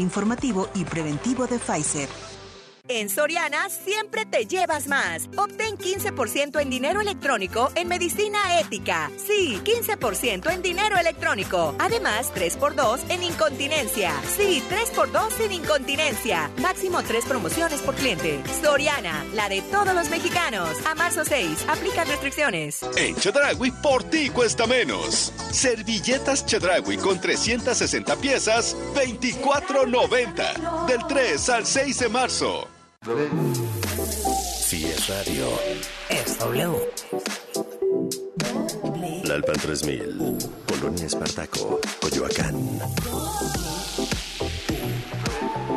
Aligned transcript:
informativo 0.00 0.68
y 0.74 0.84
preventivo 0.84 1.46
de 1.46 1.58
Pfizer. 1.58 2.08
En 2.94 3.08
Soriana 3.08 3.70
siempre 3.70 4.26
te 4.26 4.44
llevas 4.44 4.86
más. 4.86 5.26
Obtén 5.34 5.78
15% 5.78 6.60
en 6.60 6.68
dinero 6.68 7.00
electrónico 7.00 7.72
en 7.74 7.88
medicina 7.88 8.60
ética. 8.60 9.10
Sí, 9.16 9.58
15% 9.64 10.50
en 10.52 10.60
dinero 10.60 10.98
electrónico. 10.98 11.74
Además, 11.78 12.30
3x2 12.34 13.00
en 13.08 13.22
incontinencia. 13.22 14.12
Sí, 14.36 14.62
3x2 14.68 15.40
en 15.40 15.52
incontinencia. 15.52 16.50
Máximo 16.58 17.02
3 17.02 17.24
promociones 17.24 17.80
por 17.80 17.94
cliente. 17.94 18.42
Soriana, 18.62 19.24
la 19.32 19.48
de 19.48 19.62
todos 19.62 19.94
los 19.94 20.10
mexicanos. 20.10 20.68
A 20.84 20.94
marzo 20.94 21.24
6, 21.24 21.64
aplica 21.68 22.04
restricciones. 22.04 22.82
En 22.98 23.16
Chedragui, 23.16 23.70
por 23.70 24.04
ti 24.04 24.28
cuesta 24.28 24.66
menos. 24.66 25.32
Servilletas 25.50 26.44
Chedragui 26.44 26.98
con 26.98 27.18
360 27.18 28.16
piezas, 28.16 28.76
24.90. 28.94 30.86
Del 30.86 31.06
3 31.06 31.48
al 31.48 31.64
6 31.64 31.98
de 31.98 32.08
marzo. 32.10 32.68
Si 33.04 34.84
es 34.86 35.08
radio, 35.08 35.48
es 36.08 36.38
W. 36.38 36.78
La 39.24 39.34
Alpan 39.34 39.56
3000, 39.56 40.38
Polonia 40.66 41.06
Espartaco, 41.06 41.80
Coyoacán. 42.00 42.78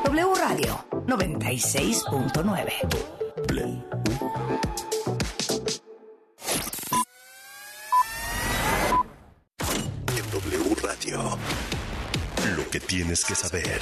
W 0.04 0.36
Radio 0.36 0.86
96.9. 1.08 2.74
En 10.16 10.32
W 10.32 10.76
Radio, 10.84 11.40
lo 12.56 12.70
que 12.70 12.80
tienes 12.80 13.26
que 13.26 13.34
saber. 13.34 13.82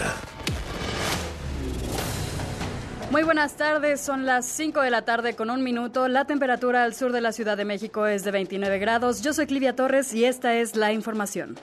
Muy 3.13 3.21
buenas 3.21 3.57
tardes, 3.57 4.01
son 4.01 4.25
las 4.25 4.43
5 4.43 4.81
de 4.81 4.89
la 4.89 5.03
tarde 5.03 5.35
con 5.35 5.51
un 5.51 5.63
minuto. 5.63 6.07
La 6.07 6.25
temperatura 6.25 6.83
al 6.83 6.95
sur 6.95 7.11
de 7.11 7.21
la 7.21 7.31
Ciudad 7.31 7.55
de 7.55 7.63
México 7.63 8.07
es 8.07 8.23
de 8.23 8.31
29 8.31 8.79
grados. 8.79 9.21
Yo 9.21 9.33
soy 9.33 9.45
Clivia 9.45 9.75
Torres 9.75 10.15
y 10.15 10.25
esta 10.25 10.55
es 10.55 10.75
la 10.75 10.93
información. 10.93 11.55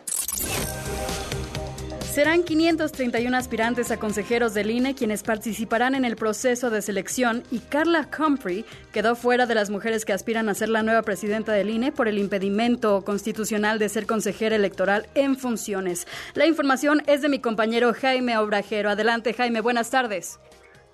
Serán 2.13 2.45
531 2.45 3.37
aspirantes 3.37 3.91
a 3.91 3.97
consejeros 3.97 4.55
del 4.55 4.71
INE 4.71 4.95
quienes 4.95 5.25
participarán 5.25 5.97
en 5.97 6.05
el 6.05 6.15
proceso 6.15 6.71
de 6.71 6.83
selección 6.83 7.43
y 7.51 7.59
Carla 7.59 8.09
Humphrey 8.17 8.65
quedó 8.93 9.17
fuera 9.17 9.47
de 9.47 9.57
las 9.57 9.71
mujeres 9.71 10.05
que 10.05 10.13
aspiran 10.13 10.49
a 10.49 10.55
ser 10.55 10.69
la 10.69 10.85
nueva 10.85 11.03
presidenta 11.03 11.51
del 11.51 11.71
INE 11.71 11.91
por 11.91 12.07
el 12.07 12.19
impedimento 12.19 13.05
constitucional 13.05 13.81
de 13.81 13.89
ser 13.89 14.07
consejera 14.07 14.55
electoral 14.55 15.09
en 15.17 15.37
funciones. 15.37 16.07
La 16.35 16.47
información 16.47 17.03
es 17.09 17.23
de 17.23 17.29
mi 17.29 17.41
compañero 17.41 17.93
Jaime 17.93 18.39
Obrajero. 18.39 18.91
Adelante 18.91 19.35
Jaime, 19.35 19.61
buenas 19.61 19.91
tardes. 19.91 20.39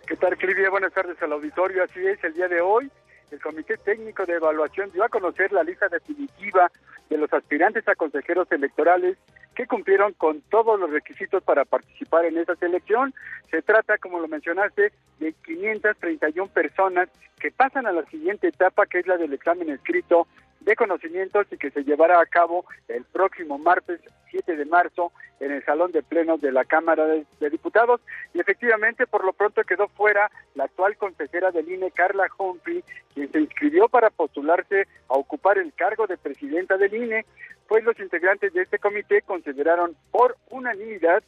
¿Qué 0.06 0.14
tal, 0.14 0.36
Clivia? 0.36 0.70
Buenas 0.70 0.92
tardes 0.92 1.20
al 1.20 1.32
auditorio. 1.32 1.82
Así 1.82 2.06
es, 2.06 2.22
el 2.22 2.32
día 2.34 2.46
de 2.46 2.60
hoy 2.60 2.88
el 3.32 3.40
Comité 3.40 3.76
Técnico 3.76 4.24
de 4.24 4.34
Evaluación 4.34 4.92
dio 4.92 5.02
a 5.02 5.08
conocer 5.08 5.50
la 5.50 5.64
lista 5.64 5.88
definitiva 5.88 6.70
de 7.10 7.18
los 7.18 7.32
aspirantes 7.32 7.88
a 7.88 7.96
consejeros 7.96 8.46
electorales 8.52 9.18
que 9.56 9.66
cumplieron 9.66 10.12
con 10.12 10.42
todos 10.42 10.78
los 10.78 10.90
requisitos 10.90 11.42
para 11.42 11.64
participar 11.64 12.24
en 12.24 12.38
esta 12.38 12.54
selección. 12.54 13.14
Se 13.50 13.62
trata, 13.62 13.98
como 13.98 14.20
lo 14.20 14.28
mencionaste, 14.28 14.92
de 15.18 15.32
531 15.44 16.52
personas 16.52 17.08
que 17.40 17.50
pasan 17.50 17.88
a 17.88 17.92
la 17.92 18.04
siguiente 18.04 18.46
etapa, 18.46 18.86
que 18.86 19.00
es 19.00 19.08
la 19.08 19.16
del 19.16 19.32
examen 19.32 19.70
escrito 19.70 20.28
de 20.60 20.76
conocimientos 20.76 21.46
y 21.50 21.56
que 21.56 21.70
se 21.70 21.84
llevará 21.84 22.20
a 22.20 22.26
cabo 22.26 22.64
el 22.88 23.04
próximo 23.04 23.58
martes 23.58 24.00
7 24.30 24.56
de 24.56 24.64
marzo 24.64 25.12
en 25.40 25.52
el 25.52 25.64
Salón 25.64 25.92
de 25.92 26.02
Plenos 26.02 26.40
de 26.40 26.52
la 26.52 26.64
Cámara 26.64 27.06
de, 27.06 27.50
Diputados. 27.50 28.00
Y 28.34 28.40
efectivamente, 28.40 29.06
por 29.06 29.24
lo 29.24 29.32
pronto 29.32 29.62
quedó 29.64 29.88
fuera 29.88 30.30
la 30.54 30.64
actual 30.64 30.96
consejera 30.96 31.50
del 31.50 31.70
INE, 31.70 31.90
Carla 31.90 32.26
Humphrey, 32.38 32.82
quien 33.14 33.30
se 33.30 33.40
inscribió 33.40 33.88
para 33.88 34.10
postularse 34.10 34.86
a 35.08 35.14
ocupar 35.14 35.58
el 35.58 35.72
cargo 35.74 36.06
de 36.06 36.16
presidenta 36.16 36.76
del 36.76 36.94
INE, 36.94 37.26
pues 37.68 37.84
los 37.84 37.98
integrantes 37.98 38.52
de 38.52 38.62
este 38.62 38.78
comité 38.78 39.22
consideraron 39.22 39.96
por 40.10 40.36
unanimidad 40.50 41.22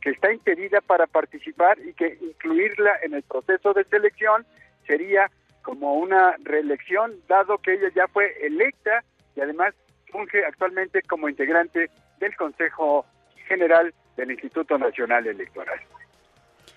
que 0.00 0.10
está 0.10 0.32
impedida 0.32 0.80
para 0.80 1.06
participar 1.06 1.78
y 1.78 1.94
que 1.94 2.18
incluirla 2.20 2.92
en 3.02 3.14
el 3.14 3.22
proceso 3.22 3.72
de 3.72 3.84
selección 3.84 4.44
sería 4.86 5.30
como 5.64 5.94
una 5.94 6.36
reelección, 6.44 7.12
dado 7.26 7.58
que 7.58 7.72
ella 7.72 7.88
ya 7.96 8.06
fue 8.06 8.32
electa 8.46 9.02
y 9.34 9.40
además 9.40 9.74
funge 10.12 10.44
actualmente 10.44 11.02
como 11.02 11.28
integrante 11.28 11.90
del 12.20 12.36
Consejo 12.36 13.04
General 13.48 13.92
del 14.16 14.30
Instituto 14.30 14.78
Nacional 14.78 15.26
Electoral. 15.26 15.80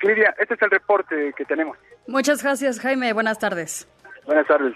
Lidia, 0.02 0.34
este 0.40 0.56
es 0.56 0.62
el 0.62 0.72
reporte 0.72 1.34
que 1.38 1.46
tenemos. 1.46 1.78
Muchas 2.08 2.42
gracias, 2.42 2.80
Jaime. 2.80 3.14
Buenas 3.14 3.38
tardes. 3.38 3.88
Buenas 4.26 4.48
tardes. 4.48 4.74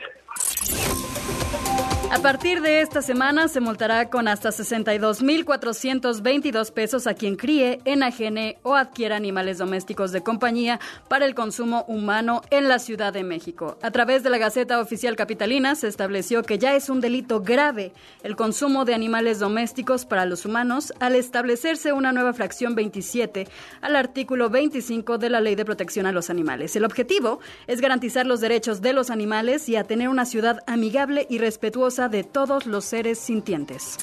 A 2.12 2.20
partir 2.20 2.62
de 2.62 2.82
esta 2.82 3.02
semana 3.02 3.48
se 3.48 3.62
multará 3.62 4.10
con 4.10 4.28
hasta 4.28 4.50
62.422 4.50 6.74
pesos 6.74 7.08
a 7.08 7.14
quien 7.14 7.38
críe, 7.38 7.80
enajene 7.86 8.58
o 8.64 8.76
adquiera 8.76 9.16
animales 9.16 9.60
domésticos 9.60 10.12
de 10.12 10.22
compañía 10.22 10.82
para 11.08 11.26
el 11.26 11.36
consumo 11.36 11.86
humano 11.88 12.42
en 12.50 12.68
la 12.68 12.80
Ciudad 12.80 13.14
de 13.14 13.24
México. 13.24 13.78
A 13.82 13.92
través 13.92 14.24
de 14.24 14.30
la 14.30 14.40
Gaceta 14.40 14.82
Oficial 14.82 15.16
Capitalina 15.16 15.74
se 15.76 15.88
estableció 15.88 16.44
que 16.44 16.58
ya 16.58 16.76
es 16.76 16.90
un 16.90 17.00
delito 17.00 17.40
grave 17.40 17.94
el 18.24 18.36
consumo 18.36 18.84
de 18.84 18.94
animales 18.94 19.40
domésticos 19.40 20.04
para 20.04 20.26
los 20.26 20.46
humanos 20.46 20.92
al 21.00 21.16
establecerse 21.16 21.94
una 21.94 22.12
nueva 22.12 22.34
fracción 22.34 22.76
27 22.76 23.48
al 23.80 23.96
artículo 23.96 24.50
25 24.50 25.18
de 25.18 25.30
la 25.30 25.40
Ley 25.40 25.56
de 25.56 25.64
Protección 25.64 26.06
a 26.08 26.12
los 26.12 26.30
Animales. 26.30 26.76
El 26.76 26.84
objetivo 26.84 27.40
es 27.68 27.80
garantizar 27.80 28.26
los 28.26 28.42
derechos 28.42 28.82
de 28.82 28.92
los 28.92 29.12
animales 29.12 29.70
y 29.70 29.78
a 29.78 29.86
tener 29.86 30.10
una 30.10 30.26
ciudad 30.26 30.60
amigable 30.68 31.26
y 31.30 31.38
respetuosa 31.38 32.01
de 32.10 32.24
todos 32.24 32.66
los 32.66 32.86
seres 32.86 33.20
sintientes. 33.20 33.98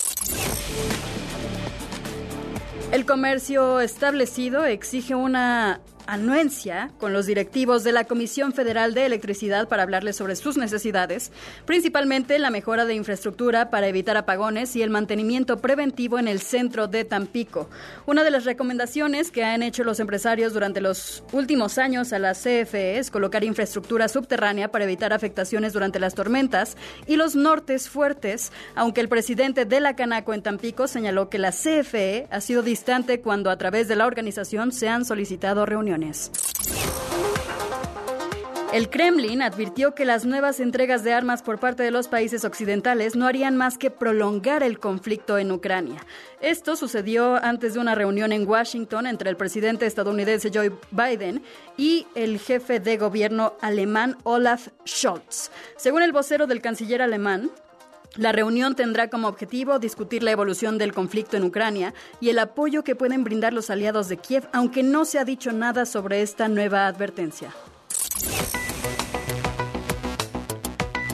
El 2.92 3.04
comercio 3.04 3.80
establecido 3.80 4.64
exige 4.64 5.14
una 5.14 5.80
anuencia 6.08 6.90
con 6.98 7.12
los 7.12 7.26
directivos 7.26 7.84
de 7.84 7.92
la 7.92 8.04
Comisión 8.04 8.54
Federal 8.54 8.94
de 8.94 9.04
Electricidad 9.04 9.68
para 9.68 9.82
hablarles 9.82 10.16
sobre 10.16 10.36
sus 10.36 10.56
necesidades, 10.56 11.30
principalmente 11.66 12.38
la 12.38 12.48
mejora 12.48 12.86
de 12.86 12.94
infraestructura 12.94 13.68
para 13.68 13.88
evitar 13.88 14.16
apagones 14.16 14.74
y 14.74 14.80
el 14.80 14.88
mantenimiento 14.88 15.58
preventivo 15.58 16.18
en 16.18 16.26
el 16.26 16.40
centro 16.40 16.88
de 16.88 17.04
Tampico. 17.04 17.68
Una 18.06 18.24
de 18.24 18.30
las 18.30 18.46
recomendaciones 18.46 19.30
que 19.30 19.44
han 19.44 19.62
hecho 19.62 19.84
los 19.84 20.00
empresarios 20.00 20.54
durante 20.54 20.80
los 20.80 21.22
últimos 21.32 21.76
años 21.76 22.14
a 22.14 22.18
la 22.18 22.32
CFE 22.32 22.96
es 22.96 23.10
colocar 23.10 23.44
infraestructura 23.44 24.08
subterránea 24.08 24.70
para 24.70 24.84
evitar 24.84 25.12
afectaciones 25.12 25.74
durante 25.74 26.00
las 26.00 26.14
tormentas 26.14 26.78
y 27.06 27.16
los 27.16 27.36
nortes 27.36 27.90
fuertes, 27.90 28.50
aunque 28.74 29.02
el 29.02 29.10
presidente 29.10 29.66
de 29.66 29.80
la 29.80 29.94
Canaco 29.94 30.32
en 30.32 30.42
Tampico 30.42 30.88
señaló 30.88 31.28
que 31.28 31.36
la 31.36 31.52
CFE 31.52 32.28
ha 32.30 32.40
sido 32.40 32.62
distante 32.62 33.20
cuando 33.20 33.50
a 33.50 33.58
través 33.58 33.88
de 33.88 33.96
la 33.96 34.06
organización 34.06 34.72
se 34.72 34.88
han 34.88 35.04
solicitado 35.04 35.66
reuniones. 35.66 35.97
El 38.72 38.90
Kremlin 38.90 39.40
advirtió 39.40 39.94
que 39.94 40.04
las 40.04 40.26
nuevas 40.26 40.60
entregas 40.60 41.02
de 41.02 41.14
armas 41.14 41.42
por 41.42 41.58
parte 41.58 41.82
de 41.82 41.90
los 41.90 42.06
países 42.06 42.44
occidentales 42.44 43.16
no 43.16 43.26
harían 43.26 43.56
más 43.56 43.78
que 43.78 43.90
prolongar 43.90 44.62
el 44.62 44.78
conflicto 44.78 45.38
en 45.38 45.50
Ucrania. 45.50 46.04
Esto 46.42 46.76
sucedió 46.76 47.42
antes 47.42 47.72
de 47.72 47.80
una 47.80 47.94
reunión 47.94 48.30
en 48.30 48.46
Washington 48.46 49.06
entre 49.06 49.30
el 49.30 49.38
presidente 49.38 49.86
estadounidense 49.86 50.50
Joe 50.52 50.70
Biden 50.90 51.42
y 51.78 52.06
el 52.14 52.38
jefe 52.38 52.78
de 52.78 52.98
gobierno 52.98 53.54
alemán 53.62 54.18
Olaf 54.24 54.68
Scholz. 54.86 55.50
Según 55.78 56.02
el 56.02 56.12
vocero 56.12 56.46
del 56.46 56.60
canciller 56.60 57.00
alemán, 57.00 57.50
la 58.18 58.32
reunión 58.32 58.74
tendrá 58.74 59.08
como 59.08 59.28
objetivo 59.28 59.78
discutir 59.78 60.22
la 60.22 60.32
evolución 60.32 60.76
del 60.76 60.92
conflicto 60.92 61.36
en 61.36 61.44
Ucrania 61.44 61.94
y 62.20 62.30
el 62.30 62.38
apoyo 62.40 62.82
que 62.84 62.96
pueden 62.96 63.24
brindar 63.24 63.52
los 63.52 63.70
aliados 63.70 64.08
de 64.08 64.16
Kiev, 64.16 64.48
aunque 64.52 64.82
no 64.82 65.04
se 65.04 65.18
ha 65.20 65.24
dicho 65.24 65.52
nada 65.52 65.86
sobre 65.86 66.20
esta 66.20 66.48
nueva 66.48 66.86
advertencia. 66.88 67.54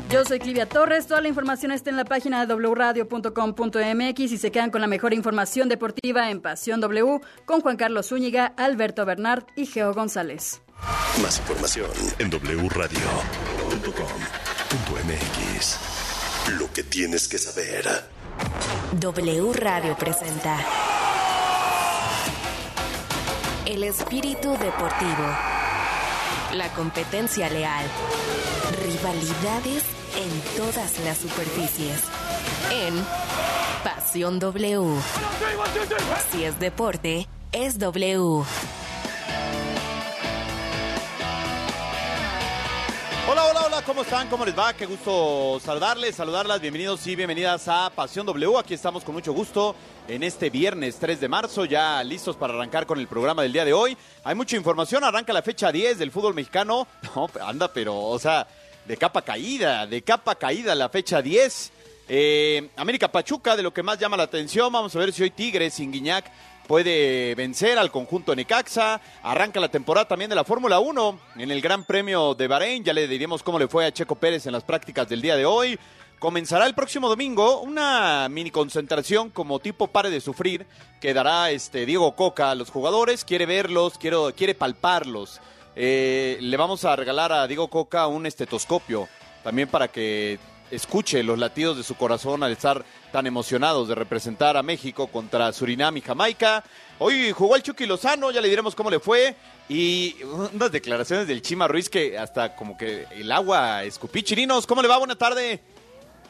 Yo 0.08 0.24
soy 0.24 0.38
Clivia 0.38 0.66
Torres. 0.66 1.06
Toda 1.08 1.20
la 1.20 1.28
información 1.28 1.72
está 1.72 1.90
en 1.90 1.96
la 1.96 2.04
página 2.04 2.46
de 2.46 2.54
wradio.com.mx 2.54 4.20
y 4.20 4.38
se 4.38 4.50
quedan 4.50 4.70
con 4.70 4.80
la 4.80 4.86
mejor 4.86 5.12
información 5.12 5.68
deportiva 5.68 6.30
en 6.30 6.40
Pasión 6.40 6.80
W 6.80 7.20
con 7.44 7.60
Juan 7.60 7.76
Carlos 7.76 8.06
Zúñiga, 8.08 8.54
Alberto 8.56 9.04
Bernard 9.04 9.44
y 9.56 9.66
Geo 9.66 9.92
González. 9.92 10.62
Más 11.20 11.38
información 11.40 11.90
en 12.18 12.30
wradio.com.mx. 12.30 13.04
Que 16.74 16.82
tienes 16.82 17.28
que 17.28 17.38
saber. 17.38 17.86
W 18.98 19.52
Radio 19.52 19.96
presenta 19.96 20.58
El 23.64 23.84
espíritu 23.84 24.50
deportivo. 24.58 25.24
La 26.54 26.68
competencia 26.74 27.48
leal. 27.48 27.86
Rivalidades 28.84 29.84
en 30.16 30.56
todas 30.56 30.98
las 31.04 31.18
superficies. 31.18 32.00
En 32.72 32.94
Pasión 33.84 34.40
W. 34.40 35.00
Si 36.32 36.42
es 36.42 36.58
deporte, 36.58 37.28
es 37.52 37.78
W. 37.78 38.44
Hola, 43.26 43.46
hola, 43.46 43.62
hola, 43.66 43.82
¿cómo 43.86 44.02
están? 44.02 44.28
¿Cómo 44.28 44.44
les 44.44 44.56
va? 44.56 44.74
Qué 44.74 44.84
gusto 44.84 45.58
saludarles, 45.64 46.14
saludarlas. 46.14 46.60
Bienvenidos 46.60 47.06
y 47.06 47.16
bienvenidas 47.16 47.66
a 47.68 47.90
Pasión 47.94 48.26
W. 48.26 48.58
Aquí 48.58 48.74
estamos 48.74 49.02
con 49.02 49.14
mucho 49.14 49.32
gusto 49.32 49.74
en 50.08 50.22
este 50.22 50.50
viernes 50.50 50.98
3 50.98 51.20
de 51.20 51.28
marzo, 51.28 51.64
ya 51.64 52.04
listos 52.04 52.36
para 52.36 52.52
arrancar 52.52 52.84
con 52.84 53.00
el 53.00 53.08
programa 53.08 53.40
del 53.42 53.54
día 53.54 53.64
de 53.64 53.72
hoy. 53.72 53.96
Hay 54.24 54.34
mucha 54.34 54.56
información, 54.56 55.04
arranca 55.04 55.32
la 55.32 55.40
fecha 55.40 55.72
10 55.72 55.98
del 55.98 56.10
fútbol 56.10 56.34
mexicano. 56.34 56.86
No, 57.16 57.30
anda, 57.40 57.72
pero, 57.72 57.98
o 57.98 58.18
sea, 58.18 58.46
de 58.84 58.96
capa 58.98 59.22
caída, 59.22 59.86
de 59.86 60.02
capa 60.02 60.34
caída 60.34 60.74
la 60.74 60.90
fecha 60.90 61.22
10. 61.22 61.72
Eh, 62.08 62.68
América 62.76 63.10
Pachuca, 63.10 63.56
de 63.56 63.62
lo 63.62 63.72
que 63.72 63.82
más 63.82 63.98
llama 63.98 64.18
la 64.18 64.24
atención, 64.24 64.70
vamos 64.70 64.94
a 64.94 64.98
ver 64.98 65.14
si 65.14 65.22
hoy 65.22 65.30
Tigres 65.30 65.72
sin 65.72 65.90
Guiñac 65.90 66.30
puede 66.66 67.34
vencer 67.34 67.78
al 67.78 67.90
conjunto 67.90 68.34
Necaxa. 68.34 69.00
Arranca 69.22 69.60
la 69.60 69.68
temporada 69.68 70.08
también 70.08 70.28
de 70.28 70.36
la 70.36 70.44
Fórmula 70.44 70.78
1 70.80 71.20
en 71.36 71.50
el 71.50 71.60
Gran 71.60 71.84
Premio 71.84 72.34
de 72.34 72.48
Bahrein. 72.48 72.84
Ya 72.84 72.92
le 72.92 73.08
diríamos 73.08 73.42
cómo 73.42 73.58
le 73.58 73.68
fue 73.68 73.86
a 73.86 73.92
Checo 73.92 74.16
Pérez 74.16 74.46
en 74.46 74.52
las 74.52 74.64
prácticas 74.64 75.08
del 75.08 75.22
día 75.22 75.36
de 75.36 75.46
hoy. 75.46 75.78
Comenzará 76.18 76.66
el 76.66 76.74
próximo 76.74 77.08
domingo 77.08 77.60
una 77.60 78.28
mini 78.30 78.50
concentración 78.50 79.30
como 79.30 79.58
tipo 79.58 79.88
pare 79.88 80.10
de 80.10 80.20
sufrir 80.20 80.66
que 81.00 81.12
dará 81.12 81.50
este 81.50 81.84
Diego 81.84 82.16
Coca 82.16 82.50
a 82.50 82.54
los 82.54 82.70
jugadores. 82.70 83.24
Quiere 83.24 83.46
verlos, 83.46 83.98
quiero, 83.98 84.32
quiere 84.34 84.54
palparlos. 84.54 85.40
Eh, 85.76 86.38
le 86.40 86.56
vamos 86.56 86.84
a 86.84 86.96
regalar 86.96 87.32
a 87.32 87.46
Diego 87.46 87.68
Coca 87.68 88.06
un 88.06 88.26
estetoscopio 88.26 89.08
también 89.42 89.68
para 89.68 89.88
que 89.88 90.38
escuche 90.70 91.22
los 91.22 91.38
latidos 91.38 91.76
de 91.76 91.82
su 91.82 91.94
corazón 91.94 92.42
al 92.42 92.52
estar 92.52 92.84
tan 93.12 93.26
emocionados 93.26 93.88
de 93.88 93.94
representar 93.94 94.56
a 94.56 94.62
México 94.62 95.06
contra 95.06 95.52
Surinam 95.52 95.96
y 95.96 96.00
Jamaica. 96.00 96.64
Hoy 96.98 97.32
jugó 97.32 97.56
el 97.56 97.62
Chucky 97.62 97.86
Lozano, 97.86 98.30
ya 98.30 98.40
le 98.40 98.48
diremos 98.48 98.74
cómo 98.74 98.90
le 98.90 99.00
fue. 99.00 99.36
Y 99.68 100.16
unas 100.52 100.70
declaraciones 100.70 101.26
del 101.26 101.42
Chima 101.42 101.68
Ruiz 101.68 101.88
que 101.88 102.18
hasta 102.18 102.54
como 102.54 102.76
que 102.76 103.06
el 103.12 103.30
agua 103.32 103.84
escupí. 103.84 104.22
Chirinos, 104.22 104.66
¿cómo 104.66 104.82
le 104.82 104.88
va? 104.88 104.98
Buena 104.98 105.16
tarde. 105.16 105.60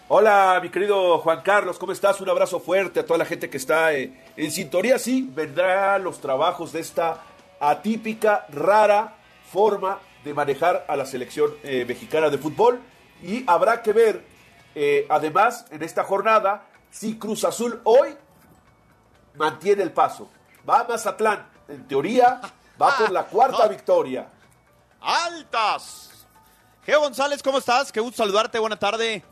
Hola, 0.08 0.60
mi 0.62 0.68
querido 0.68 1.18
Juan 1.18 1.40
Carlos, 1.40 1.78
¿cómo 1.78 1.92
estás? 1.92 2.20
Un 2.20 2.28
abrazo 2.28 2.60
fuerte 2.60 3.00
a 3.00 3.06
toda 3.06 3.18
la 3.18 3.24
gente 3.24 3.48
que 3.48 3.56
está 3.56 3.94
eh, 3.94 4.12
en 4.36 4.50
sintonía. 4.50 4.98
Sí, 4.98 5.26
vendrán 5.34 6.04
los 6.04 6.20
trabajos 6.20 6.72
de 6.72 6.80
esta 6.80 7.22
atípica, 7.58 8.46
rara 8.50 9.14
forma 9.50 9.98
de 10.22 10.34
manejar 10.34 10.84
a 10.88 10.96
la 10.96 11.06
selección 11.06 11.52
eh, 11.62 11.84
mexicana 11.88 12.28
de 12.28 12.36
fútbol. 12.36 12.80
Y 13.24 13.42
habrá 13.46 13.82
que 13.82 13.92
ver, 13.92 14.22
eh, 14.74 15.06
además, 15.08 15.64
en 15.70 15.82
esta 15.82 16.04
jornada, 16.04 16.66
si 16.90 17.18
Cruz 17.18 17.42
Azul 17.44 17.80
hoy 17.84 18.14
mantiene 19.36 19.82
el 19.82 19.92
paso. 19.92 20.28
Va 20.68 20.80
a 20.80 20.84
Mazatlán, 20.84 21.48
en 21.68 21.88
teoría, 21.88 22.42
va 22.80 22.98
por 22.98 23.10
la 23.10 23.24
cuarta 23.24 23.66
victoria. 23.66 24.28
¡Altas! 25.00 26.26
Geo 26.84 27.00
González, 27.00 27.42
¿cómo 27.42 27.58
estás? 27.58 27.90
Qué 27.90 28.00
gusto 28.00 28.18
saludarte, 28.18 28.58
buena 28.58 28.78
tarde. 28.78 29.24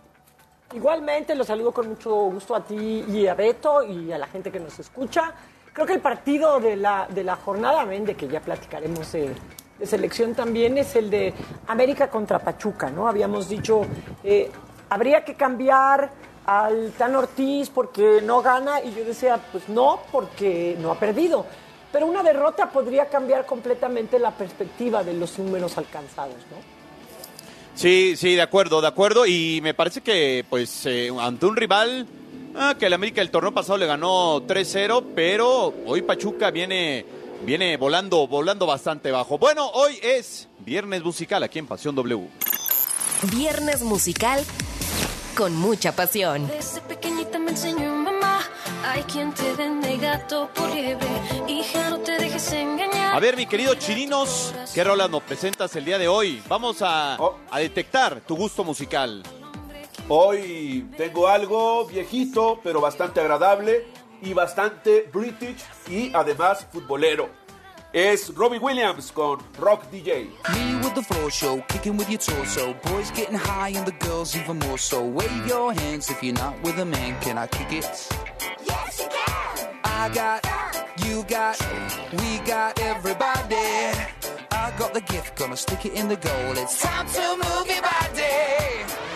Igualmente, 0.73 1.35
los 1.35 1.47
saludo 1.47 1.73
con 1.73 1.89
mucho 1.89 2.11
gusto 2.15 2.55
a 2.55 2.65
ti 2.65 3.05
y 3.07 3.27
a 3.27 3.35
Beto 3.35 3.83
y 3.83 4.11
a 4.11 4.17
la 4.17 4.27
gente 4.27 4.51
que 4.51 4.59
nos 4.59 4.79
escucha. 4.79 5.35
Creo 5.75 5.87
que 5.87 5.93
el 5.93 6.01
partido 6.01 6.61
de 6.61 6.77
la, 6.77 7.07
de 7.11 7.25
la 7.25 7.37
jornada, 7.37 7.85
ven, 7.85 8.07
de 8.07 8.15
que 8.15 8.27
ya 8.27 8.41
platicaremos 8.41 9.13
de, 9.13 9.35
de 9.83 9.89
selección 9.89 10.33
también, 10.33 10.79
es 10.79 10.95
el 10.95 11.11
de 11.11 11.35
América 11.67 12.09
contra 12.09 12.39
Pachuca, 12.39 12.89
¿no? 12.89 13.09
Habíamos 13.09 13.49
dicho, 13.49 13.83
eh, 14.23 14.49
habría 14.89 15.25
que 15.25 15.35
cambiar 15.35 16.13
al 16.47 16.93
Tan 16.93 17.17
Ortiz 17.17 17.69
porque 17.69 18.21
no 18.23 18.43
gana 18.43 18.81
y 18.81 18.95
yo 18.95 19.05
decía, 19.05 19.41
pues 19.51 19.69
no, 19.69 19.99
porque 20.13 20.77
no 20.81 20.93
ha 20.93 20.99
perdido. 21.01 21.45
Pero 21.91 22.07
una 22.07 22.23
derrota 22.23 22.71
podría 22.71 23.07
cambiar 23.07 23.45
completamente 23.45 24.21
la 24.21 24.31
perspectiva 24.31 25.03
de 25.03 25.15
los 25.15 25.37
números 25.41 25.77
alcanzados, 25.77 26.37
¿no? 26.51 26.59
Sí, 27.75 28.15
sí, 28.17 28.37
de 28.37 28.43
acuerdo, 28.43 28.81
de 28.81 28.87
acuerdo. 28.87 29.27
Y 29.27 29.61
me 29.63 29.75
parece 29.75 30.01
que, 30.01 30.45
pues, 30.49 30.87
eh, 30.87 31.11
ante 31.21 31.45
un 31.45 31.57
rival 31.57 32.07
ah, 32.55 32.77
que 32.79 32.87
el 32.87 32.93
América 32.93 33.21
el 33.21 33.33
torneo 33.33 33.53
pasado 33.53 33.79
le 33.79 33.87
ganó 33.87 34.47
3-0, 34.47 35.03
pero 35.13 35.75
hoy 35.87 36.03
Pachuca 36.03 36.53
viene, 36.53 37.05
viene 37.45 37.77
volando, 37.77 38.27
volando 38.27 38.67
bastante 38.67 39.11
bajo. 39.11 39.39
Bueno, 39.39 39.69
hoy 39.71 39.99
es 40.03 40.49
Viernes 40.61 41.03
Musical 41.03 41.43
aquí 41.43 41.59
en 41.59 41.67
Pasión 41.67 41.95
W. 41.95 42.29
Viernes 43.35 43.83
musical 43.83 44.45
con 45.37 45.55
mucha 45.55 45.93
pasión. 45.95 46.47
Desde 46.49 46.81
pequeñita 46.83 47.39
me 47.39 47.51
enseñó 47.51 47.95
mamá. 47.95 48.41
Hay 48.85 49.03
quien 49.05 49.33
te 49.33 49.53
vende 49.55 49.97
gato 49.97 50.51
por 50.55 50.75
liebre. 50.75 51.07
Hija, 51.47 51.91
no 51.91 51.99
te 51.99 52.13
dejes 52.19 52.53
engañar. 52.53 53.15
A 53.15 53.21
ver, 53.21 53.37
mi 53.37 53.47
querido 53.47 53.75
Chirinos, 53.75 54.53
¿qué 54.75 54.83
rolas 54.83 55.09
nos 55.09 55.23
presentas 55.23 55.75
el 55.77 55.85
día 55.85 55.99
de 55.99 56.09
hoy? 56.09 56.43
Vamos 56.49 56.83
a, 56.83 57.17
a 57.51 57.59
detectar 57.59 58.21
tu 58.23 58.37
gusto 58.37 58.65
musical. 58.65 59.23
Hoy 60.09 60.89
tengo 60.97 61.29
algo 61.29 61.87
viejito, 61.87 62.61
pero 62.63 62.81
bastante 62.81 63.21
agradable 63.21 63.87
y 64.23 64.33
bastante 64.33 65.09
british 65.13 65.65
y 65.89 66.11
además 66.15 66.67
futbolero. 66.73 67.29
Es 67.93 68.35
Robbie 68.35 68.59
Williams 68.59 69.13
con 69.13 69.39
Rock 69.59 69.85
DJ. 69.91 70.31
Me 70.55 70.77
with 70.83 70.95
the 70.95 71.03
floor 71.03 71.31
show, 71.31 71.63
kicking 71.69 71.99
with 71.99 72.09
your 72.09 72.19
torso. 72.19 72.75
Boys 72.85 73.11
getting 73.11 73.37
high 73.37 73.77
and 73.77 73.85
the 73.85 73.93
girls 74.07 74.35
even 74.35 74.59
more 74.61 74.79
so. 74.79 75.05
Wave 75.05 75.47
your 75.47 75.75
hands 75.75 76.09
if 76.09 76.23
you're 76.23 76.33
not 76.33 76.55
with 76.63 76.79
a 76.79 76.87
man. 76.87 77.21
Can 77.21 77.37
I 77.37 77.47
kick 77.49 77.71
it? 77.71 77.85
Yes, 78.65 78.99
you 78.99 79.09
can. 79.11 79.69
I 79.85 80.09
got, 80.15 80.43
you 81.05 81.23
got, 81.25 81.61
we 82.13 82.39
got 82.47 82.81
everybody. 82.81 83.93
I 84.51 84.73
got 84.79 84.95
the 84.95 85.03
gift, 85.03 85.37
gonna 85.37 85.57
stick 85.57 85.85
it 85.85 85.93
in 85.93 86.09
the 86.09 86.17
goal. 86.17 86.57
It's 86.57 86.81
time 86.81 87.07
to 87.09 87.37
move 87.37 87.67
your 87.67 87.83
body. 87.83 89.12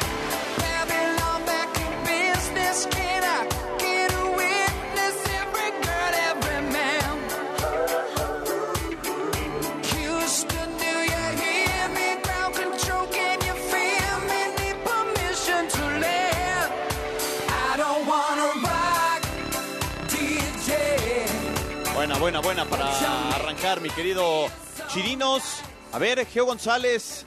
Buena, 22.26 22.40
buena, 22.40 22.64
para 22.64 22.88
arrancar, 23.37 23.80
mi 23.80 23.88
querido 23.88 24.47
Chirinos. 24.88 25.61
A 25.92 25.99
ver, 26.00 26.26
Geo 26.26 26.45
González, 26.45 27.25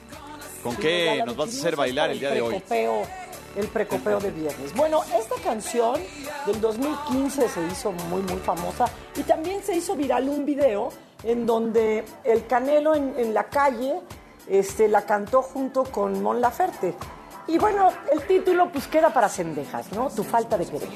¿con 0.62 0.76
qué 0.76 1.22
nos 1.24 1.34
vas 1.38 1.48
a 1.48 1.58
hacer 1.58 1.74
bailar 1.74 2.10
el 2.10 2.20
día 2.20 2.28
de 2.32 2.42
hoy? 2.42 2.56
Precopeo, 2.56 3.02
el 3.56 3.68
precopeo 3.68 4.20
de 4.20 4.30
viernes. 4.30 4.74
Bueno, 4.74 5.02
esta 5.18 5.36
canción 5.36 5.98
del 6.44 6.60
2015 6.60 7.48
se 7.48 7.66
hizo 7.72 7.92
muy, 7.92 8.20
muy 8.20 8.36
famosa 8.40 8.90
y 9.16 9.22
también 9.22 9.64
se 9.64 9.74
hizo 9.74 9.96
viral 9.96 10.28
un 10.28 10.44
video 10.44 10.90
en 11.22 11.46
donde 11.46 12.04
el 12.22 12.46
Canelo 12.46 12.94
en, 12.94 13.14
en 13.16 13.32
la 13.32 13.44
calle 13.44 14.02
este, 14.50 14.86
la 14.86 15.06
cantó 15.06 15.40
junto 15.40 15.84
con 15.84 16.22
Mon 16.22 16.42
Laferte. 16.42 16.94
Y 17.46 17.56
bueno, 17.56 17.90
el 18.12 18.26
título 18.26 18.70
pues 18.70 18.86
queda 18.86 19.10
para 19.14 19.30
cendejas, 19.30 19.92
¿no? 19.92 20.10
Tu 20.10 20.22
falta 20.24 20.58
de 20.58 20.66
querer. 20.66 20.90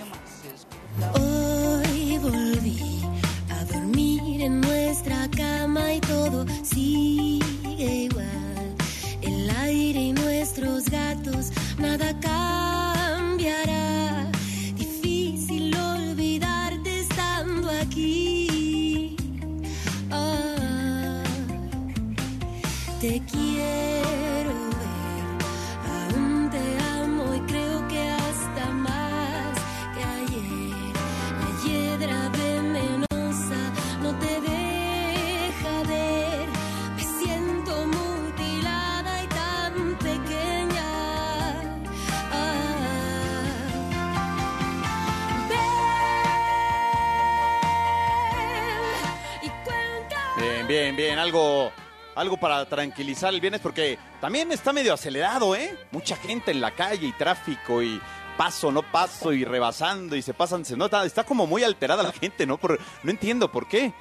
Algo, 51.24 51.72
algo 52.14 52.36
para 52.36 52.64
tranquilizar 52.66 53.32
el 53.34 53.40
viernes 53.40 53.60
porque 53.60 53.98
también 54.20 54.52
está 54.52 54.72
medio 54.72 54.92
acelerado, 54.94 55.56
¿eh? 55.56 55.76
Mucha 55.90 56.16
gente 56.16 56.50
en 56.52 56.60
la 56.60 56.70
calle 56.70 57.06
y 57.08 57.12
tráfico 57.12 57.82
y 57.82 58.00
paso, 58.36 58.70
no 58.72 58.82
paso 58.82 59.32
y 59.32 59.44
rebasando 59.44 60.14
y 60.16 60.22
se 60.22 60.34
pasan, 60.34 60.64
se 60.64 60.76
nota, 60.76 61.04
está 61.04 61.24
como 61.24 61.46
muy 61.46 61.62
alterada 61.64 62.02
la 62.02 62.12
gente, 62.12 62.46
¿no? 62.46 62.58
Por, 62.58 62.78
no 63.02 63.10
entiendo 63.10 63.50
por 63.50 63.66
qué. 63.68 63.92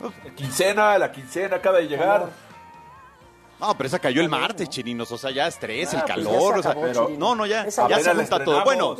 La 0.00 0.30
quincena, 0.34 0.98
la 0.98 1.10
quincena 1.12 1.56
acaba 1.56 1.78
de 1.78 1.86
llegar. 1.88 2.28
No, 3.60 3.74
pero 3.76 3.86
esa 3.86 3.98
cayó 4.00 4.20
el 4.20 4.28
martes, 4.28 4.68
chininos, 4.68 5.10
o 5.12 5.16
sea, 5.16 5.30
ya 5.30 5.46
estrés, 5.46 5.94
Ah, 5.94 5.98
el 5.98 6.02
pues 6.02 6.08
ya 6.08 6.14
calor, 6.14 6.58
o 6.58 6.62
sea, 6.62 6.74
pero- 6.74 7.08
no, 7.16 7.34
no, 7.36 7.46
ya, 7.46 7.66
ya 7.68 8.00
se 8.00 8.14
junta 8.14 8.44
todo. 8.44 8.64
Bueno, 8.64 8.96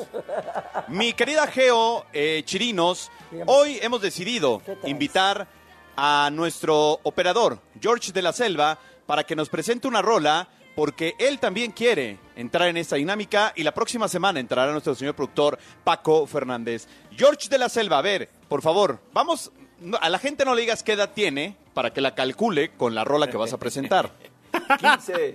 mi 0.89 1.13
querida 1.13 1.47
Geo, 1.49 2.07
eh, 2.13 2.43
Chirinos, 2.47 3.11
hoy 3.47 3.79
hemos 3.83 4.01
decidido 4.01 4.63
invitar 4.85 5.49
a 5.97 6.31
nuestro 6.33 7.01
operador, 7.03 7.61
George 7.81 8.13
de 8.13 8.23
la 8.23 8.33
Selva, 8.33 8.79
para 9.07 9.25
que 9.25 9.37
nos 9.37 9.49
presente 9.49 9.89
una 9.89 10.03
rola, 10.03 10.49
porque 10.75 11.15
él 11.19 11.39
también 11.39 11.73
quiere 11.73 12.19
entrar 12.37 12.69
en 12.69 12.77
esta 12.77 12.97
dinámica 12.97 13.53
y 13.55 13.63
la 13.63 13.75
próxima 13.75 14.09
semana 14.09 14.41
entrará 14.41 14.73
nuestro 14.73 14.95
señor 14.95 15.15
productor 15.15 15.59
Paco 15.85 16.27
Fernández. 16.27 16.89
George 17.17 17.49
de 17.49 17.59
la 17.59 17.69
Selva, 17.69 17.99
a 17.99 18.03
ver, 18.03 18.29
por 18.49 18.63
favor, 18.63 19.01
vamos, 19.13 19.53
a 20.01 20.09
la 20.09 20.19
gente 20.19 20.45
no 20.45 20.55
le 20.55 20.63
digas 20.63 20.83
qué 20.83 20.93
edad 20.93 21.11
tiene 21.15 21.57
para 21.75 21.93
que 21.93 22.01
la 22.01 22.15
calcule 22.15 22.73
con 22.77 22.95
la 22.95 23.05
rola 23.05 23.29
que 23.29 23.37
vas 23.37 23.53
a 23.53 23.59
presentar. 23.59 24.13
15. 24.79 25.35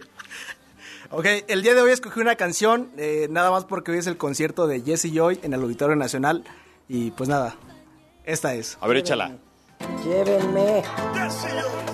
Ok, 1.12 1.25
el 1.48 1.63
día 1.63 1.74
de 1.74 1.82
hoy 1.82 1.92
escogí 1.92 2.20
una 2.20 2.36
canción, 2.36 2.92
eh, 2.98 3.28
nada 3.32 3.50
más 3.50 3.66
porque 3.66 3.92
hoy 3.92 3.98
es 3.98 4.08
el 4.08 4.18
concierto 4.18 4.68
de 4.68 4.82
Jesse 4.82 5.12
Joy 5.12 5.39
en 5.42 5.54
el 5.54 5.62
Auditorio 5.62 5.96
Nacional. 5.96 6.44
Y 6.88 7.12
pues 7.12 7.30
nada, 7.30 7.56
esta 8.25 8.54
es. 8.54 8.78
A 8.80 8.88
ver, 8.88 8.98
échala. 8.98 9.38
Llévenme. 10.03 10.84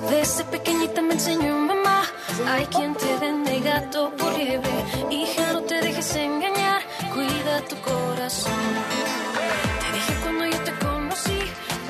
Desde 0.09 0.43
pequeñita 0.45 1.01
me 1.01 1.13
enseñó 1.13 1.57
mamá. 1.57 2.03
Hay 2.47 2.65
quien 2.67 2.93
te 2.95 3.17
vende 3.17 3.59
gato 3.59 4.11
por 4.17 4.37
liebre. 4.37 4.69
Hija, 5.09 5.53
no 5.53 5.61
te 5.61 5.75
dejes 5.81 6.15
engañar. 6.15 6.81
Cuida 7.13 7.61
tu 7.69 7.75
corazón. 7.81 8.53
Te 9.81 9.95
dije 9.95 10.13
cuando 10.21 10.45
yo 10.45 10.59
te 10.63 10.71
conocí. 10.85 11.39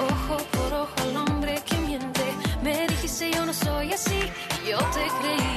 Ojo 0.09 0.37
por 0.53 0.73
ojo 0.73 0.95
al 1.03 1.17
hombre 1.17 1.61
que 1.65 1.75
miente. 1.77 2.25
Me 2.63 2.87
dijiste 2.87 3.31
yo 3.31 3.45
no 3.45 3.53
soy 3.53 3.91
así. 3.93 4.19
Yo 4.67 4.77
te 4.77 5.03
creí 5.19 5.54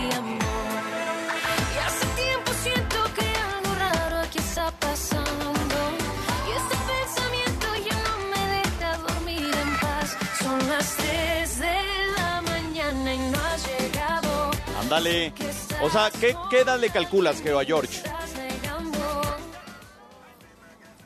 Ándale. 14.88 15.34
O 15.82 15.90
sea, 15.90 16.10
¿qué, 16.18 16.34
qué 16.48 16.60
edad 16.60 16.78
le 16.78 16.88
calculas, 16.88 17.42
Geo, 17.42 17.60
a 17.60 17.64
George? 17.64 18.00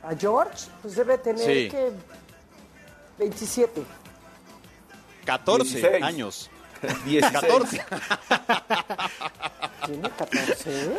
A 0.05 0.15
George, 0.17 0.69
pues 0.81 0.95
debe 0.95 1.19
tener 1.19 1.45
Sí. 1.45 1.69
que 1.69 1.91
27. 3.19 3.83
14 5.25 5.65
16. 5.65 6.03
años. 6.05 6.49
16. 7.05 7.33
14. 7.33 7.85
¿Tiene 9.87 10.11
14? 10.11 10.93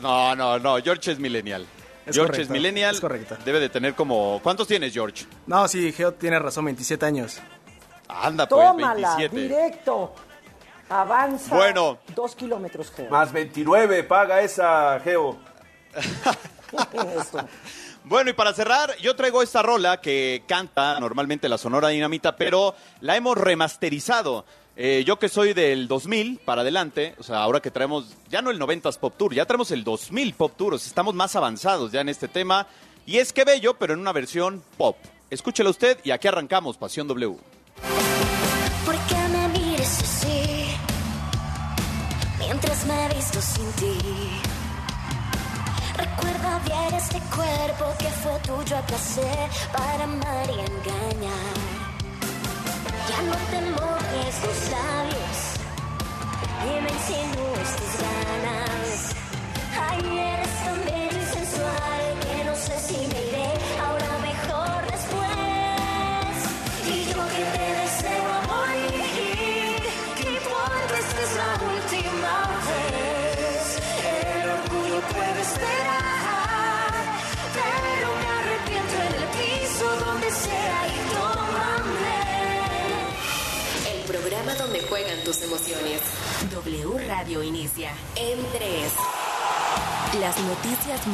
No, 0.00 0.36
no, 0.36 0.58
no, 0.60 0.76
George 0.80 1.10
es 1.10 1.18
millennial. 1.18 1.66
Es 2.06 2.14
George 2.14 2.30
correcto, 2.30 2.42
es 2.42 2.50
millennial. 2.50 2.94
es 2.94 3.00
correcto. 3.00 3.36
Debe 3.44 3.58
de 3.58 3.70
tener 3.70 3.94
como... 3.96 4.38
¿Cuántos 4.40 4.68
tienes, 4.68 4.92
George? 4.92 5.26
No, 5.48 5.66
sí, 5.66 5.90
Geo 5.92 6.14
tiene 6.14 6.38
razón, 6.38 6.64
27 6.66 7.04
años. 7.06 7.38
Anda, 8.06 8.48
pues, 8.48 8.60
Tómala, 8.68 9.16
27. 9.16 9.36
directo. 9.36 10.14
Avanza. 10.88 11.54
Bueno. 11.54 11.98
Dos 12.14 12.34
kilómetros, 12.34 12.90
Geo. 12.90 13.10
Más 13.10 13.32
29, 13.32 14.04
paga 14.04 14.42
esa, 14.42 15.00
Geo. 15.00 15.38
Bueno, 18.06 18.28
y 18.28 18.34
para 18.34 18.52
cerrar, 18.52 18.94
yo 18.98 19.16
traigo 19.16 19.42
esta 19.42 19.62
rola 19.62 20.02
que 20.02 20.42
canta 20.46 21.00
normalmente 21.00 21.48
la 21.48 21.56
Sonora 21.56 21.88
Dinamita, 21.88 22.36
pero 22.36 22.74
la 23.00 23.16
hemos 23.16 23.38
remasterizado. 23.38 24.44
Eh, 24.76 25.04
yo 25.06 25.18
que 25.18 25.30
soy 25.30 25.54
del 25.54 25.88
2000 25.88 26.40
para 26.44 26.60
adelante, 26.60 27.14
o 27.18 27.22
sea, 27.22 27.38
ahora 27.38 27.60
que 27.60 27.70
traemos 27.70 28.14
ya 28.28 28.42
no 28.42 28.50
el 28.50 28.60
90s 28.60 28.98
Pop 28.98 29.14
Tour, 29.16 29.32
ya 29.32 29.46
traemos 29.46 29.70
el 29.70 29.84
2000 29.84 30.34
Pop 30.34 30.52
Tour, 30.54 30.74
o 30.74 30.78
sea, 30.78 30.88
estamos 30.88 31.14
más 31.14 31.34
avanzados 31.34 31.92
ya 31.92 32.02
en 32.02 32.10
este 32.10 32.28
tema. 32.28 32.66
Y 33.06 33.18
es 33.18 33.32
que 33.32 33.44
bello, 33.44 33.74
pero 33.78 33.94
en 33.94 34.00
una 34.00 34.12
versión 34.12 34.62
pop. 34.76 34.96
Escúchela 35.30 35.70
usted 35.70 35.98
y 36.04 36.10
aquí 36.10 36.28
arrancamos 36.28 36.76
Pasión 36.76 37.08
W. 37.08 37.36
Mientras 42.54 42.86
me 42.86 43.06
he 43.06 43.14
visto 43.16 43.40
sin 43.42 43.68
ti. 43.72 43.98
Recuerda 45.96 46.60
bien 46.64 46.94
este 46.94 47.18
cuerpo 47.34 47.84
que 47.98 48.08
fue 48.22 48.38
tuyo 48.46 48.78
a 48.78 48.82
placer 48.82 49.50
para 49.72 50.04
amar 50.04 50.46
y 50.48 50.60
engañar. 50.60 51.56
Ya 53.08 53.22
no 53.22 53.36
te 53.50 53.60
mojes 53.72 54.34
los 54.46 54.70
labios 54.70 55.36
y 56.62 56.80
me 56.80 56.90
insinúes 56.92 57.76
tus 57.76 57.92
ganas. 58.00 58.73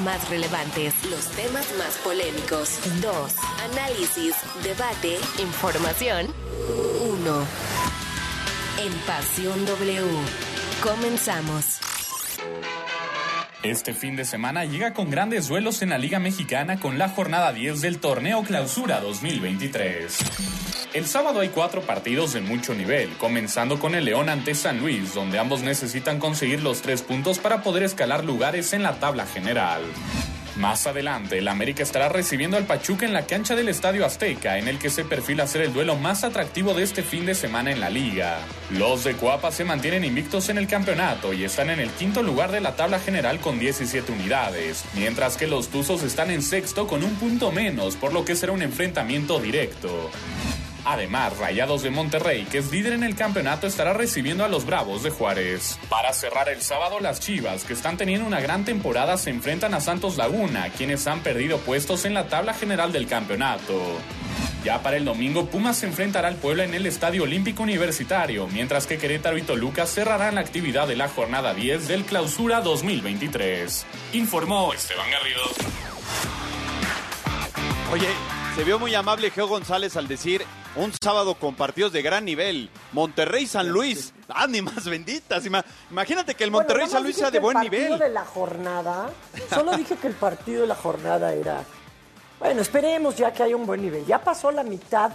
Más 0.04 0.28
relevantes, 0.28 0.94
los 1.10 1.26
temas 1.30 1.66
más 1.78 1.96
polémicos. 2.04 2.78
2. 3.00 3.34
Análisis, 3.72 4.34
debate, 4.62 5.18
información. 5.38 6.26
1. 7.00 7.46
En 8.78 8.92
Pasión 9.06 9.66
W. 9.66 10.02
Comenzamos. 10.82 11.80
Este 13.62 13.92
fin 13.92 14.16
de 14.16 14.24
semana 14.24 14.64
llega 14.64 14.94
con 14.94 15.10
grandes 15.10 15.48
duelos 15.48 15.82
en 15.82 15.90
la 15.90 15.98
Liga 15.98 16.18
Mexicana 16.18 16.80
con 16.80 16.98
la 16.98 17.08
jornada 17.08 17.52
10 17.52 17.80
del 17.80 17.98
torneo 17.98 18.42
Clausura 18.42 19.00
2023. 19.00 20.79
El 20.92 21.06
sábado 21.06 21.38
hay 21.38 21.50
cuatro 21.50 21.82
partidos 21.82 22.32
de 22.32 22.40
mucho 22.40 22.74
nivel, 22.74 23.10
comenzando 23.16 23.78
con 23.78 23.94
el 23.94 24.04
León 24.04 24.28
ante 24.28 24.56
San 24.56 24.80
Luis, 24.80 25.14
donde 25.14 25.38
ambos 25.38 25.62
necesitan 25.62 26.18
conseguir 26.18 26.64
los 26.64 26.82
tres 26.82 27.02
puntos 27.02 27.38
para 27.38 27.62
poder 27.62 27.84
escalar 27.84 28.24
lugares 28.24 28.72
en 28.72 28.82
la 28.82 28.94
tabla 28.98 29.24
general. 29.24 29.82
Más 30.56 30.88
adelante, 30.88 31.38
el 31.38 31.46
América 31.46 31.84
estará 31.84 32.08
recibiendo 32.08 32.56
al 32.56 32.64
Pachuca 32.64 33.06
en 33.06 33.12
la 33.12 33.24
cancha 33.24 33.54
del 33.54 33.68
Estadio 33.68 34.04
Azteca, 34.04 34.58
en 34.58 34.66
el 34.66 34.80
que 34.80 34.90
se 34.90 35.04
perfila 35.04 35.46
ser 35.46 35.62
el 35.62 35.72
duelo 35.72 35.94
más 35.94 36.24
atractivo 36.24 36.74
de 36.74 36.82
este 36.82 37.04
fin 37.04 37.24
de 37.24 37.36
semana 37.36 37.70
en 37.70 37.78
la 37.78 37.88
liga. 37.88 38.40
Los 38.70 39.04
de 39.04 39.14
Coapa 39.14 39.52
se 39.52 39.64
mantienen 39.64 40.04
invictos 40.04 40.48
en 40.48 40.58
el 40.58 40.66
campeonato 40.66 41.32
y 41.32 41.44
están 41.44 41.70
en 41.70 41.78
el 41.78 41.90
quinto 41.90 42.24
lugar 42.24 42.50
de 42.50 42.60
la 42.60 42.74
tabla 42.74 42.98
general 42.98 43.38
con 43.38 43.60
17 43.60 44.10
unidades, 44.10 44.84
mientras 44.94 45.36
que 45.36 45.46
los 45.46 45.68
Tuzos 45.68 46.02
están 46.02 46.32
en 46.32 46.42
sexto 46.42 46.88
con 46.88 47.04
un 47.04 47.14
punto 47.14 47.52
menos, 47.52 47.94
por 47.94 48.12
lo 48.12 48.24
que 48.24 48.34
será 48.34 48.50
un 48.50 48.62
enfrentamiento 48.62 49.38
directo. 49.38 50.10
Además, 50.84 51.36
Rayados 51.38 51.82
de 51.82 51.90
Monterrey, 51.90 52.46
que 52.50 52.58
es 52.58 52.70
líder 52.70 52.94
en 52.94 53.04
el 53.04 53.14
campeonato, 53.14 53.66
estará 53.66 53.92
recibiendo 53.92 54.44
a 54.44 54.48
los 54.48 54.64
Bravos 54.64 55.02
de 55.02 55.10
Juárez. 55.10 55.78
Para 55.88 56.12
cerrar 56.12 56.48
el 56.48 56.62
sábado, 56.62 57.00
las 57.00 57.20
Chivas, 57.20 57.64
que 57.64 57.74
están 57.74 57.96
teniendo 57.96 58.26
una 58.26 58.40
gran 58.40 58.64
temporada, 58.64 59.16
se 59.16 59.30
enfrentan 59.30 59.74
a 59.74 59.80
Santos 59.80 60.16
Laguna, 60.16 60.70
quienes 60.70 61.06
han 61.06 61.20
perdido 61.20 61.58
puestos 61.58 62.04
en 62.04 62.14
la 62.14 62.28
tabla 62.28 62.54
general 62.54 62.92
del 62.92 63.06
campeonato. 63.06 63.98
Ya 64.64 64.82
para 64.82 64.98
el 64.98 65.06
domingo, 65.06 65.46
Pumas 65.46 65.78
se 65.78 65.86
enfrentará 65.86 66.28
al 66.28 66.36
Puebla 66.36 66.64
en 66.64 66.74
el 66.74 66.84
Estadio 66.84 67.22
Olímpico 67.22 67.62
Universitario, 67.62 68.46
mientras 68.46 68.86
que 68.86 68.98
Querétaro 68.98 69.38
y 69.38 69.42
Toluca 69.42 69.86
cerrarán 69.86 70.34
la 70.34 70.42
actividad 70.42 70.86
de 70.86 70.96
la 70.96 71.08
jornada 71.08 71.54
10 71.54 71.88
del 71.88 72.04
Clausura 72.04 72.60
2023. 72.60 73.86
Informó 74.12 74.74
Esteban 74.74 75.10
Garrido. 75.10 75.42
Oye, 77.90 78.08
se 78.54 78.64
vio 78.64 78.78
muy 78.78 78.94
amable 78.94 79.30
Geo 79.30 79.48
González 79.48 79.96
al 79.96 80.08
decir 80.08 80.44
un 80.76 80.92
sábado 81.02 81.34
con 81.34 81.54
partidos 81.54 81.92
de 81.92 82.02
gran 82.02 82.24
nivel. 82.24 82.70
Monterrey 82.92 83.46
San 83.46 83.68
Luis. 83.68 84.12
Ah, 84.28 84.46
ni 84.46 84.62
más 84.62 84.84
benditas. 84.84 85.44
Ima- 85.46 85.64
Imagínate 85.90 86.34
que 86.34 86.44
el 86.44 86.50
Monterrey 86.50 86.82
Bueno, 86.84 86.92
San 86.92 87.02
Luis 87.02 87.16
sea 87.16 87.30
de 87.30 87.38
el 87.38 87.42
buen 87.42 87.54
partido 87.54 87.82
nivel. 87.82 87.98
de 87.98 88.08
la 88.10 88.24
jornada, 88.24 89.10
solo 89.52 89.76
dije 89.76 89.96
que 89.96 90.06
el 90.06 90.14
partido 90.14 90.62
de 90.62 90.66
la 90.68 90.76
jornada 90.76 91.32
era... 91.34 91.64
Bueno, 92.38 92.62
esperemos 92.62 93.16
ya 93.16 93.32
que 93.32 93.42
haya 93.42 93.56
un 93.56 93.66
buen 93.66 93.82
nivel. 93.82 94.06
Ya 94.06 94.18
pasó 94.22 94.50
la 94.50 94.62
mitad 94.62 95.10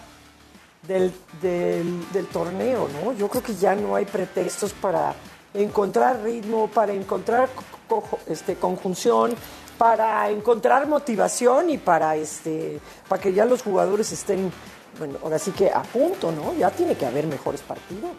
del, 0.83 1.11
del, 1.41 2.11
del 2.11 2.27
torneo, 2.27 2.87
¿no? 3.01 3.13
Yo 3.13 3.27
creo 3.29 3.41
que 3.41 3.55
ya 3.55 3.73
no 3.75 3.95
hay 3.95 4.05
pretextos 4.05 4.73
para 4.73 5.15
encontrar 5.53 6.21
ritmo, 6.21 6.67
para 6.67 6.93
encontrar 6.93 7.49
co- 7.87 8.01
co- 8.01 8.19
este, 8.27 8.55
conjunción, 8.57 9.33
para 9.77 10.29
encontrar 10.29 10.85
motivación 10.87 11.69
y 11.69 11.77
para, 11.77 12.15
este, 12.15 12.79
para 13.07 13.21
que 13.21 13.33
ya 13.33 13.45
los 13.45 13.63
jugadores 13.63 14.11
estén, 14.11 14.51
bueno, 14.97 15.17
ahora 15.23 15.39
sí 15.39 15.51
que 15.51 15.69
a 15.69 15.83
punto, 15.83 16.31
¿no? 16.31 16.53
Ya 16.57 16.71
tiene 16.71 16.95
que 16.95 17.05
haber 17.05 17.27
mejores 17.27 17.61
partidos. 17.61 18.11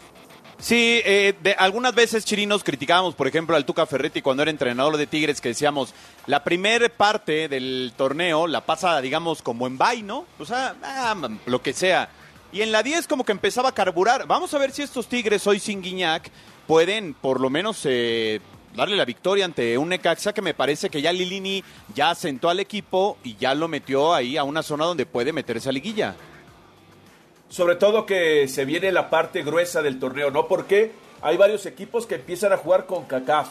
Sí, 0.58 1.02
eh, 1.04 1.34
de, 1.42 1.52
algunas 1.52 1.94
veces 1.94 2.24
chirinos 2.24 2.64
criticábamos, 2.64 3.14
por 3.14 3.28
ejemplo, 3.28 3.56
al 3.56 3.66
Tuca 3.66 3.84
Ferretti 3.84 4.22
cuando 4.22 4.42
era 4.42 4.50
entrenador 4.50 4.96
de 4.96 5.06
Tigres, 5.06 5.40
que 5.40 5.50
decíamos, 5.50 5.92
la 6.26 6.44
primera 6.44 6.88
parte 6.88 7.48
del 7.48 7.92
torneo 7.96 8.46
la 8.46 8.64
pasa, 8.64 9.00
digamos, 9.02 9.42
como 9.42 9.66
en 9.66 9.76
bye, 9.76 10.02
¿no? 10.02 10.24
O 10.38 10.46
sea, 10.46 10.74
ah, 10.82 11.14
lo 11.44 11.60
que 11.60 11.74
sea. 11.74 12.08
Y 12.52 12.62
en 12.62 12.72
la 12.72 12.82
10 12.82 13.06
como 13.06 13.24
que 13.24 13.32
empezaba 13.32 13.68
a 13.68 13.72
carburar. 13.72 14.26
Vamos 14.26 14.54
a 14.54 14.58
ver 14.58 14.70
si 14.72 14.82
estos 14.82 15.08
Tigres 15.08 15.46
hoy 15.46 15.60
sin 15.60 15.82
Guiñac 15.82 16.30
pueden 16.66 17.12
por 17.12 17.38
lo 17.38 17.50
menos 17.50 17.80
eh, 17.84 18.40
darle 18.74 18.96
la 18.96 19.04
victoria 19.04 19.44
ante 19.44 19.76
un 19.76 19.90
Necaxa 19.90 20.32
que 20.32 20.42
me 20.42 20.54
parece 20.54 20.88
que 20.88 21.02
ya 21.02 21.12
Lilini 21.12 21.62
ya 21.94 22.10
asentó 22.10 22.48
al 22.48 22.60
equipo 22.60 23.18
y 23.24 23.36
ya 23.36 23.54
lo 23.54 23.68
metió 23.68 24.14
ahí 24.14 24.36
a 24.36 24.44
una 24.44 24.62
zona 24.62 24.86
donde 24.86 25.04
puede 25.04 25.32
meterse 25.32 25.68
a 25.68 25.72
liguilla. 25.72 26.14
Sobre 27.48 27.76
todo 27.76 28.06
que 28.06 28.48
se 28.48 28.64
viene 28.64 28.90
la 28.92 29.08
parte 29.08 29.42
gruesa 29.42 29.82
del 29.82 29.98
torneo, 29.98 30.30
¿no? 30.30 30.48
Porque 30.48 30.92
hay 31.22 31.36
varios 31.36 31.66
equipos 31.66 32.06
que 32.06 32.16
empiezan 32.16 32.52
a 32.52 32.56
jugar 32.56 32.86
con 32.86 33.04
CACAF. 33.04 33.48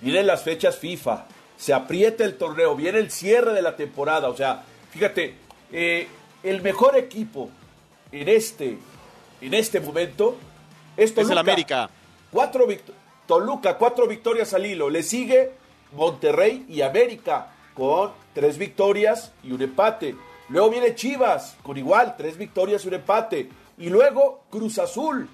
Vienen 0.00 0.26
las 0.26 0.42
fechas 0.42 0.76
FIFA. 0.76 1.26
Se 1.56 1.72
aprieta 1.72 2.24
el 2.24 2.36
torneo. 2.36 2.74
Viene 2.74 2.98
el 2.98 3.10
cierre 3.10 3.52
de 3.52 3.62
la 3.62 3.76
temporada. 3.76 4.28
O 4.28 4.36
sea, 4.36 4.64
fíjate, 4.90 5.34
eh, 5.72 6.08
el 6.42 6.60
mejor 6.62 6.96
equipo 6.96 7.50
en 8.12 8.28
este, 8.28 8.78
en 9.40 9.54
este 9.54 9.80
momento 9.80 10.36
es 10.96 11.14
Toluca. 11.14 11.22
Es 11.22 11.32
el 11.32 11.38
América. 11.38 11.90
Cuatro 12.30 12.66
Toluca, 13.26 13.76
cuatro 13.76 14.06
victorias 14.06 14.54
al 14.54 14.66
hilo. 14.66 14.90
Le 14.90 15.02
sigue 15.02 15.52
Monterrey 15.92 16.66
y 16.68 16.82
América 16.82 17.48
con 17.74 18.12
tres 18.34 18.58
victorias 18.58 19.32
y 19.42 19.52
un 19.52 19.62
empate. 19.62 20.14
Luego 20.48 20.70
viene 20.70 20.94
Chivas 20.94 21.56
con 21.62 21.76
igual, 21.76 22.14
tres 22.16 22.36
victorias 22.36 22.84
y 22.84 22.88
un 22.88 22.94
empate. 22.94 23.50
Y 23.78 23.88
luego 23.88 24.44
Cruz 24.50 24.78
Azul. 24.78 25.28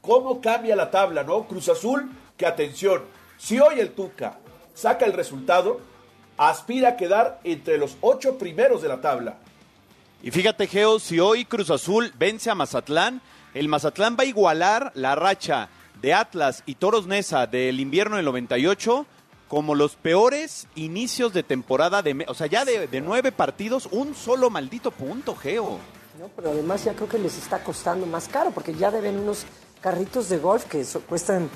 ¿Cómo 0.00 0.40
cambia 0.40 0.76
la 0.76 0.90
tabla, 0.90 1.24
no? 1.24 1.44
Cruz 1.44 1.68
Azul, 1.68 2.10
que 2.36 2.46
atención, 2.46 3.02
si 3.38 3.58
hoy 3.58 3.80
el 3.80 3.90
Tuca 3.90 4.38
saca 4.74 5.04
el 5.04 5.14
resultado, 5.14 5.80
aspira 6.36 6.90
a 6.90 6.96
quedar 6.96 7.40
entre 7.44 7.78
los 7.78 7.96
ocho 8.00 8.38
primeros 8.38 8.82
de 8.82 8.88
la 8.88 9.00
tabla. 9.00 9.38
Y 10.22 10.30
fíjate, 10.30 10.66
Geo, 10.66 10.98
si 10.98 11.18
hoy 11.18 11.44
Cruz 11.44 11.70
Azul 11.70 12.12
vence 12.18 12.50
a 12.50 12.54
Mazatlán, 12.54 13.20
el 13.54 13.68
Mazatlán 13.68 14.16
va 14.18 14.22
a 14.22 14.26
igualar 14.26 14.92
la 14.94 15.14
racha 15.14 15.68
de 16.00 16.14
Atlas 16.14 16.62
y 16.66 16.76
Toros 16.76 17.06
Nesa 17.06 17.46
del 17.46 17.80
invierno 17.80 18.16
del 18.16 18.26
98 18.26 19.06
como 19.48 19.74
los 19.74 19.96
peores 19.96 20.66
inicios 20.74 21.32
de 21.32 21.42
temporada 21.42 22.02
de... 22.02 22.24
O 22.28 22.34
sea, 22.34 22.46
ya 22.46 22.64
de, 22.64 23.00
nueve 23.00 23.32
partidos, 23.32 23.88
un 23.92 24.14
solo 24.14 24.50
maldito 24.50 24.90
punto, 24.90 25.36
Geo. 25.36 25.78
¿no? 26.18 26.28
Pero 26.34 26.50
además 26.50 26.84
ya 26.84 26.94
creo 26.94 27.08
que 27.08 27.18
les 27.18 27.36
está 27.38 27.62
costando 27.62 28.06
más 28.06 28.28
caro 28.28 28.50
porque 28.50 28.74
ya 28.74 28.90
deben 28.90 29.18
unos 29.18 29.44
carritos 29.80 30.28
de 30.28 30.38
golf 30.38 30.64
que 30.64 30.84
cuestan 31.08 31.48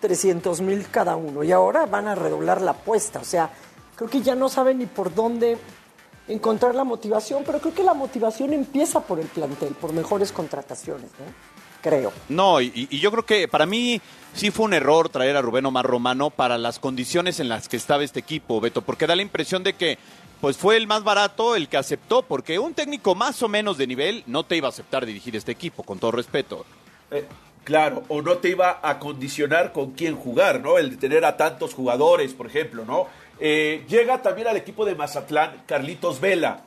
300 0.00 0.60
mil 0.60 0.86
cada 0.90 1.16
uno 1.16 1.42
y 1.42 1.52
ahora 1.52 1.86
van 1.86 2.08
a 2.08 2.14
redoblar 2.14 2.62
la 2.62 2.72
apuesta. 2.72 3.20
O 3.20 3.24
sea, 3.24 3.50
creo 3.96 4.08
que 4.08 4.22
ya 4.22 4.34
no 4.34 4.48
saben 4.48 4.78
ni 4.78 4.86
por 4.86 5.14
dónde 5.14 5.58
encontrar 6.28 6.74
la 6.74 6.84
motivación, 6.84 7.42
pero 7.44 7.58
creo 7.60 7.74
que 7.74 7.82
la 7.82 7.94
motivación 7.94 8.52
empieza 8.52 9.00
por 9.00 9.20
el 9.20 9.26
plantel, 9.26 9.74
por 9.74 9.92
mejores 9.92 10.32
contrataciones, 10.32 11.10
¿no? 11.12 11.63
Creo. 11.84 12.14
No, 12.30 12.62
y, 12.62 12.88
y 12.90 12.98
yo 12.98 13.10
creo 13.10 13.26
que 13.26 13.46
para 13.46 13.66
mí 13.66 14.00
sí 14.32 14.50
fue 14.50 14.64
un 14.64 14.72
error 14.72 15.10
traer 15.10 15.36
a 15.36 15.42
Rubén 15.42 15.66
Omar 15.66 15.84
Romano 15.84 16.30
para 16.30 16.56
las 16.56 16.78
condiciones 16.78 17.40
en 17.40 17.50
las 17.50 17.68
que 17.68 17.76
estaba 17.76 18.02
este 18.02 18.20
equipo, 18.20 18.58
Beto, 18.58 18.80
porque 18.80 19.06
da 19.06 19.14
la 19.14 19.20
impresión 19.20 19.62
de 19.62 19.74
que 19.74 19.98
pues 20.40 20.56
fue 20.56 20.78
el 20.78 20.86
más 20.86 21.04
barato 21.04 21.56
el 21.56 21.68
que 21.68 21.76
aceptó, 21.76 22.22
porque 22.22 22.58
un 22.58 22.72
técnico 22.72 23.14
más 23.14 23.42
o 23.42 23.48
menos 23.48 23.76
de 23.76 23.86
nivel 23.86 24.24
no 24.26 24.44
te 24.44 24.56
iba 24.56 24.68
a 24.68 24.70
aceptar 24.70 25.04
dirigir 25.04 25.36
este 25.36 25.52
equipo, 25.52 25.82
con 25.82 25.98
todo 25.98 26.12
respeto. 26.12 26.64
Eh, 27.10 27.26
claro, 27.64 28.04
o 28.08 28.22
no 28.22 28.38
te 28.38 28.48
iba 28.48 28.80
a 28.82 28.98
condicionar 28.98 29.72
con 29.72 29.90
quién 29.90 30.16
jugar, 30.16 30.60
¿no? 30.60 30.78
El 30.78 30.88
de 30.88 30.96
tener 30.96 31.26
a 31.26 31.36
tantos 31.36 31.74
jugadores, 31.74 32.32
por 32.32 32.46
ejemplo, 32.46 32.86
¿no? 32.86 33.08
Eh, 33.40 33.84
llega 33.90 34.22
también 34.22 34.48
al 34.48 34.56
equipo 34.56 34.86
de 34.86 34.94
Mazatlán 34.94 35.62
Carlitos 35.66 36.18
Vela, 36.18 36.62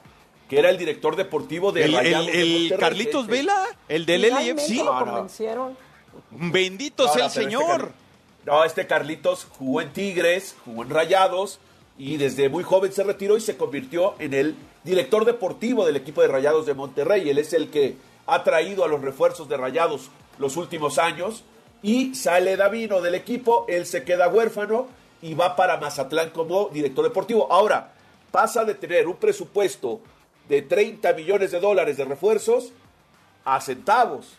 que 0.49 0.59
era 0.59 0.69
el 0.69 0.77
director 0.77 1.15
deportivo 1.15 1.71
de 1.71 1.83
El, 1.85 1.93
Rayados 1.93 2.29
el- 2.33 2.69
de. 2.69 2.77
Carlitos 2.77 3.21
Este. 3.23 3.31
Vela, 3.37 3.63
el 3.89 4.05
del 4.05 4.21
LAFC. 4.29 4.75
lo 4.83 4.99
convencieron. 4.99 5.77
Bendito 6.31 7.05
No, 7.05 7.13
sea 7.13 7.19
no, 7.19 7.23
el 7.25 7.27
este 7.31 7.43
señor. 7.43 7.91
No, 8.45 8.63
este 8.63 8.87
Carlitos 8.87 9.45
jugó 9.57 9.81
en 9.81 9.91
Tigres, 9.91 10.55
jugó 10.65 10.83
en 10.83 10.89
Rayados 10.89 11.59
y 11.97 12.17
desde 12.17 12.47
muy 12.49 12.63
joven 12.63 12.93
se 12.93 13.03
retiró 13.03 13.35
y 13.37 13.41
se 13.41 13.57
convirtió 13.57 14.15
en 14.19 14.33
el 14.33 14.55
director 14.83 15.25
deportivo 15.25 15.85
del 15.85 15.97
equipo 15.97 16.21
de 16.21 16.27
Rayados 16.29 16.65
de 16.65 16.73
Monterrey. 16.73 17.29
Él 17.29 17.39
es 17.39 17.51
el 17.53 17.69
que 17.69 17.97
ha 18.25 18.43
traído 18.43 18.85
a 18.85 18.87
los 18.87 19.01
refuerzos 19.01 19.49
de 19.49 19.57
Rayados 19.57 20.09
los 20.39 20.55
últimos 20.55 20.97
años 20.97 21.43
y 21.83 22.15
sale 22.15 22.55
Davino 22.55 23.01
del 23.01 23.15
equipo, 23.15 23.65
él 23.67 23.85
se 23.85 24.03
queda 24.03 24.27
huérfano 24.29 24.87
y 25.21 25.33
va 25.33 25.55
para 25.55 25.77
Mazatlán 25.77 26.29
como 26.29 26.69
director 26.69 27.03
deportivo. 27.03 27.51
Ahora, 27.51 27.93
pasa 28.31 28.63
de 28.63 28.75
tener 28.75 29.07
un 29.07 29.15
presupuesto 29.17 29.99
de 30.47 30.61
30 30.61 31.13
millones 31.13 31.51
de 31.51 31.59
dólares 31.59 31.97
de 31.97 32.05
refuerzos 32.05 32.71
a 33.43 33.59
centavos. 33.61 34.33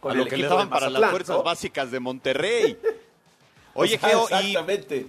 con 0.00 0.12
a 0.12 0.14
lo 0.14 0.22
el 0.24 0.28
que 0.28 0.36
le 0.36 0.46
daban 0.48 0.70
para 0.70 0.88
las 0.90 1.10
fuerzas 1.10 1.36
¿no? 1.36 1.42
básicas 1.42 1.90
de 1.90 2.00
Monterrey. 2.00 2.78
Oye, 3.74 3.96
O 3.96 3.98
sea, 3.98 4.08
Geo, 4.08 4.28
y, 4.30 4.46
exactamente. 4.48 5.06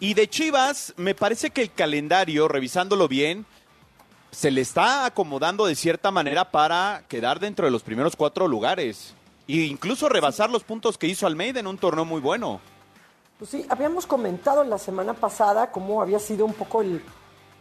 y 0.00 0.14
de 0.14 0.28
Chivas, 0.28 0.94
me 0.96 1.14
parece 1.14 1.50
que 1.50 1.62
el 1.62 1.72
calendario, 1.72 2.48
revisándolo 2.48 3.06
bien, 3.06 3.46
se 4.30 4.50
le 4.50 4.60
está 4.60 5.06
acomodando 5.06 5.66
de 5.66 5.74
cierta 5.74 6.10
manera 6.10 6.50
para 6.50 7.04
quedar 7.08 7.40
dentro 7.40 7.66
de 7.66 7.70
los 7.70 7.82
primeros 7.82 8.16
cuatro 8.16 8.48
lugares. 8.48 9.14
E 9.46 9.56
incluso 9.56 10.08
rebasar 10.08 10.50
los 10.50 10.64
puntos 10.64 10.98
que 10.98 11.06
hizo 11.06 11.26
Almeida 11.26 11.60
en 11.60 11.66
un 11.66 11.78
torneo 11.78 12.04
muy 12.04 12.20
bueno. 12.20 12.60
Pues 13.38 13.50
sí, 13.50 13.64
habíamos 13.68 14.06
comentado 14.06 14.64
la 14.64 14.78
semana 14.78 15.14
pasada 15.14 15.70
cómo 15.70 16.02
había 16.02 16.18
sido 16.18 16.44
un 16.44 16.52
poco 16.52 16.82
el, 16.82 17.00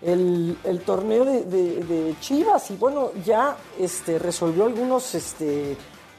el, 0.01 0.81
torneo 0.85 1.25
de 1.25 2.15
Chivas 2.21 2.71
y 2.71 2.75
bueno, 2.75 3.11
ya 3.25 3.57
este, 3.79 4.19
resolvió 4.19 4.65
algunos 4.65 5.15
este, 5.15 5.75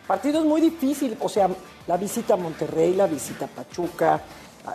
partidos 0.09 0.45
muy 0.45 0.63
difíciles, 0.63 1.19
o 1.21 1.29
sea, 1.29 1.49
la 1.87 1.97
visita 1.99 2.35
a 2.35 2.37
Monterrey, 2.39 2.95
la 2.95 3.07
visita 3.07 3.45
a 3.45 3.49
Pachuca, 3.49 4.21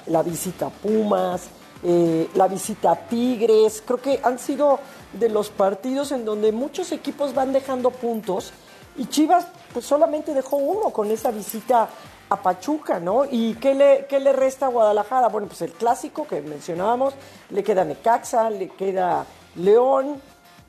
la 0.08 0.22
visita 0.22 0.68
a 0.68 0.70
Pumas, 0.70 1.48
eh, 1.84 2.30
la 2.36 2.48
visita 2.48 2.92
a 2.92 2.96
Tigres, 2.96 3.84
creo 3.86 4.00
que 4.00 4.20
han 4.24 4.38
sido 4.38 4.80
de 5.12 5.30
los 5.30 5.50
partidos 5.50 6.12
en 6.12 6.24
donde 6.24 6.52
muchos 6.52 6.92
equipos 6.92 7.34
van 7.34 7.52
dejando 7.52 7.89
puntos 7.89 8.54
y 8.96 9.08
Chivas 9.08 9.48
pues 9.74 9.86
solamente 9.86 10.36
dejó 10.36 10.58
uno 10.58 10.92
con 10.92 11.10
esa 11.10 11.32
visita 11.32 11.89
a 12.30 12.42
Pachuca, 12.42 13.00
¿no? 13.00 13.26
¿Y 13.30 13.56
qué 13.56 13.74
le, 13.76 14.06
qué 14.08 14.20
le 14.20 14.34
resta 14.34 14.66
a 14.68 14.70
Guadalajara? 14.70 15.28
Bueno, 15.30 15.48
pues 15.48 15.62
el 15.62 15.72
clásico 15.74 16.26
que 16.28 16.42
mencionábamos, 16.42 17.14
le 17.50 17.64
queda 17.64 17.84
Necaxa, 17.86 18.50
le 18.50 18.70
queda 18.70 19.26
León, 19.56 20.20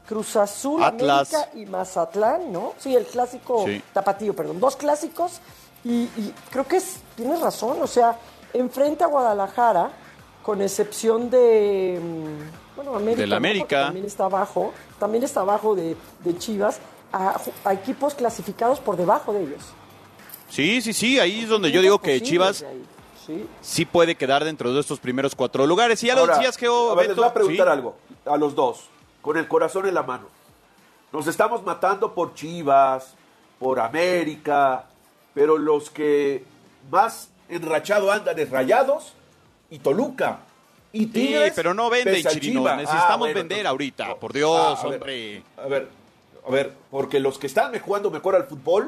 Cruz 0.07 0.37
Azul, 0.37 0.83
Atlas. 0.83 1.33
América 1.33 1.59
y 1.59 1.67
Mazatlán, 1.67 2.53
¿no? 2.53 2.73
Sí, 2.79 2.95
el 2.95 3.07
clásico 3.07 3.65
Sí. 3.67 3.83
tapatío, 3.93 4.35
perdón, 4.37 4.61
dos 4.61 4.77
clásicos 4.77 5.41
y, 5.85 6.03
y 6.17 6.35
creo 6.51 6.67
que 6.67 6.77
es, 6.77 6.97
tienes 7.17 7.41
razón, 7.41 7.79
o 7.81 7.87
sea, 7.87 8.19
enfrenta 8.53 9.07
a 9.07 9.09
Guadalajara 9.09 9.91
con 10.43 10.61
excepción 10.61 11.31
de, 11.31 11.99
mm, 12.03 12.77
bueno, 12.77 12.97
América, 12.97 13.21
Del. 13.23 13.33
América. 13.33 13.85
También 13.87 14.05
está 14.05 14.25
abajo, 14.27 14.73
también 14.99 15.25
está 15.25 15.41
abajo 15.41 15.75
de, 15.75 15.97
de 16.23 16.39
Chivas, 16.39 16.79
a 17.13 17.73
equipos 17.73 18.15
clasificados 18.15 18.81
por 18.81 18.97
debajo 18.97 19.33
de 19.33 19.45
ellos. 19.45 19.63
Sí, 20.49 20.81
sí, 20.83 20.93
sí, 20.93 21.19
ahí 21.19 21.41
es 21.43 21.49
donde 21.49 21.71
yo 21.73 21.81
digo 21.81 21.99
que 22.01 22.21
Chivas. 22.23 22.65
Sí. 23.27 23.47
sí 23.63 23.85
puede 23.87 24.17
quedar 24.17 24.45
dentro 24.45 24.73
de 24.75 24.81
estos 24.81 25.01
primeros 25.01 25.35
cuatro 25.35 25.67
lugares. 25.67 26.03
Y 26.05 26.09
ya 26.09 26.15
lo 26.15 26.21
Ahora, 26.23 26.37
decías, 26.37 26.57
Geo, 26.59 26.91
a 26.91 26.95
ver, 26.95 27.05
les 27.07 27.09
Beto, 27.17 27.23
voy 27.23 27.31
a 27.31 27.35
preguntar 27.35 27.67
sí. 27.69 27.73
algo 27.73 27.97
a 28.27 28.37
los 28.37 28.55
dos, 28.55 28.85
con 29.23 29.37
el 29.39 29.49
corazón 29.49 29.87
en 29.87 29.95
la 29.95 30.03
mano. 30.03 30.27
Nos 31.11 31.27
estamos 31.27 31.63
matando 31.65 32.13
por 32.15 32.35
Chivas, 32.35 33.15
por 33.59 33.81
América, 33.81 34.85
pero 35.33 35.57
los 35.57 35.89
que 35.91 36.45
más 36.91 37.31
enrachado 37.49 38.13
andan 38.13 38.39
es 38.39 38.51
Rayados 38.51 39.15
y 39.71 39.79
Toluca. 39.79 40.41
Y 40.93 41.01
Sí, 41.01 41.07
Tigres, 41.07 41.53
pero 41.57 41.73
no 41.75 41.89
venden, 41.91 42.15
al 42.27 42.33
Chirino. 42.35 42.61
Chivas. 42.61 42.77
Necesitamos 42.77 43.11
Ah, 43.11 43.17
bueno, 43.17 43.35
vender 43.35 43.59
entonces- 43.61 43.67
ahorita, 43.71 44.15
por 44.17 44.33
Dios, 44.35 44.79
Ah, 44.79 44.83
a 44.83 44.89
ver, 44.91 44.95
hombre. 45.01 45.43
A 45.57 45.67
ver, 45.67 45.89
a 46.47 46.51
ver, 46.51 46.73
porque 46.91 47.19
los 47.21 47.39
que 47.39 47.47
están 47.47 47.77
jugando 47.81 48.11
mejor 48.11 48.37
al 48.37 48.45
fútbol 48.45 48.87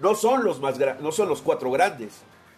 no 0.00 0.14
son 0.14 0.44
los 0.44 0.60
más 0.60 0.76
no 1.00 1.12
son 1.12 1.28
los 1.28 1.40
cuatro 1.42 1.70
grandes, 1.70 2.12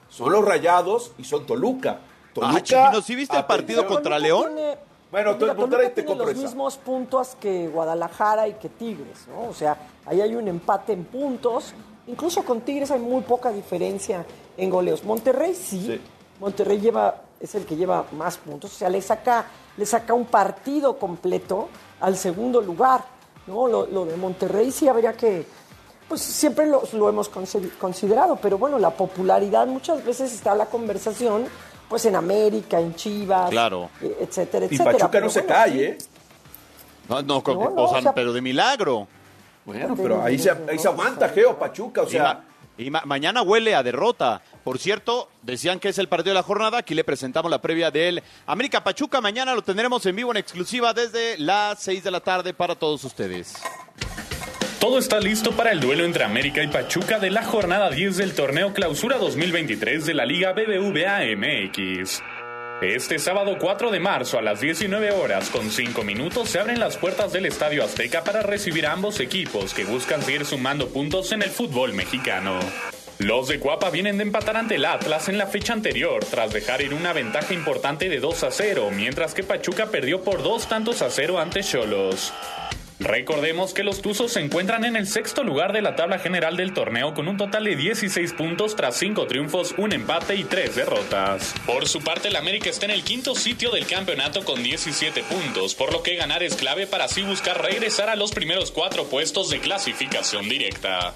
son 0.09 0.33
los 0.33 0.45
Rayados 0.45 1.13
y 1.19 1.25
son 1.25 1.47
Toluca. 1.47 1.99
Toluca 2.35 2.91
Ah, 2.93 3.01
¿sí 3.03 3.15
viste 3.15 3.37
el 3.37 3.45
partido 3.45 3.87
contra 3.87 4.17
Toluca 4.17 4.19
León? 4.19 4.45
tiene- 4.55 4.79
Bueno, 5.11 5.31
Mira, 5.31 5.33
entonces 5.33 5.57
Monterrey 5.59 5.91
te 5.95 6.03
tiene 6.03 6.19
los 6.21 6.31
esa. 6.31 6.41
mismos 6.43 6.77
puntos 6.79 7.37
que 7.41 7.69
Guadalajara 7.69 8.49
y 8.49 8.55
que 8.55 8.69
Tigres, 8.69 9.27
¿no? 9.29 9.49
O 9.49 9.55
sea, 9.55 9.77
ahí 10.05 10.21
hay 10.21 10.35
un 10.35 10.49
empate 10.49 10.93
en 10.93 11.05
puntos. 11.05 11.73
Incluso 12.09 12.45
con 12.45 12.61
Tigres 12.61 12.91
hay 12.91 12.99
muy 13.01 13.23
poca 13.23 13.51
diferencia 13.51 14.27
en 14.57 14.69
goleos. 14.69 15.05
Monterrey 15.05 15.55
sí. 15.55 16.01
Monterrey 16.41 16.79
lleva, 16.81 17.23
es 17.41 17.55
el 17.55 17.65
que 17.65 17.77
lleva 17.77 18.05
más 18.13 18.37
puntos. 18.37 18.73
O 18.73 18.77
sea, 18.77 18.89
le 18.91 19.01
saca, 19.01 19.47
le 19.77 19.87
saca 19.87 20.13
un 20.13 20.27
partido 20.27 20.99
completo 20.99 21.69
al 22.01 22.17
segundo 22.17 22.61
lugar. 22.61 23.05
¿no? 23.47 23.69
Lo, 23.69 23.87
lo 23.87 24.05
de 24.05 24.17
Monterrey 24.17 24.71
sí 24.73 24.89
habría 24.89 25.13
que. 25.15 25.47
Pues 26.09 26.21
siempre 26.23 26.67
lo, 26.67 26.83
lo 26.93 27.09
hemos 27.09 27.31
consi- 27.33 27.71
considerado, 27.79 28.37
pero 28.37 28.59
bueno, 28.59 28.79
la 28.79 28.91
popularidad 28.91 29.67
muchas 29.67 30.05
veces 30.05 30.33
está 30.33 30.55
la 30.55 30.67
conversación, 30.67 31.47
pues 31.89 32.05
en 32.05 32.15
América, 32.17 32.79
en 32.81 32.95
Chivas, 32.95 33.51
Claro. 33.51 33.91
eh, 34.01 34.17
etcétera, 34.21 34.67
Y 34.67 34.69
etcétera. 34.69 34.93
Pachuca 34.93 35.11
Pero 35.11 35.25
no 35.27 35.31
se 35.33 35.45
cae, 35.45 35.73
sí. 35.73 35.81
¿eh? 35.83 35.99
No, 37.09 37.23
no, 37.23 37.43
con- 37.43 37.59
No, 37.59 37.71
no, 37.71 37.83
o 37.85 37.89
sea, 37.89 37.99
o 37.99 38.03
sea- 38.03 38.15
pero 38.15 38.33
de 38.33 38.41
milagro. 38.41 39.09
Bueno, 39.65 39.97
pero 39.97 40.23
ahí 40.23 40.39
se, 40.39 40.51
ahí 40.51 40.79
se 40.79 40.87
aguanta, 40.87 41.29
Geo, 41.29 41.59
Pachuca, 41.59 42.03
o 42.03 42.07
Y 42.07 42.11
sea... 42.11 42.23
ma- 42.23 42.45
Y, 42.79 42.91
ma- 42.91 43.03
mañana 43.07 43.41
huele 43.43 43.75
a 43.75 43.83
derrota. 43.83 44.43
Por 44.63 44.79
cierto, 44.79 45.29
decían 45.43 45.81
que 45.81 45.89
es 45.89 45.97
el 45.99 46.09
partido 46.09 46.33
de 46.33 46.41
la 46.41 46.43
jornada. 46.43 46.77
Aquí 46.79 46.95
le 46.95 47.05
presentamos 47.05 47.51
la 47.51 47.61
previa 47.63 47.91
del 47.91 48.23
América 48.47 48.85
Pachuca. 48.85 49.21
Mañana 49.23 49.55
lo 49.55 49.63
tendremos 49.63 50.05
en 50.05 50.15
vivo 50.15 50.31
en 50.31 50.37
exclusiva 50.37 50.93
desde 50.93 51.39
las 51.39 51.83
6 51.83 52.05
de 52.05 52.11
la 52.11 52.21
tarde 52.21 52.53
para 52.53 52.75
todos 52.75 53.03
ustedes. 53.03 53.55
Todo 54.81 54.99
está 54.99 55.21
listo 55.21 55.53
para 55.53 55.73
el 55.73 55.81
duelo 55.81 56.05
entre 56.05 56.25
América 56.25 56.63
y 56.63 56.69
Pachuca 56.69 57.19
de 57.19 57.31
la 57.31 57.43
jornada 57.43 57.89
10 57.89 58.19
del 58.19 58.35
torneo 58.35 58.75
Clausura 58.75 59.17
2023 59.17 60.05
de 60.05 60.13
la 60.13 60.27
Liga 60.27 60.53
BBVA 60.53 61.21
MX. 61.35 62.23
Este 62.83 63.19
sábado 63.19 63.57
4 63.59 63.91
de 63.91 64.01
marzo 64.01 64.39
a 64.39 64.43
las 64.43 64.61
19 64.61 65.13
horas 65.13 65.49
con 65.49 65.71
5 65.71 66.05
minutos 66.05 66.51
se 66.51 66.61
abren 66.61 66.79
las 66.79 66.99
puertas 66.99 67.33
del 67.33 67.47
Estadio 67.47 67.83
Azteca 67.83 68.23
para 68.23 68.43
recibir 68.43 68.87
a 68.87 68.93
ambos 68.93 69.19
equipos 69.19 69.73
que 69.73 69.85
buscan 69.85 70.21
seguir 70.21 70.45
sumando 70.45 70.89
puntos 70.89 71.33
en 71.33 71.41
el 71.41 71.49
fútbol 71.49 71.95
mexicano. 71.95 72.61
Los 73.19 73.49
de 73.49 73.59
Cuapa 73.59 73.89
vienen 73.89 74.19
de 74.19 74.25
empatar 74.25 74.59
ante 74.59 74.75
el 74.75 74.85
Atlas 74.85 75.31
en 75.31 75.39
la 75.39 75.47
fecha 75.47 75.73
anterior 75.73 76.23
tras 76.27 76.53
dejar 76.53 76.83
ir 76.83 76.93
una 76.93 77.15
ventaja 77.15 77.55
importante 77.55 78.11
de 78.11 78.21
2 78.21 78.45
a 78.45 78.51
0, 78.51 78.91
mientras 78.95 79.33
que 79.33 79.43
Pachuca 79.43 79.87
perdió 79.87 80.23
por 80.23 80.43
dos 80.43 80.69
tantos 80.69 81.01
a 81.01 81.09
0 81.09 81.41
ante 81.41 81.63
Cholos. 81.63 82.35
Recordemos 83.07 83.73
que 83.73 83.85
los 83.85 84.03
Tuzos 84.03 84.33
se 84.33 84.41
encuentran 84.41 84.85
en 84.85 84.97
el 84.97 85.07
sexto 85.07 85.45
lugar 85.45 85.73
de 85.73 85.81
la 85.81 85.95
tabla 85.95 86.19
general 86.19 86.57
del 86.57 86.75
torneo 86.75 87.15
con 87.15 87.29
un 87.29 87.37
total 87.37 87.63
de 87.63 87.77
16 87.77 88.33
puntos 88.33 88.75
tras 88.75 88.97
5 88.97 89.29
triunfos, 89.29 89.77
un 89.79 89.93
empate 89.93 90.35
y 90.35 90.43
3 90.43 90.75
derrotas. 90.75 91.55
Por 91.67 91.87
su 91.87 92.01
parte, 92.01 92.29
el 92.29 92.37
América 92.37 92.69
está 92.69 92.87
en 92.87 92.91
el 92.91 93.05
quinto 93.05 93.37
sitio 93.37 93.71
del 93.71 93.87
campeonato 93.87 94.45
con 94.45 94.61
17 94.61 95.23
puntos, 95.23 95.77
por 95.77 95.93
lo 95.93 96.03
que 96.03 96.17
ganar 96.17 96.43
es 96.43 96.57
clave 96.57 96.89
para 96.89 97.05
así 97.05 97.23
buscar 97.23 97.63
regresar 97.63 98.09
a 98.09 98.17
los 98.17 98.33
primeros 98.33 98.73
cuatro 98.73 99.05
puestos 99.05 99.51
de 99.51 99.61
clasificación 99.61 100.49
directa. 100.49 101.15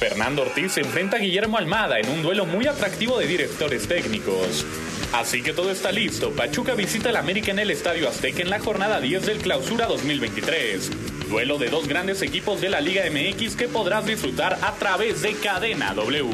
Fernando 0.00 0.42
Ortiz 0.42 0.72
se 0.72 0.80
enfrenta 0.80 1.18
a 1.18 1.20
Guillermo 1.20 1.56
Almada 1.56 2.00
en 2.00 2.08
un 2.08 2.20
duelo 2.20 2.46
muy 2.46 2.66
atractivo 2.66 3.16
de 3.16 3.28
directores 3.28 3.86
técnicos. 3.86 4.66
Así 5.12 5.42
que 5.42 5.52
todo 5.52 5.70
está 5.70 5.92
listo. 5.92 6.32
Pachuca 6.32 6.74
visita 6.74 7.10
al 7.10 7.16
América 7.16 7.52
en 7.52 7.60
el 7.60 7.70
Estadio 7.70 8.08
Azteca 8.08 8.42
en 8.42 8.50
la 8.50 8.58
jornada 8.58 9.00
10 9.00 9.24
del 9.24 9.38
Clausura 9.38 9.86
2023. 9.86 11.17
Duelo 11.28 11.58
de 11.58 11.68
dos 11.68 11.86
grandes 11.86 12.22
equipos 12.22 12.58
de 12.62 12.70
la 12.70 12.80
Liga 12.80 13.02
MX 13.10 13.54
que 13.54 13.68
podrás 13.68 14.06
disfrutar 14.06 14.58
a 14.62 14.72
través 14.76 15.20
de 15.20 15.34
Cadena 15.34 15.92
W. 15.92 16.24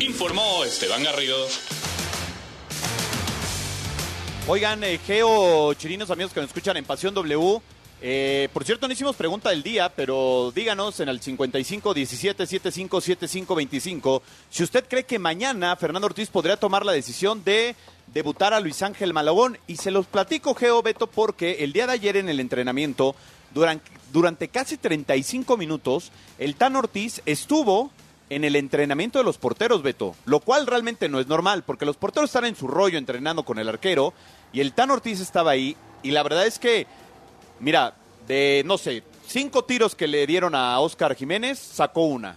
Informó 0.00 0.64
Esteban 0.64 1.04
Garrido. 1.04 1.36
Oigan, 4.48 4.82
eh, 4.82 4.98
Geo, 5.06 5.72
chirinos, 5.74 6.10
amigos 6.10 6.32
que 6.32 6.40
nos 6.40 6.48
escuchan 6.48 6.76
en 6.76 6.84
Pasión 6.84 7.14
W. 7.14 7.62
eh, 8.02 8.48
por 8.52 8.64
cierto, 8.64 8.88
no 8.88 8.92
hicimos 8.92 9.14
pregunta 9.14 9.50
del 9.50 9.62
día, 9.62 9.88
pero 9.94 10.50
díganos 10.52 10.98
en 10.98 11.08
el 11.08 11.20
55 11.20 11.94
17 11.94 12.44
75 12.44 13.00
75 13.00 13.54
25 13.54 14.22
si 14.50 14.64
usted 14.64 14.84
cree 14.88 15.04
que 15.04 15.20
mañana 15.20 15.76
Fernando 15.76 16.06
Ortiz 16.06 16.28
podría 16.28 16.56
tomar 16.56 16.84
la 16.84 16.90
decisión 16.90 17.44
de 17.44 17.76
debutar 18.08 18.52
a 18.52 18.58
Luis 18.58 18.82
Ángel 18.82 19.12
Malagón. 19.12 19.58
Y 19.68 19.76
se 19.76 19.92
los 19.92 20.06
platico, 20.06 20.56
Geo 20.56 20.82
Beto, 20.82 21.06
porque 21.06 21.58
el 21.60 21.72
día 21.72 21.86
de 21.86 21.92
ayer 21.92 22.16
en 22.16 22.28
el 22.28 22.40
entrenamiento, 22.40 23.14
durante, 23.54 23.99
durante 24.12 24.48
casi 24.48 24.76
35 24.76 25.56
minutos, 25.56 26.10
el 26.38 26.56
Tan 26.56 26.76
Ortiz 26.76 27.22
estuvo 27.26 27.90
en 28.28 28.44
el 28.44 28.56
entrenamiento 28.56 29.18
de 29.18 29.24
los 29.24 29.38
porteros, 29.38 29.82
Beto, 29.82 30.14
lo 30.24 30.40
cual 30.40 30.66
realmente 30.66 31.08
no 31.08 31.20
es 31.20 31.26
normal, 31.26 31.64
porque 31.64 31.84
los 31.84 31.96
porteros 31.96 32.30
están 32.30 32.44
en 32.44 32.56
su 32.56 32.68
rollo 32.68 32.96
entrenando 32.96 33.44
con 33.44 33.58
el 33.58 33.68
arquero 33.68 34.14
y 34.52 34.60
el 34.60 34.72
Tan 34.72 34.90
Ortiz 34.90 35.20
estaba 35.20 35.50
ahí 35.50 35.76
y 36.02 36.12
la 36.12 36.22
verdad 36.22 36.46
es 36.46 36.58
que, 36.58 36.86
mira, 37.58 37.94
de, 38.26 38.62
no 38.64 38.78
sé, 38.78 39.02
cinco 39.26 39.64
tiros 39.64 39.94
que 39.94 40.06
le 40.06 40.26
dieron 40.26 40.54
a 40.54 40.78
Oscar 40.80 41.14
Jiménez, 41.14 41.58
sacó 41.58 42.04
una. 42.04 42.36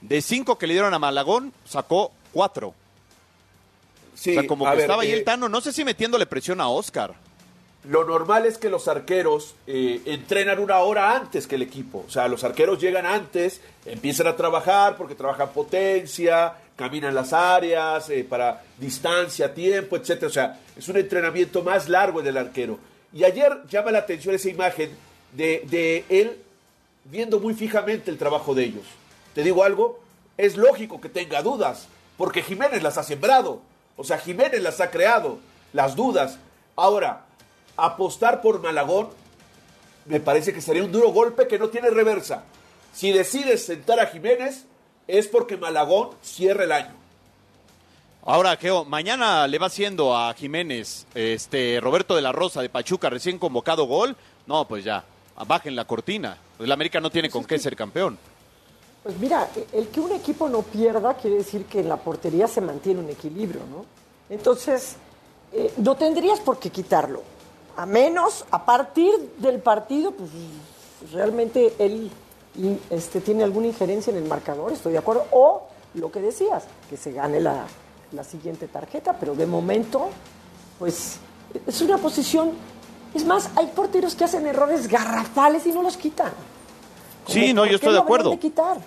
De 0.00 0.22
cinco 0.22 0.58
que 0.58 0.66
le 0.66 0.74
dieron 0.74 0.94
a 0.94 0.98
Malagón, 0.98 1.52
sacó 1.64 2.12
cuatro. 2.32 2.74
Sí, 4.14 4.30
o 4.30 4.34
sea, 4.34 4.46
como 4.46 4.64
que 4.64 4.70
ver, 4.70 4.80
estaba 4.80 5.02
ahí 5.02 5.10
eh, 5.10 5.14
el 5.14 5.24
Tano, 5.24 5.48
no 5.48 5.60
sé 5.60 5.72
si 5.72 5.84
metiéndole 5.84 6.26
presión 6.26 6.60
a 6.60 6.68
Oscar. 6.68 7.14
Lo 7.84 8.04
normal 8.04 8.46
es 8.46 8.58
que 8.58 8.70
los 8.70 8.86
arqueros 8.86 9.56
eh, 9.66 10.00
entrenan 10.06 10.60
una 10.60 10.78
hora 10.78 11.16
antes 11.16 11.48
que 11.48 11.56
el 11.56 11.62
equipo. 11.62 12.04
O 12.06 12.10
sea, 12.10 12.28
los 12.28 12.44
arqueros 12.44 12.80
llegan 12.80 13.06
antes, 13.06 13.60
empiezan 13.84 14.28
a 14.28 14.36
trabajar 14.36 14.96
porque 14.96 15.16
trabajan 15.16 15.48
potencia, 15.50 16.54
caminan 16.76 17.14
las 17.14 17.32
áreas 17.32 18.08
eh, 18.10 18.24
para 18.28 18.62
distancia, 18.78 19.52
tiempo, 19.52 19.96
etcétera. 19.96 20.28
O 20.28 20.30
sea, 20.32 20.60
es 20.76 20.88
un 20.88 20.96
entrenamiento 20.96 21.62
más 21.62 21.88
largo 21.88 22.20
en 22.20 22.28
el 22.28 22.36
arquero. 22.36 22.78
Y 23.12 23.24
ayer 23.24 23.62
llama 23.68 23.90
la 23.90 23.98
atención 23.98 24.34
esa 24.34 24.48
imagen 24.48 24.90
de, 25.32 25.64
de 25.66 26.04
él 26.08 26.38
viendo 27.04 27.40
muy 27.40 27.54
fijamente 27.54 28.12
el 28.12 28.18
trabajo 28.18 28.54
de 28.54 28.64
ellos. 28.64 28.84
Te 29.34 29.42
digo 29.42 29.64
algo, 29.64 30.00
es 30.36 30.56
lógico 30.56 31.00
que 31.00 31.08
tenga 31.08 31.42
dudas, 31.42 31.88
porque 32.16 32.42
Jiménez 32.42 32.82
las 32.82 32.96
ha 32.96 33.02
sembrado. 33.02 33.60
O 33.96 34.04
sea, 34.04 34.18
Jiménez 34.18 34.62
las 34.62 34.80
ha 34.80 34.90
creado, 34.90 35.40
las 35.72 35.96
dudas. 35.96 36.38
Ahora, 36.76 37.24
apostar 37.76 38.42
por 38.42 38.60
Malagón 38.62 39.08
me 40.04 40.20
parece 40.20 40.52
que 40.52 40.60
sería 40.60 40.84
un 40.84 40.92
duro 40.92 41.10
golpe 41.10 41.46
que 41.46 41.58
no 41.58 41.68
tiene 41.68 41.90
reversa. 41.90 42.44
Si 42.92 43.12
decides 43.12 43.64
sentar 43.64 44.00
a 44.00 44.06
Jiménez, 44.06 44.64
es 45.06 45.28
porque 45.28 45.56
Malagón 45.56 46.10
cierra 46.22 46.64
el 46.64 46.72
año. 46.72 46.94
Ahora, 48.24 48.56
Geo, 48.56 48.84
mañana 48.84 49.46
le 49.48 49.58
va 49.58 49.66
haciendo 49.66 50.16
a 50.16 50.32
Jiménez, 50.34 51.06
este 51.14 51.80
Roberto 51.80 52.14
de 52.14 52.22
la 52.22 52.30
Rosa 52.30 52.62
de 52.62 52.68
Pachuca, 52.68 53.10
recién 53.10 53.38
convocado 53.38 53.86
gol. 53.86 54.16
No, 54.46 54.66
pues 54.66 54.84
ya, 54.84 55.04
bajen 55.46 55.74
la 55.74 55.84
cortina. 55.84 56.36
Pues 56.56 56.66
el 56.66 56.72
América 56.72 57.00
no 57.00 57.10
tiene 57.10 57.30
con 57.30 57.44
qué 57.44 57.58
ser 57.58 57.74
campeón. 57.74 58.18
Pues 59.02 59.18
mira, 59.18 59.48
el 59.72 59.88
que 59.88 60.00
un 60.00 60.12
equipo 60.12 60.48
no 60.48 60.62
pierda 60.62 61.14
quiere 61.14 61.38
decir 61.38 61.64
que 61.64 61.80
en 61.80 61.88
la 61.88 61.96
portería 61.96 62.46
se 62.46 62.60
mantiene 62.60 63.00
un 63.00 63.10
equilibrio, 63.10 63.62
¿no? 63.68 63.84
Entonces, 64.30 64.96
eh, 65.52 65.72
no 65.78 65.96
tendrías 65.96 66.38
por 66.38 66.60
qué 66.60 66.70
quitarlo. 66.70 67.22
A 67.76 67.86
menos, 67.86 68.44
a 68.50 68.64
partir 68.64 69.12
del 69.38 69.60
partido, 69.60 70.12
pues 70.12 70.30
realmente 71.12 71.74
él 71.78 72.10
este, 72.90 73.20
tiene 73.20 73.44
alguna 73.44 73.68
injerencia 73.68 74.10
en 74.10 74.18
el 74.18 74.24
marcador, 74.24 74.72
estoy 74.72 74.92
de 74.92 74.98
acuerdo. 74.98 75.26
O 75.30 75.68
lo 75.94 76.10
que 76.10 76.20
decías, 76.20 76.64
que 76.88 76.96
se 76.96 77.12
gane 77.12 77.40
la, 77.40 77.66
la 78.12 78.24
siguiente 78.24 78.68
tarjeta, 78.68 79.16
pero 79.18 79.34
de 79.34 79.46
momento, 79.46 80.10
pues 80.78 81.18
es 81.66 81.80
una 81.80 81.98
posición. 81.98 82.52
Es 83.14 83.24
más, 83.24 83.50
hay 83.56 83.66
porteros 83.66 84.14
que 84.14 84.24
hacen 84.24 84.46
errores 84.46 84.88
garrafales 84.88 85.66
y 85.66 85.72
no 85.72 85.82
los 85.82 85.96
quitan. 85.96 86.32
Sí, 87.26 87.52
no, 87.52 87.62
¿Por 87.62 87.70
yo 87.70 87.76
estoy 87.76 87.92
de 87.92 87.98
acuerdo. 87.98 88.30
de 88.30 88.38
quitar? 88.38 88.78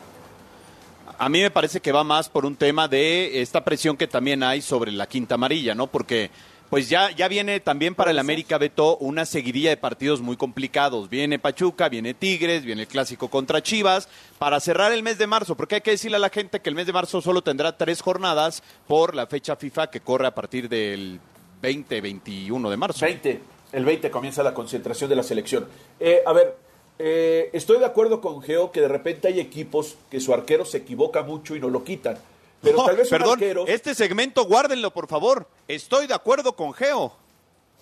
A 1.17 1.29
mí 1.29 1.41
me 1.41 1.51
parece 1.51 1.79
que 1.79 1.91
va 1.91 2.03
más 2.03 2.27
por 2.27 2.45
un 2.45 2.55
tema 2.55 2.87
de 2.87 3.41
esta 3.41 3.63
presión 3.63 3.95
que 3.95 4.07
también 4.07 4.43
hay 4.43 4.61
sobre 4.61 4.91
la 4.91 5.07
quinta 5.07 5.35
amarilla, 5.35 5.73
¿no? 5.73 5.87
Porque 5.87 6.29
pues 6.75 6.89
ya, 6.89 7.09
ya 7.11 7.29
viene 7.29 7.61
también 7.61 7.95
para 7.95 8.11
el 8.11 8.19
América 8.19 8.57
Beto 8.57 8.97
una 8.97 9.25
seguidilla 9.25 9.69
de 9.69 9.77
partidos 9.77 10.19
muy 10.19 10.35
complicados. 10.35 11.09
Viene 11.09 11.39
Pachuca, 11.39 11.87
viene 11.87 12.13
Tigres, 12.13 12.65
viene 12.65 12.81
el 12.81 12.87
clásico 12.89 13.29
contra 13.29 13.63
Chivas, 13.63 14.09
para 14.39 14.59
cerrar 14.59 14.91
el 14.91 15.01
mes 15.01 15.17
de 15.17 15.25
marzo, 15.25 15.55
porque 15.55 15.75
hay 15.75 15.81
que 15.81 15.91
decirle 15.91 16.17
a 16.17 16.19
la 16.19 16.27
gente 16.27 16.59
que 16.59 16.67
el 16.67 16.75
mes 16.75 16.85
de 16.85 16.91
marzo 16.91 17.21
solo 17.21 17.41
tendrá 17.41 17.77
tres 17.77 18.01
jornadas 18.01 18.61
por 18.87 19.15
la 19.15 19.25
fecha 19.25 19.55
FIFA 19.55 19.89
que 19.89 20.01
corre 20.01 20.27
a 20.27 20.35
partir 20.35 20.67
del 20.67 21.21
20-21 21.63 22.69
de 22.69 22.75
marzo. 22.75 23.05
20, 23.05 23.39
el 23.71 23.85
20 23.85 24.11
comienza 24.11 24.43
la 24.43 24.53
concentración 24.53 25.09
de 25.09 25.15
la 25.15 25.23
selección. 25.23 25.69
Eh, 26.01 26.23
a 26.25 26.33
ver, 26.33 26.57
eh, 26.99 27.51
estoy 27.53 27.79
de 27.79 27.85
acuerdo 27.85 28.19
con 28.19 28.41
Geo 28.41 28.73
que 28.73 28.81
de 28.81 28.89
repente 28.89 29.29
hay 29.29 29.39
equipos 29.39 29.95
que 30.11 30.19
su 30.19 30.33
arquero 30.33 30.65
se 30.65 30.79
equivoca 30.79 31.23
mucho 31.23 31.55
y 31.55 31.61
no 31.61 31.69
lo 31.69 31.85
quitan. 31.85 32.17
Pero 32.61 32.77
No, 32.77 32.85
tal 32.85 32.95
vez 32.97 33.11
un 33.11 33.17
perdón, 33.17 33.33
arquero... 33.33 33.67
este 33.67 33.93
segmento 33.95 34.45
guárdenlo, 34.45 34.91
por 34.91 35.07
favor. 35.07 35.47
Estoy 35.67 36.07
de 36.07 36.13
acuerdo 36.13 36.55
con 36.55 36.73
Geo. 36.73 37.13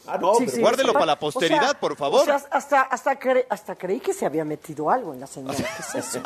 Ah, 0.06 0.18
no, 0.18 0.34
Sí, 0.36 0.40
pero 0.46 0.52
sí, 0.52 0.62
guárdenlo 0.62 0.92
o 0.92 0.94
sea, 0.94 1.00
para 1.00 1.06
la 1.06 1.14
o 1.14 1.20
posteridad, 1.20 1.62
sea, 1.72 1.80
por 1.80 1.96
favor. 1.96 2.22
o 2.22 2.26
sea, 2.26 2.36
hasta, 2.52 2.82
hasta, 2.82 3.18
cre- 3.18 3.46
hasta 3.50 3.76
creí 3.76 4.02
que 4.02 4.14
se 4.14 4.26
había 4.26 4.44
metido 4.44 4.90
algo 4.90 5.14
en 5.14 5.22
la 5.22 5.28
señal. 5.28 5.56
¿Qué 5.56 5.64
es 5.64 5.96
eso? 5.96 6.22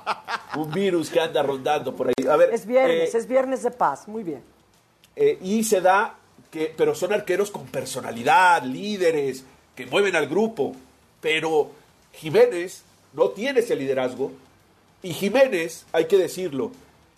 un 0.56 0.70
virus 0.70 1.08
que 1.08 1.20
anda 1.20 1.42
rondando 1.42 1.94
por 1.96 2.08
ahí. 2.08 2.26
A 2.30 2.36
ver, 2.36 2.52
es 2.52 2.66
viernes, 2.66 3.14
eh, 3.14 3.18
es 3.18 3.26
viernes 3.26 3.62
de 3.62 3.70
paz. 3.70 4.06
Muy 4.08 4.22
bien. 4.24 4.42
eh, 5.16 5.38
y 5.40 5.64
se 5.64 5.80
da 5.80 6.16
que, 6.50 6.74
pero 6.76 6.94
son 6.94 7.12
arqueros 7.14 7.50
con 7.50 7.64
personalidad, 7.66 8.62
líderes, 8.62 9.44
que 9.74 9.86
mueven 9.86 10.14
al 10.16 10.26
grupo, 10.28 10.72
pero 11.22 11.70
Jiménez 12.12 12.82
no 13.14 13.30
tiene 13.30 13.60
ese 13.60 13.74
liderazgo. 13.74 14.32
Y 15.02 15.14
Jiménez, 15.14 15.86
hay 15.92 16.06
que 16.06 16.16
decirlo, 16.18 16.70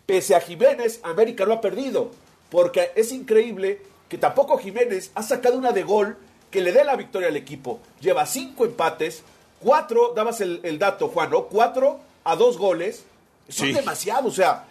pese 0.07 0.35
a 0.35 0.41
Jiménez, 0.41 1.01
América 1.03 1.45
lo 1.45 1.55
ha 1.55 1.61
perdido. 1.61 2.11
Porque 2.51 2.93
es 2.95 3.13
increíble 3.13 3.83
que 4.09 4.19
tampoco 4.19 4.57
Jiménez 4.59 5.11
ha 5.15 5.23
sacado 5.23 5.59
una 5.59 5.73
de 5.73 5.83
gol 5.83 6.17
que 6.51 6.61
le 6.61 6.73
dé 6.73 6.85
la 6.85 6.97
victoria 6.97 7.29
al 7.29 7.37
equipo. 7.37 7.81
Lleva 8.01 8.25
cinco 8.25 8.65
empates, 8.65 9.23
cuatro, 9.61 10.13
dabas 10.15 10.41
el, 10.41 10.61
el 10.63 10.79
dato, 10.79 11.09
Juan, 11.09 11.31
¿no? 11.31 11.45
Cuatro 11.47 11.99
a 12.25 12.37
dos 12.37 12.57
goles. 12.57 13.05
Son 13.49 13.67
Sí. 13.69 13.73
demasiado, 13.73 14.29
o 14.29 14.33
sea, 14.33 14.65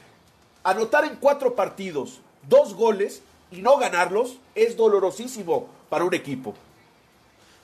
anotar 0.63 1.05
en 1.05 1.15
cuatro 1.17 1.55
partidos 1.55 2.19
dos 2.49 2.73
goles 2.73 3.21
y 3.51 3.61
no 3.61 3.77
ganarlos 3.77 4.37
es 4.53 4.75
dolorosísimo 4.77 5.67
para 5.89 6.03
un 6.03 6.13
equipo. 6.13 6.53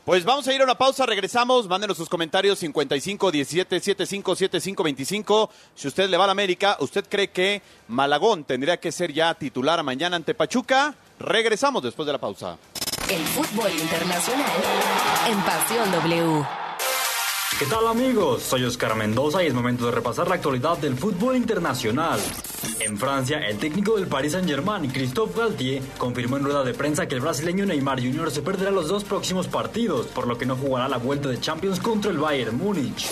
Pues 0.05 0.25
vamos 0.25 0.47
a 0.47 0.53
ir 0.53 0.59
a 0.61 0.63
una 0.63 0.73
pausa, 0.73 1.05
regresamos, 1.05 1.67
mándenos 1.67 1.95
sus 1.95 2.09
comentarios 2.09 2.57
55 2.57 3.31
17 3.31 3.79
75 3.79 4.35
75 4.35 4.83
25. 4.83 5.49
Si 5.75 5.87
usted 5.87 6.09
le 6.09 6.17
va 6.17 6.23
a 6.23 6.27
la 6.27 6.31
América, 6.31 6.75
¿usted 6.79 7.05
cree 7.07 7.29
que 7.29 7.61
Malagón 7.87 8.43
tendría 8.43 8.77
que 8.77 8.91
ser 8.91 9.13
ya 9.13 9.35
titular 9.35 9.83
mañana 9.83 10.15
ante 10.15 10.33
Pachuca? 10.33 10.95
Regresamos 11.19 11.83
después 11.83 12.07
de 12.07 12.13
la 12.13 12.17
pausa. 12.17 12.57
El 13.09 13.21
fútbol 13.25 13.71
internacional 13.71 14.49
en 15.29 15.39
Pasión 15.41 15.91
W. 15.91 16.60
¿Qué 17.59 17.65
tal 17.67 17.87
amigos? 17.87 18.41
Soy 18.41 18.63
Oscar 18.63 18.95
Mendoza 18.95 19.43
y 19.43 19.47
es 19.47 19.53
momento 19.53 19.85
de 19.85 19.91
repasar 19.91 20.27
la 20.27 20.35
actualidad 20.35 20.77
del 20.77 20.95
fútbol 20.95 21.35
internacional. 21.35 22.19
En 22.79 22.97
Francia, 22.97 23.37
el 23.47 23.57
técnico 23.57 23.95
del 23.95 24.07
Paris 24.07 24.31
Saint-Germain, 24.31 24.89
Christophe 24.91 25.39
Galtier, 25.39 25.83
confirmó 25.97 26.37
en 26.37 26.45
rueda 26.45 26.63
de 26.63 26.73
prensa 26.73 27.07
que 27.07 27.15
el 27.15 27.21
brasileño 27.21 27.65
Neymar 27.65 28.01
Jr. 28.01 28.31
se 28.31 28.41
perderá 28.41 28.71
los 28.71 28.87
dos 28.87 29.03
próximos 29.03 29.47
partidos, 29.47 30.07
por 30.07 30.27
lo 30.27 30.37
que 30.37 30.47
no 30.47 30.55
jugará 30.55 30.87
la 30.87 30.97
vuelta 30.97 31.29
de 31.29 31.39
Champions 31.39 31.79
contra 31.79 32.09
el 32.09 32.17
Bayern 32.17 32.57
Múnich. 32.57 33.07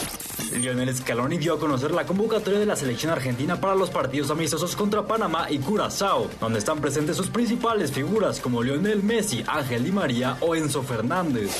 Lionel 0.58 0.96
Scaloni 0.96 1.38
dio 1.38 1.54
a 1.54 1.60
conocer 1.60 1.92
la 1.92 2.06
convocatoria 2.06 2.60
de 2.60 2.66
la 2.66 2.76
selección 2.76 3.12
argentina 3.12 3.62
para 3.62 3.76
los 3.76 3.92
partidos 3.92 4.32
amistosos 4.32 4.76
contra 4.76 5.06
Panamá 5.06 5.52
y 5.52 5.60
Curazao, 5.60 6.28
donde 6.40 6.60
están 6.60 6.82
presentes 6.82 7.18
sus 7.18 7.30
principales 7.30 7.92
figuras 7.92 8.40
como 8.40 8.64
Lionel 8.64 9.04
Messi, 9.04 9.44
Ángel 9.46 9.84
Di 9.84 9.92
María 9.92 10.38
o 10.42 10.56
Enzo 10.56 10.82
Fernández. 10.82 11.52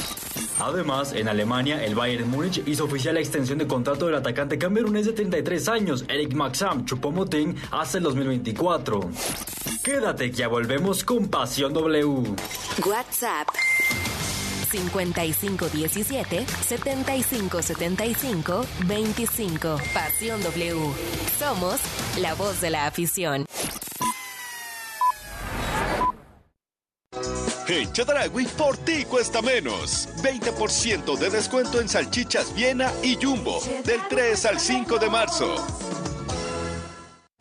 Además, 0.60 1.14
en 1.14 1.30
Alemania, 1.30 1.84
el 1.86 1.96
Bayern 1.96 2.30
Múnich 2.30 2.62
hizo 2.70 2.86
oficial 2.86 3.16
la 3.16 3.20
extensión 3.20 3.58
de 3.58 3.68
contrato 3.68 4.06
del 4.06 4.16
atacante 4.16 4.58
camerunés 4.58 5.06
de 5.06 5.14
33 5.14 5.68
años, 5.70 6.06
Eric 6.08 6.34
Maxam 6.34 6.86
Choupo-Moting, 6.86 7.56
hasta 7.72 7.98
el 7.98 8.04
2024. 8.04 9.10
Quédate 9.84 10.32
que 10.32 10.38
ya 10.38 10.48
volvemos 10.48 11.04
con 11.04 11.28
Pasión 11.28 11.74
W. 11.74 12.36
WhatsApp 12.86 13.48
5517 14.72 16.46
7575 16.46 18.66
25. 18.86 19.78
Pasión 19.94 20.42
W. 20.44 20.94
Somos 21.38 21.80
la 22.20 22.36
voz 22.36 22.62
de 22.62 22.70
la 22.70 22.86
afición. 22.86 23.46
En 27.70 27.94
Chedragui, 27.94 28.46
por 28.58 28.78
ti 28.78 29.06
cuesta 29.06 29.44
menos. 29.44 30.10
20% 30.24 31.16
de 31.18 31.30
descuento 31.30 31.80
en 31.80 31.88
salchichas 31.88 32.54
Viena 32.56 32.92
y 33.04 33.16
Jumbo. 33.16 33.62
Del 33.86 34.02
3 34.10 34.46
al 34.46 34.60
5 34.60 34.98
de 34.98 35.10
marzo. 35.10 36.09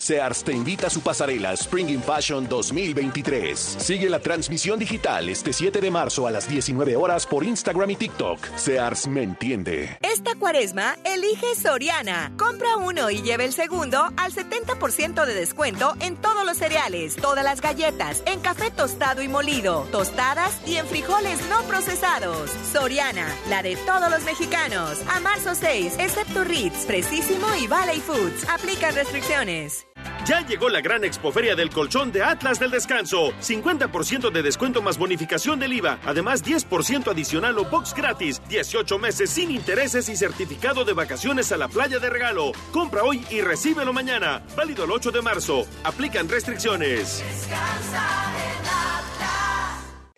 Sears 0.01 0.45
te 0.45 0.53
invita 0.53 0.87
a 0.87 0.91
su 0.91 1.01
pasarela 1.01 1.53
Spring 1.55 1.91
in 1.91 2.01
Fashion 2.01 2.49
2023. 2.49 3.59
Sigue 3.59 4.09
la 4.09 4.21
transmisión 4.21 4.79
digital 4.79 5.29
este 5.29 5.53
7 5.53 5.81
de 5.81 5.91
marzo 5.91 6.29
a 6.29 6.31
las 6.31 6.49
19 6.49 6.95
horas 6.95 7.27
por 7.27 7.43
Instagram 7.43 7.91
y 7.91 7.97
TikTok. 7.97 8.39
Sears 8.55 9.09
me 9.09 9.25
entiende. 9.25 9.99
Esta 10.01 10.37
cuaresma, 10.37 10.97
elige 11.05 11.53
Soriana. 11.61 12.33
Compra 12.39 12.77
uno 12.77 13.11
y 13.11 13.23
lleve 13.23 13.45
el 13.45 13.53
segundo 13.53 13.99
al 14.17 14.33
70% 14.33 15.27
de 15.27 15.35
descuento 15.35 15.95
en 15.99 16.17
todos 16.17 16.47
los 16.47 16.57
cereales, 16.59 17.17
todas 17.17 17.43
las 17.43 17.61
galletas, 17.61 18.23
en 18.25 18.39
café 18.39 18.71
tostado 18.71 19.21
y 19.21 19.27
molido, 19.27 19.85
tostadas 19.91 20.61
y 20.65 20.77
en 20.77 20.87
frijoles 20.87 21.41
no 21.51 21.63
procesados. 21.63 22.53
Soriana, 22.73 23.35
la 23.49 23.65
de 23.65 23.75
todos 23.75 24.09
los 24.13 24.23
mexicanos. 24.23 25.01
A 25.09 25.19
marzo 25.19 25.57
6, 25.57 25.97
excepto 25.99 26.45
Ritz, 26.45 26.87
Precisísimo 26.87 27.49
y 27.61 27.67
Valley 27.67 27.99
Foods. 27.99 28.49
Aplican 28.49 28.95
restricciones. 28.95 29.89
Ya 30.25 30.45
llegó 30.47 30.69
la 30.69 30.81
gran 30.81 31.05
expoferia 31.05 31.55
del 31.55 31.71
colchón 31.71 32.13
de 32.13 32.23
Atlas 32.23 32.59
del 32.59 32.71
Descanso. 32.71 33.33
50% 33.41 34.31
de 34.31 34.43
descuento 34.43 34.83
más 34.83 34.99
bonificación 34.99 35.59
del 35.59 35.73
IVA. 35.73 35.99
Además, 36.05 36.45
10% 36.45 37.11
adicional 37.11 37.59
o 37.59 37.65
box 37.65 37.95
gratis. 37.95 38.43
18 38.49 38.99
meses 38.99 39.31
sin 39.31 39.51
intereses 39.51 40.09
y 40.09 40.17
certificado 40.17 40.85
de 40.85 40.93
vacaciones 40.93 41.51
a 41.53 41.57
la 41.57 41.69
playa 41.69 41.99
de 41.99 42.11
regalo. 42.11 42.53
Compra 42.73 43.05
hoy 43.05 43.25
y 43.31 43.41
recíbelo 43.41 43.93
mañana. 43.93 44.43
Válido 44.57 44.85
el 44.85 44.91
8 44.91 45.11
de 45.11 45.23
marzo. 45.23 45.67
Aplican 45.85 46.29
restricciones. 46.29 47.23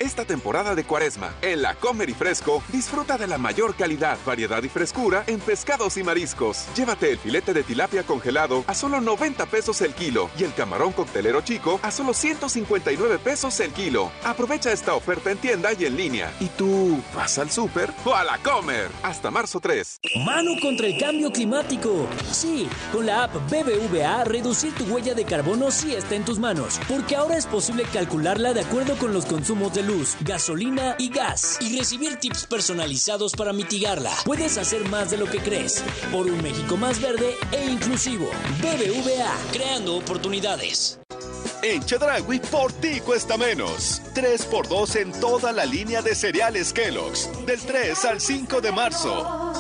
Esta 0.01 0.25
temporada 0.25 0.75
de 0.75 0.85
cuaresma, 0.85 1.35
en 1.43 1.61
la 1.61 1.75
Comer 1.75 2.09
y 2.09 2.15
Fresco, 2.15 2.63
disfruta 2.73 3.19
de 3.19 3.27
la 3.27 3.37
mayor 3.37 3.77
calidad, 3.77 4.17
variedad 4.25 4.63
y 4.63 4.71
frescura 4.71 5.25
en 5.27 5.41
pescados 5.41 5.99
y 5.99 6.03
mariscos. 6.03 6.65
Llévate 6.75 7.11
el 7.11 7.19
filete 7.19 7.53
de 7.53 7.63
tilapia 7.63 8.03
congelado 8.03 8.65
a 8.67 8.75
solo 8.75 9.03
90 9.03 9.45
pesos 9.45 9.83
el 9.83 9.93
kilo 9.93 10.31
y 10.39 10.45
el 10.45 10.55
camarón 10.55 10.93
coctelero 10.93 11.43
chico 11.43 11.79
a 11.83 11.91
solo 11.91 12.15
159 12.15 13.19
pesos 13.19 13.61
el 13.61 13.73
kilo. 13.73 14.11
Aprovecha 14.25 14.73
esta 14.73 14.95
oferta 14.95 15.33
en 15.33 15.37
tienda 15.37 15.75
y 15.79 15.85
en 15.85 15.99
línea. 15.99 16.33
¿Y 16.41 16.47
tú 16.47 16.99
vas 17.15 17.39
al 17.39 17.51
súper 17.51 17.93
o 18.07 18.15
a 18.15 18.25
la 18.25 18.39
Comer? 18.39 18.89
Hasta 19.03 19.31
marzo 19.31 19.61
3. 19.61 20.01
Mano 20.25 20.53
contra 20.63 20.87
el 20.87 20.99
cambio 20.99 21.31
climático. 21.31 22.07
Sí, 22.33 22.67
con 22.91 23.05
la 23.05 23.25
app 23.25 23.35
BBVA, 23.51 24.25
reducir 24.25 24.75
tu 24.75 24.85
huella 24.85 25.13
de 25.13 25.27
carbono 25.27 25.71
sí 25.71 25.95
está 25.95 26.15
en 26.15 26.25
tus 26.25 26.39
manos, 26.39 26.81
porque 26.89 27.17
ahora 27.17 27.37
es 27.37 27.45
posible 27.45 27.85
calcularla 27.93 28.55
de 28.55 28.63
acuerdo 28.63 28.97
con 28.97 29.13
los 29.13 29.27
consumos 29.27 29.75
de 29.75 29.90
luz, 29.91 30.17
gasolina 30.21 30.95
y 30.99 31.11
gas, 31.11 31.59
y 31.61 31.77
recibir 31.77 32.17
tips 32.17 32.47
personalizados 32.47 33.33
para 33.35 33.53
mitigarla. 33.53 34.13
Puedes 34.25 34.57
hacer 34.57 34.89
más 34.89 35.11
de 35.11 35.19
lo 35.19 35.27
que 35.27 35.39
crees, 35.39 35.83
por 36.13 36.27
un 36.27 36.43
México 36.43 36.77
más 36.77 37.01
verde 37.01 37.35
e 37.53 37.67
inclusivo. 37.67 38.31
BBVA, 38.61 39.35
creando 39.53 39.97
oportunidades. 39.97 40.99
En 41.63 41.85
Chedragui, 41.85 42.39
por 42.39 42.73
ti 42.73 43.01
cuesta 43.01 43.37
menos. 43.37 44.01
3x2 44.15 44.97
en 44.97 45.13
toda 45.21 45.53
la 45.53 45.67
línea 45.67 46.01
de 46.01 46.15
cereales 46.15 46.73
Kellogg's. 46.73 47.29
Del 47.45 47.61
3 47.61 48.05
al 48.07 48.21
5 48.21 48.61
de 48.63 48.73
marzo. 48.73 49.53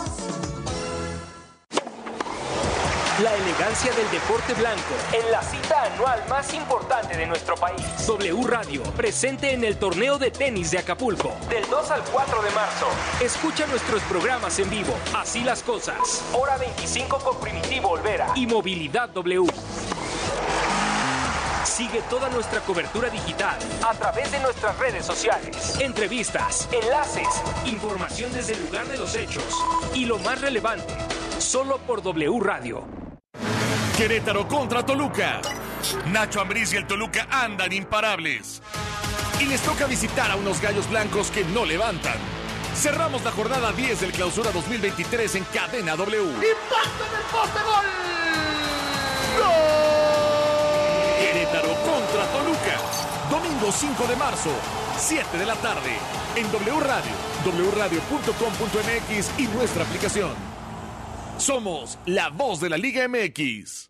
La 3.22 3.35
elegancia 3.35 3.92
del 3.92 4.11
deporte 4.12 4.54
blanco 4.54 4.94
en 5.12 5.30
la 5.30 5.42
cita 5.42 5.83
anual 5.83 6.22
más 6.28 6.54
importante 6.54 7.14
de 7.16 7.26
nuestro 7.26 7.54
país. 7.54 7.83
W 8.06 8.46
Radio, 8.46 8.83
presente 8.96 9.52
en 9.52 9.62
el 9.62 9.76
torneo 9.76 10.16
de 10.16 10.30
tenis 10.30 10.70
de 10.70 10.78
Acapulco. 10.78 11.35
Del 11.50 11.68
2 11.68 11.90
al 11.90 12.02
4 12.02 12.42
de 12.42 12.50
marzo. 12.52 12.87
Escucha 13.20 13.66
nuestros 13.66 14.00
programas 14.04 14.59
en 14.59 14.70
vivo. 14.70 14.94
Así 15.14 15.40
las 15.44 15.62
cosas. 15.62 16.24
Hora 16.33 16.56
25 16.56 17.18
con 17.18 17.38
Primitivo 17.40 17.90
Olvera. 17.90 18.28
Y 18.37 18.46
Movilidad 18.46 19.11
W. 19.11 19.48
Sigue 21.64 22.00
toda 22.09 22.30
nuestra 22.30 22.61
cobertura 22.61 23.11
digital 23.11 23.59
a 23.87 23.92
través 23.94 24.33
de 24.33 24.40
nuestras 24.40 24.78
redes 24.78 25.04
sociales. 25.04 25.78
Entrevistas, 25.78 26.70
enlaces, 26.72 27.28
información 27.66 28.33
desde 28.33 28.54
el 28.54 28.64
lugar 28.64 28.87
de 28.87 28.96
los 28.96 29.14
hechos 29.14 29.44
y 29.94 30.06
lo 30.06 30.18
más 30.20 30.40
relevante, 30.40 30.94
solo 31.38 31.78
por 31.78 32.02
W 32.02 32.40
Radio. 32.40 33.00
Querétaro 34.00 34.48
contra 34.48 34.82
Toluca. 34.82 35.42
Nacho 36.06 36.40
Ambriz 36.40 36.72
y 36.72 36.76
el 36.78 36.86
Toluca 36.86 37.28
andan 37.30 37.70
imparables. 37.70 38.62
Y 39.38 39.44
les 39.44 39.60
toca 39.60 39.84
visitar 39.84 40.30
a 40.30 40.36
unos 40.36 40.58
gallos 40.58 40.88
blancos 40.88 41.30
que 41.30 41.44
no 41.44 41.66
levantan. 41.66 42.16
Cerramos 42.74 43.22
la 43.24 43.30
jornada 43.30 43.72
10 43.72 44.00
del 44.00 44.12
clausura 44.12 44.52
2023 44.52 45.34
en 45.34 45.44
Cadena 45.52 45.96
W. 45.96 46.22
¡Impacto 46.22 47.04
en 47.04 47.14
el 47.14 47.26
poste 47.30 47.60
gol! 47.62 47.84
Querétaro 51.20 51.74
contra 51.82 52.24
Toluca. 52.32 52.80
Domingo 53.28 53.70
5 53.70 54.06
de 54.06 54.16
marzo, 54.16 54.50
7 54.96 55.36
de 55.36 55.44
la 55.44 55.56
tarde. 55.56 55.98
En 56.36 56.50
W 56.50 56.80
Radio, 56.80 57.12
wradio.com.mx 57.44 59.38
y 59.38 59.46
nuestra 59.48 59.84
aplicación. 59.84 60.32
Somos 61.36 61.98
la 62.06 62.30
voz 62.30 62.62
de 62.62 62.70
la 62.70 62.78
Liga 62.78 63.06
MX. 63.06 63.89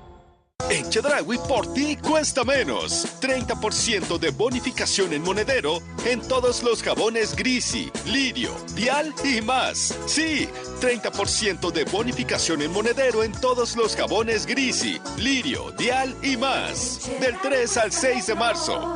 En 0.69 0.89
Chedragui 0.89 1.37
por 1.47 1.73
ti 1.73 1.97
cuesta 1.97 2.43
menos. 2.43 3.07
30% 3.21 4.17
de 4.17 4.29
bonificación 4.31 5.13
en 5.13 5.21
monedero 5.21 5.81
en 6.05 6.21
todos 6.21 6.63
los 6.63 6.81
jabones 6.83 7.35
Grisi, 7.35 7.91
Lirio, 8.05 8.51
Dial 8.75 9.13
y 9.23 9.41
más. 9.41 9.95
Sí, 10.05 10.47
30% 10.81 11.71
de 11.71 11.85
bonificación 11.85 12.61
en 12.61 12.71
monedero 12.71 13.23
en 13.23 13.31
todos 13.33 13.75
los 13.75 13.95
jabones 13.95 14.45
Grisi, 14.45 14.99
Lirio, 15.17 15.71
Dial 15.71 16.15
y 16.23 16.37
más. 16.37 17.09
Del 17.19 17.37
3 17.41 17.77
al 17.77 17.91
6 17.91 18.27
de 18.27 18.35
marzo. 18.35 18.95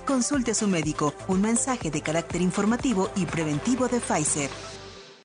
Consulte 0.05 0.51
a 0.51 0.55
su 0.55 0.67
médico. 0.67 1.13
Un 1.27 1.41
mensaje 1.41 1.91
de 1.91 2.01
carácter 2.01 2.41
informativo 2.41 3.11
y 3.15 3.25
preventivo 3.25 3.87
de 3.87 3.99
Pfizer. 3.99 4.49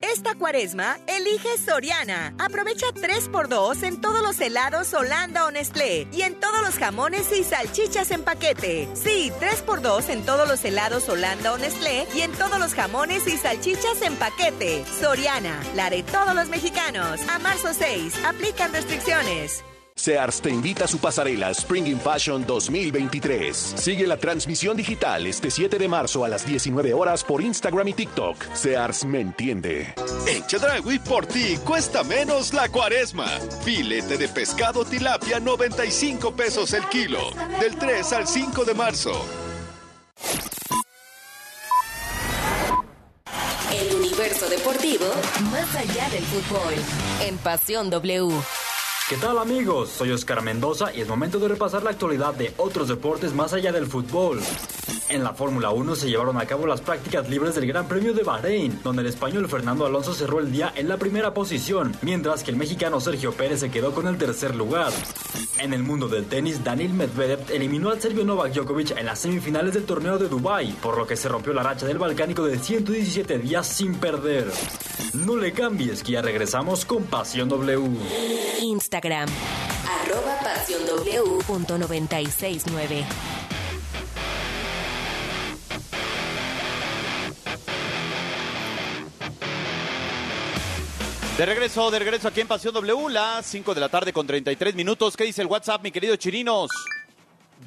Esta 0.01 0.35
cuaresma, 0.35 0.99
elige 1.07 1.57
Soriana. 1.59 2.35
Aprovecha 2.39 2.87
3x2 2.95 3.83
en 3.83 4.01
todos 4.01 4.23
los 4.23 4.39
helados 4.41 4.93
Holanda 4.93 5.47
o 5.47 5.51
Nestlé 5.51 6.07
y 6.13 6.23
en 6.23 6.39
todos 6.39 6.61
los 6.61 6.77
jamones 6.77 7.33
y 7.33 7.43
salchichas 7.43 8.11
en 8.11 8.23
paquete. 8.23 8.89
Sí, 8.95 9.33
3x2 9.41 10.11
en 10.11 10.25
todos 10.25 10.47
los 10.49 10.65
helados 10.65 11.09
Holanda 11.09 11.53
o 11.53 11.59
Nestlé 11.59 12.07
y 12.15 12.21
en 12.21 12.33
todos 12.33 12.59
los 12.59 12.75
jamones 12.75 13.27
y 13.27 13.39
salchichas 13.39 14.03
en 14.03 14.17
paquete. 14.17 14.85
Soriana, 15.01 15.61
la 15.75 15.89
de 15.89 16.03
todos 16.03 16.35
los 16.35 16.49
mexicanos. 16.49 17.21
A 17.29 17.39
marzo 17.39 17.73
6, 17.73 18.25
aplican 18.25 18.73
restricciones. 18.73 19.65
Sears 19.99 20.43
te 20.43 20.51
invita 20.51 20.85
a 20.85 20.89
su 20.89 20.99
pasarela 20.99 21.51
Spring 21.51 21.87
in 21.87 21.99
Fashion 21.99 22.47
2023. 22.47 23.57
Sigue 23.57 24.07
la 24.07 24.19
transmisión 24.19 24.77
digital 24.77 25.27
este 25.27 25.51
7 25.51 25.79
de 25.79 25.89
marzo 25.89 26.23
a 26.23 26.29
las 26.29 26.47
19 26.47 26.93
horas 26.93 27.25
por 27.25 27.41
Instagram 27.41 27.89
y 27.89 27.93
TikTok. 27.95 28.37
Sears 28.53 29.07
me 29.07 29.23
entiende. 29.23 29.95
En 30.27 30.47
Chedragui 30.47 30.99
por 30.99 31.25
ti 31.25 31.57
cuesta 31.65 32.05
menos 32.05 32.53
la 32.53 32.69
cuaresma. 32.69 33.27
Filete 33.65 34.19
de 34.19 34.29
pescado 34.29 34.85
tilapia 34.85 35.41
95 35.41 36.37
pesos 36.37 36.75
el 36.75 36.87
kilo. 36.91 37.31
Del 37.59 37.77
3 37.77 38.13
al 38.13 38.29
5 38.29 38.65
de 38.67 38.75
marzo. 38.75 39.13
El 43.73 43.95
universo 43.95 44.47
deportivo 44.51 45.07
más 45.51 45.75
allá 45.75 46.11
del 46.11 46.23
fútbol. 46.25 46.75
En 47.23 47.39
Pasión 47.39 47.89
W. 47.89 48.31
¿Qué 49.09 49.17
tal 49.19 49.39
amigos? 49.39 49.91
Soy 49.91 50.11
Oscar 50.11 50.43
Mendoza 50.43 50.93
y 50.93 51.01
es 51.01 51.07
momento 51.07 51.39
de 51.39 51.47
repasar 51.47 51.85
la 51.85 51.91
actualidad 51.91 52.35
de 52.35 52.53
otros 52.57 52.89
deportes 52.89 53.33
más 53.33 53.53
allá 53.53 53.71
del 53.71 53.87
fútbol. 53.87 54.41
En 55.09 55.23
la 55.23 55.33
Fórmula 55.33 55.71
1 55.71 55.95
se 55.95 56.09
llevaron 56.09 56.37
a 56.39 56.47
cabo 56.47 56.67
las 56.67 56.81
prácticas 56.81 57.31
libres 57.31 57.55
del 57.55 57.69
Gran 57.69 57.87
Premio 57.87 58.13
de 58.15 58.25
Bahrein, 58.25 58.81
donde 58.83 59.03
el 59.03 59.09
español 59.09 59.49
Fernando 59.49 59.87
Alonso 59.87 60.13
cerró 60.13 60.41
el 60.41 60.51
día 60.51 60.73
en 60.75 60.89
la 60.89 60.97
primera 60.97 61.33
posición, 61.33 61.95
mientras 62.03 62.43
que 62.43 62.51
el 62.51 62.57
mexicano 62.57 63.01
Sergio 63.01 63.31
Pérez 63.31 63.61
se 63.61 63.71
quedó 63.71 63.95
con 63.95 64.09
el 64.09 64.19
tercer 64.19 64.57
lugar. 64.57 64.93
En 65.61 65.73
el 65.73 65.85
mundo 65.85 66.09
del 66.09 66.27
tenis, 66.27 66.65
Daniil 66.65 66.93
Medvedev 66.93 67.53
eliminó 67.53 67.91
al 67.91 68.03
serbio 68.03 68.25
Novak 68.25 68.55
Djokovic 68.55 68.99
en 68.99 69.07
las 69.07 69.21
semifinales 69.21 69.75
del 69.75 69.85
torneo 69.85 70.19
de 70.19 70.29
Dubai, 70.29 70.73
por 70.83 70.99
lo 70.99 71.07
que 71.07 71.17
se 71.17 71.29
rompió 71.29 71.53
la 71.53 71.63
racha 71.63 71.87
del 71.87 71.99
balcánico 71.99 72.45
de 72.45 72.59
117 72.59 73.39
días 73.39 73.69
sin 73.69 73.95
perder. 73.95 74.51
No 75.15 75.37
le 75.37 75.53
cambies, 75.53 76.03
que 76.03 76.13
ya 76.13 76.23
regresamos 76.23 76.85
con 76.85 77.05
Pasión 77.05 77.49
W. 77.49 78.01
Instagram, 78.97 79.29
arroba 80.01 80.39
pasión 80.41 80.81
W 80.87 81.45
punto 81.47 81.77
969. 81.77 83.05
De 91.37 91.45
regreso, 91.45 91.91
de 91.91 91.99
regreso 91.99 92.29
aquí 92.29 92.41
en 92.41 92.49
Pasión 92.49 92.73
W, 92.73 93.11
las 93.11 93.45
5 93.45 93.75
de 93.75 93.81
la 93.83 93.91
tarde 93.91 94.15
con 94.15 94.27
33 94.27 94.75
minutos. 94.75 95.15
¿Qué 95.15 95.25
dice 95.25 95.43
el 95.43 95.49
WhatsApp, 95.49 95.83
mi 95.83 95.91
querido 95.91 96.17
Chirinos? 96.17 96.71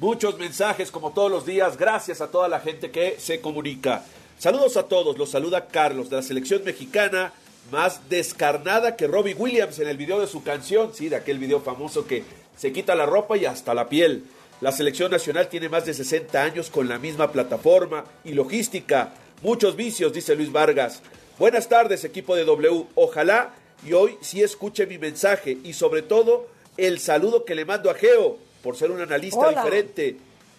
Muchos 0.00 0.36
mensajes 0.36 0.90
como 0.90 1.12
todos 1.12 1.30
los 1.30 1.46
días. 1.46 1.76
Gracias 1.76 2.20
a 2.20 2.28
toda 2.28 2.48
la 2.48 2.58
gente 2.58 2.90
que 2.90 3.20
se 3.20 3.40
comunica. 3.40 4.04
Saludos 4.36 4.76
a 4.76 4.88
todos. 4.88 5.16
Los 5.16 5.30
saluda 5.30 5.68
Carlos 5.68 6.10
de 6.10 6.16
la 6.16 6.22
selección 6.22 6.64
mexicana 6.64 7.32
más 7.70 8.08
descarnada 8.08 8.96
que 8.96 9.06
Robbie 9.06 9.34
Williams 9.34 9.78
en 9.78 9.88
el 9.88 9.96
video 9.96 10.20
de 10.20 10.26
su 10.26 10.42
canción. 10.42 10.92
Sí, 10.94 11.08
de 11.08 11.16
aquel 11.16 11.38
video 11.38 11.60
famoso 11.60 12.06
que 12.06 12.24
se 12.56 12.72
quita 12.72 12.94
la 12.94 13.06
ropa 13.06 13.36
y 13.36 13.46
hasta 13.46 13.74
la 13.74 13.88
piel. 13.88 14.24
La 14.60 14.72
selección 14.72 15.10
nacional 15.10 15.48
tiene 15.48 15.68
más 15.68 15.86
de 15.86 15.94
60 15.94 16.42
años 16.42 16.68
con 16.68 16.88
la 16.88 16.98
misma 16.98 17.32
plataforma 17.32 18.04
y 18.24 18.34
logística. 18.34 19.14
Muchos 19.42 19.76
vicios, 19.76 20.12
dice 20.12 20.34
Luis 20.36 20.52
Vargas. 20.52 21.00
Buenas 21.38 21.68
tardes, 21.68 22.04
equipo 22.04 22.36
de 22.36 22.44
W. 22.44 22.84
Ojalá 22.94 23.54
y 23.86 23.94
hoy 23.94 24.18
sí 24.20 24.42
escuche 24.42 24.86
mi 24.86 24.98
mensaje 24.98 25.56
y 25.64 25.72
sobre 25.72 26.02
todo 26.02 26.46
el 26.76 26.98
saludo 26.98 27.46
que 27.46 27.54
le 27.54 27.64
mando 27.64 27.90
a 27.90 27.94
Geo 27.94 28.36
por 28.62 28.76
ser 28.76 28.90
un 28.90 29.00
analista 29.00 29.38
Hola. 29.38 29.62
diferente. 29.62 30.16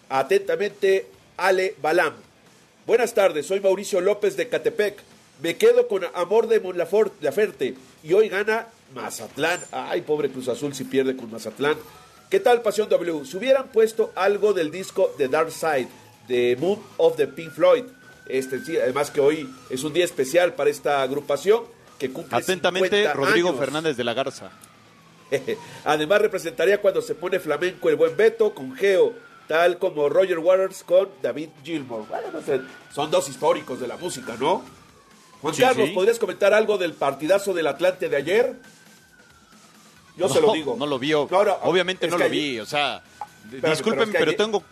Atentamente, 0.10 1.06
Ale 1.38 1.76
Balam. 1.82 2.14
Buenas 2.88 3.14
tardes, 3.14 3.46
soy 3.46 3.60
Mauricio 3.60 4.02
López 4.02 4.36
de 4.36 4.50
Catepec. 4.50 5.11
Me 5.42 5.58
quedo 5.58 5.88
con 5.88 6.04
Amor 6.14 6.48
de 6.48 6.60
Mon 6.60 6.78
Lafort- 6.78 7.14
Laferte 7.22 7.76
y 8.04 8.14
hoy 8.14 8.30
gana 8.30 8.68
Mazatlán. 8.94 9.60
Ay, 9.72 10.02
pobre 10.02 10.30
Cruz 10.30 10.48
Azul 10.48 10.74
si 10.76 10.84
pierde 10.84 11.16
con 11.16 11.32
Mazatlán. 11.32 11.76
¿Qué 12.30 12.40
tal, 12.40 12.62
Pasión 12.62 12.88
W? 12.90 13.26
Si 13.26 13.38
hubieran 13.38 13.70
puesto 13.70 14.12
algo 14.16 14.54
del 14.54 14.72
disco 14.72 15.14
The 15.18 15.28
Dark 15.28 15.52
Side, 15.52 15.88
de 16.28 16.56
Moon 16.60 16.80
of 16.98 17.18
the 17.18 17.28
Pink 17.28 17.52
Floyd, 17.52 17.84
este, 18.28 18.64
sí, 18.64 18.78
además 18.78 19.10
que 19.12 19.20
hoy 19.20 19.50
es 19.70 19.84
un 19.84 19.92
día 19.94 20.06
especial 20.06 20.54
para 20.54 20.70
esta 20.70 21.02
agrupación 21.02 21.64
que 21.98 22.12
cumple 22.12 22.38
Atentamente, 22.38 22.90
50 23.04 23.14
Rodrigo 23.14 23.50
años. 23.50 23.60
Fernández 23.60 23.98
de 23.98 24.04
la 24.04 24.14
Garza. 24.14 24.52
Además 25.86 26.22
representaría 26.22 26.82
cuando 26.82 27.02
se 27.02 27.16
pone 27.16 27.40
flamenco 27.40 27.90
el 27.90 27.96
buen 27.96 28.16
Beto 28.18 28.54
con 28.54 28.76
Geo, 28.76 29.14
tal 29.48 29.78
como 29.78 30.08
Roger 30.10 30.40
Waters 30.40 30.84
con 30.84 31.10
David 31.22 31.50
Gilmour. 31.64 32.08
Bueno, 32.08 32.28
no 32.34 32.42
sé, 32.42 32.62
son 32.94 33.10
dos 33.12 33.28
históricos 33.30 33.80
de 33.80 33.88
la 33.88 33.98
música, 33.98 34.36
¿no? 34.40 34.64
Juan 35.42 35.54
Sí, 35.56 35.62
Carlos, 35.62 35.88
sí. 35.90 35.94
¿podrías 35.96 36.20
comentar 36.20 36.54
algo 36.54 36.78
del 36.78 36.94
partidazo 36.94 37.54
del 37.54 37.68
Atlante 37.68 38.10
de 38.10 38.16
ayer? 38.18 38.56
Yo 40.18 40.30
se 40.30 40.42
lo 40.42 40.54
digo. 40.54 40.76
No 40.78 40.86
lo 40.86 41.00
vio. 41.00 41.28
No, 41.32 41.40
Obviamente 41.64 42.08
no 42.08 42.18
lo 42.18 42.26
ayer- 42.26 42.32
vi. 42.32 42.60
O 42.60 42.66
sea, 42.66 43.02
Espérame, 43.46 43.72
discúlpeme, 43.72 44.12
pero 44.12 44.20
pero, 44.20 44.32
es 44.32 44.38
que 44.38 44.44
ayer- 44.44 44.52
tengo 44.52 44.64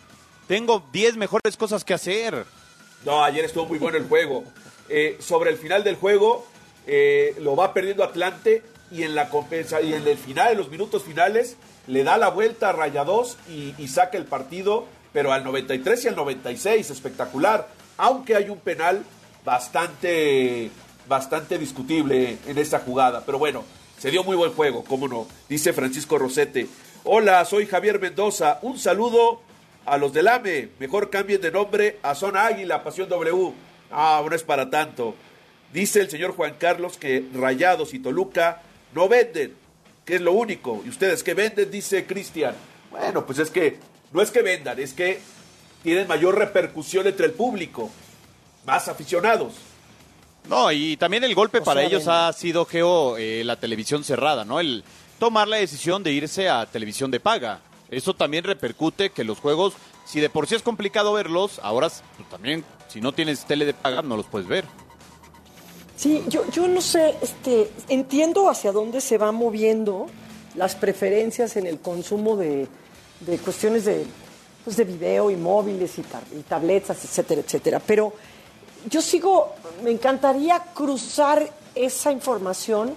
tengo 0.47 0.83
10 0.91 1.15
mejores 1.17 1.55
cosas 1.57 1.83
que 1.83 1.93
hacer. 1.93 2.43
No, 3.05 3.23
ayer 3.23 3.45
estuvo 3.45 3.65
muy 3.65 3.77
bueno 3.79 3.97
el 3.97 4.07
juego. 4.07 4.43
Eh, 4.89 5.17
sobre 5.19 5.51
el 5.51 5.57
final 5.57 5.83
del 5.83 5.95
juego, 5.95 6.45
eh, 6.87 7.35
lo 7.39 7.55
va 7.55 7.73
perdiendo 7.73 8.03
Atlante 8.03 8.63
y 8.91 9.03
en 9.03 9.13
la 9.15 9.29
compensa 9.29 9.79
y 9.81 9.93
en 9.93 10.07
el 10.07 10.17
final, 10.17 10.51
en 10.53 10.57
los 10.57 10.69
minutos 10.69 11.03
finales, 11.03 11.55
le 11.87 12.03
da 12.03 12.17
la 12.17 12.29
vuelta 12.29 12.69
a 12.69 12.71
Rayados 12.71 13.37
y, 13.47 13.75
y 13.77 13.87
saca 13.87 14.17
el 14.17 14.25
partido, 14.25 14.87
pero 15.13 15.31
al 15.31 15.43
93 15.43 16.05
y 16.05 16.07
al 16.07 16.15
96, 16.15 16.89
espectacular. 16.89 17.67
Aunque 17.97 18.35
hay 18.35 18.49
un 18.49 18.59
penal 18.59 19.03
bastante, 19.45 20.69
bastante 21.07 21.57
discutible 21.57 22.37
en 22.45 22.57
esta 22.57 22.79
jugada. 22.79 23.23
Pero 23.25 23.39
bueno, 23.39 23.63
se 23.97 24.11
dio 24.11 24.23
muy 24.23 24.35
buen 24.35 24.53
juego, 24.53 24.83
cómo 24.83 25.07
no. 25.07 25.27
Dice 25.47 25.73
Francisco 25.73 26.17
Rosete. 26.17 26.67
Hola, 27.03 27.43
soy 27.45 27.65
Javier 27.65 27.99
Mendoza. 27.99 28.59
Un 28.61 28.77
saludo 28.77 29.41
a 29.85 29.97
los 29.97 30.13
del 30.13 30.27
AME. 30.27 30.69
Mejor 30.79 31.09
cambien 31.09 31.41
de 31.41 31.51
nombre 31.51 31.99
a 32.03 32.15
Zona 32.15 32.45
Águila, 32.45 32.83
Pasión 32.83 33.09
W. 33.09 33.53
Ah, 33.91 34.23
no 34.27 34.35
es 34.35 34.43
para 34.43 34.69
tanto. 34.69 35.15
Dice 35.73 36.01
el 36.01 36.09
señor 36.09 36.31
Juan 36.31 36.55
Carlos 36.57 36.97
que 36.97 37.25
Rayados 37.33 37.93
y 37.93 37.99
Toluca 37.99 38.61
no 38.93 39.07
venden, 39.07 39.55
que 40.05 40.15
es 40.15 40.21
lo 40.21 40.33
único. 40.33 40.81
¿Y 40.85 40.89
ustedes 40.89 41.23
qué 41.23 41.33
venden? 41.33 41.69
Dice 41.69 42.05
Cristian. 42.05 42.55
Bueno, 42.91 43.25
pues 43.25 43.39
es 43.39 43.51
que 43.51 43.77
no 44.11 44.21
es 44.21 44.31
que 44.31 44.41
vendan, 44.41 44.79
es 44.79 44.93
que 44.93 45.19
tienen 45.83 46.07
mayor 46.07 46.37
repercusión 46.37 47.07
entre 47.07 47.27
el 47.27 47.33
público, 47.33 47.89
más 48.69 48.87
aficionados. 48.87 49.53
No, 50.47 50.71
y 50.71 50.95
también 50.97 51.23
el 51.23 51.35
golpe 51.35 51.61
para 51.61 51.81
ellos 51.83 52.07
ha 52.07 52.31
sido, 52.33 52.65
Geo, 52.65 53.17
eh, 53.17 53.43
la 53.43 53.55
televisión 53.55 54.03
cerrada, 54.03 54.45
¿no? 54.45 54.59
El 54.59 54.83
tomar 55.19 55.47
la 55.47 55.57
decisión 55.57 56.01
de 56.03 56.11
irse 56.11 56.49
a 56.49 56.65
televisión 56.65 57.11
de 57.11 57.19
paga. 57.19 57.61
Eso 57.91 58.13
también 58.15 58.43
repercute 58.43 59.09
que 59.09 59.23
los 59.23 59.39
juegos, 59.39 59.73
si 60.05 60.19
de 60.19 60.29
por 60.29 60.47
sí 60.47 60.55
es 60.55 60.61
complicado 60.61 61.13
verlos, 61.13 61.59
ahora 61.63 61.89
pues, 61.89 62.29
también, 62.29 62.63
si 62.87 63.01
no 63.01 63.11
tienes 63.11 63.45
tele 63.45 63.65
de 63.65 63.73
paga, 63.73 64.01
no 64.01 64.15
los 64.15 64.27
puedes 64.27 64.47
ver. 64.47 64.65
Sí, 65.95 66.23
yo, 66.27 66.49
yo 66.51 66.67
no 66.67 66.81
sé, 66.81 67.15
este, 67.21 67.69
entiendo 67.89 68.49
hacia 68.49 68.71
dónde 68.71 69.01
se 69.01 69.17
van 69.17 69.35
moviendo 69.35 70.07
las 70.55 70.75
preferencias 70.75 71.57
en 71.57 71.67
el 71.67 71.79
consumo 71.79 72.37
de, 72.37 72.67
de 73.19 73.37
cuestiones 73.39 73.85
de, 73.85 74.05
pues 74.63 74.77
de 74.77 74.85
video 74.85 75.29
y 75.29 75.35
móviles 75.35 75.97
y, 75.99 76.03
tar- 76.03 76.23
y 76.31 76.41
tabletas, 76.43 77.03
etcétera, 77.03 77.41
etcétera. 77.41 77.81
Pero 77.85 78.13
yo 78.87 79.01
sigo, 79.01 79.55
me 79.83 79.91
encantaría 79.91 80.59
cruzar 80.73 81.49
esa 81.75 82.11
información 82.11 82.93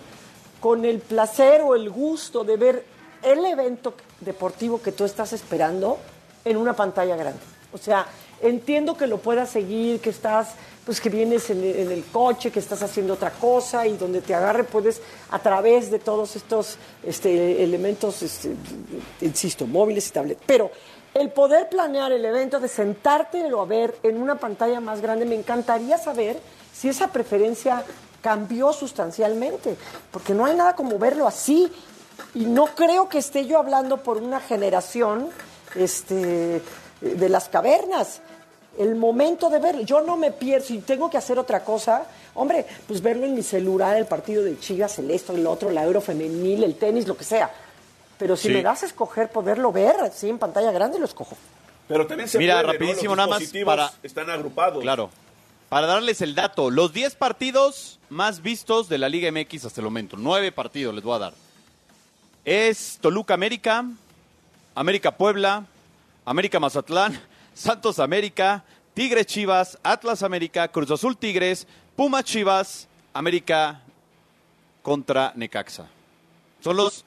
con 0.60 0.84
el 0.84 1.00
placer 1.00 1.62
o 1.62 1.74
el 1.74 1.90
gusto 1.90 2.44
de 2.44 2.56
ver 2.56 2.84
el 3.22 3.44
evento 3.44 3.94
deportivo 4.20 4.80
que 4.80 4.92
tú 4.92 5.04
estás 5.04 5.32
esperando 5.32 5.98
en 6.44 6.56
una 6.56 6.74
pantalla 6.74 7.16
grande. 7.16 7.40
O 7.72 7.78
sea, 7.78 8.06
entiendo 8.40 8.96
que 8.96 9.06
lo 9.06 9.18
puedas 9.18 9.50
seguir, 9.50 10.00
que 10.00 10.10
estás, 10.10 10.50
pues 10.84 11.00
que 11.00 11.08
vienes 11.08 11.48
en, 11.50 11.62
el 11.64 12.04
coche, 12.04 12.50
que 12.50 12.58
estás 12.58 12.82
haciendo 12.82 13.14
otra 13.14 13.30
cosa 13.30 13.86
y 13.86 13.96
donde 13.96 14.20
te 14.20 14.34
agarre 14.34 14.64
puedes 14.64 15.00
a 15.30 15.38
través 15.38 15.90
de 15.90 15.98
todos 15.98 16.36
estos 16.36 16.76
este, 17.02 17.62
elementos, 17.62 18.22
este, 18.22 18.54
insisto, 19.20 19.66
móviles 19.66 20.08
y 20.08 20.10
tablets. 20.10 20.42
Pero 20.46 20.70
el 21.14 21.30
poder 21.30 21.68
planear 21.68 22.12
el 22.12 22.24
evento, 22.24 22.58
de 22.58 22.68
sentártelo 22.68 23.60
a 23.60 23.66
ver 23.66 23.94
en 24.02 24.20
una 24.20 24.36
pantalla 24.36 24.80
más 24.80 25.00
grande, 25.00 25.26
me 25.26 25.34
encantaría 25.34 25.98
saber 25.98 26.40
si 26.72 26.88
esa 26.88 27.08
preferencia 27.08 27.84
cambió 28.22 28.72
sustancialmente, 28.72 29.76
porque 30.10 30.32
no 30.32 30.46
hay 30.46 30.56
nada 30.56 30.74
como 30.74 30.98
verlo 30.98 31.26
así. 31.26 31.70
Y 32.34 32.46
no 32.46 32.66
creo 32.66 33.08
que 33.08 33.18
esté 33.18 33.46
yo 33.46 33.58
hablando 33.58 33.98
por 33.98 34.18
una 34.18 34.40
generación 34.40 35.28
este, 35.74 36.62
de 37.00 37.28
las 37.28 37.48
cavernas. 37.48 38.20
El 38.78 38.94
momento 38.94 39.50
de 39.50 39.58
verlo, 39.58 39.82
yo 39.82 40.00
no 40.00 40.16
me 40.16 40.30
pierdo, 40.30 40.66
si 40.66 40.78
tengo 40.78 41.10
que 41.10 41.18
hacer 41.18 41.38
otra 41.38 41.62
cosa, 41.62 42.04
hombre, 42.34 42.64
pues 42.86 43.02
verlo 43.02 43.26
en 43.26 43.34
mi 43.34 43.42
celular, 43.42 43.96
el 43.96 44.06
partido 44.06 44.42
de 44.42 44.58
Chivas, 44.58 44.98
el 44.98 45.10
esto, 45.10 45.34
el 45.34 45.46
otro, 45.46 45.70
la 45.70 45.84
euro 45.84 46.00
femenil, 46.00 46.64
el 46.64 46.76
tenis, 46.76 47.06
lo 47.06 47.16
que 47.16 47.24
sea. 47.24 47.50
Pero 48.18 48.36
si 48.36 48.48
Sí. 48.48 48.54
me 48.54 48.62
das 48.62 48.82
a 48.82 48.86
escoger 48.86 49.30
poderlo 49.30 49.72
ver 49.72 49.96
así 50.00 50.28
en 50.28 50.38
pantalla 50.38 50.70
grande, 50.72 50.98
lo 50.98 51.04
escojo. 51.06 51.36
Pero 51.88 52.06
también 52.06 52.28
se 52.28 52.38
Mira, 52.38 52.54
puede, 52.54 52.66
¿no? 52.66 52.72
rapidísimo 52.72 53.16
Los 53.16 53.26
nada 53.26 53.28
más 53.40 53.52
para- 53.64 53.92
Están 54.02 54.30
agrupados. 54.30 54.82
Claro. 54.82 55.10
Para 55.68 55.86
darles 55.86 56.20
el 56.20 56.34
dato, 56.34 56.70
los 56.70 56.92
10 56.92 57.14
partidos 57.16 57.98
más 58.10 58.42
vistos 58.42 58.88
de 58.88 58.98
la 58.98 59.08
Liga 59.08 59.28
MX 59.28 59.64
hasta 59.64 59.80
el 59.80 59.86
momento. 59.86 60.16
9 60.18 60.52
partidos 60.52 60.94
les 60.94 61.02
voy 61.02 61.16
a 61.16 61.18
dar. 61.18 61.34
Es 62.44 62.98
Toluca 63.00 63.34
América, 63.34 63.84
América 64.74 65.16
Puebla, 65.16 65.64
América 66.24 66.60
Mazatlán, 66.60 67.20
Santos 67.54 67.98
América, 67.98 68.64
Tigres 68.94 69.26
Chivas, 69.26 69.78
Atlas 69.82 70.22
América, 70.22 70.68
Cruz 70.68 70.90
Azul 70.90 71.16
Tigres, 71.16 71.66
Puma 71.96 72.22
Chivas, 72.22 72.86
América 73.14 73.80
contra 74.82 75.32
Necaxa. 75.36 75.86
Son 76.62 76.76
los 76.76 77.04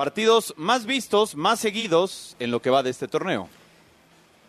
partidos 0.00 0.54
más 0.56 0.86
vistos, 0.86 1.34
más 1.34 1.60
seguidos 1.60 2.34
en 2.38 2.50
lo 2.50 2.62
que 2.62 2.70
va 2.70 2.82
de 2.82 2.88
este 2.88 3.06
torneo. 3.06 3.50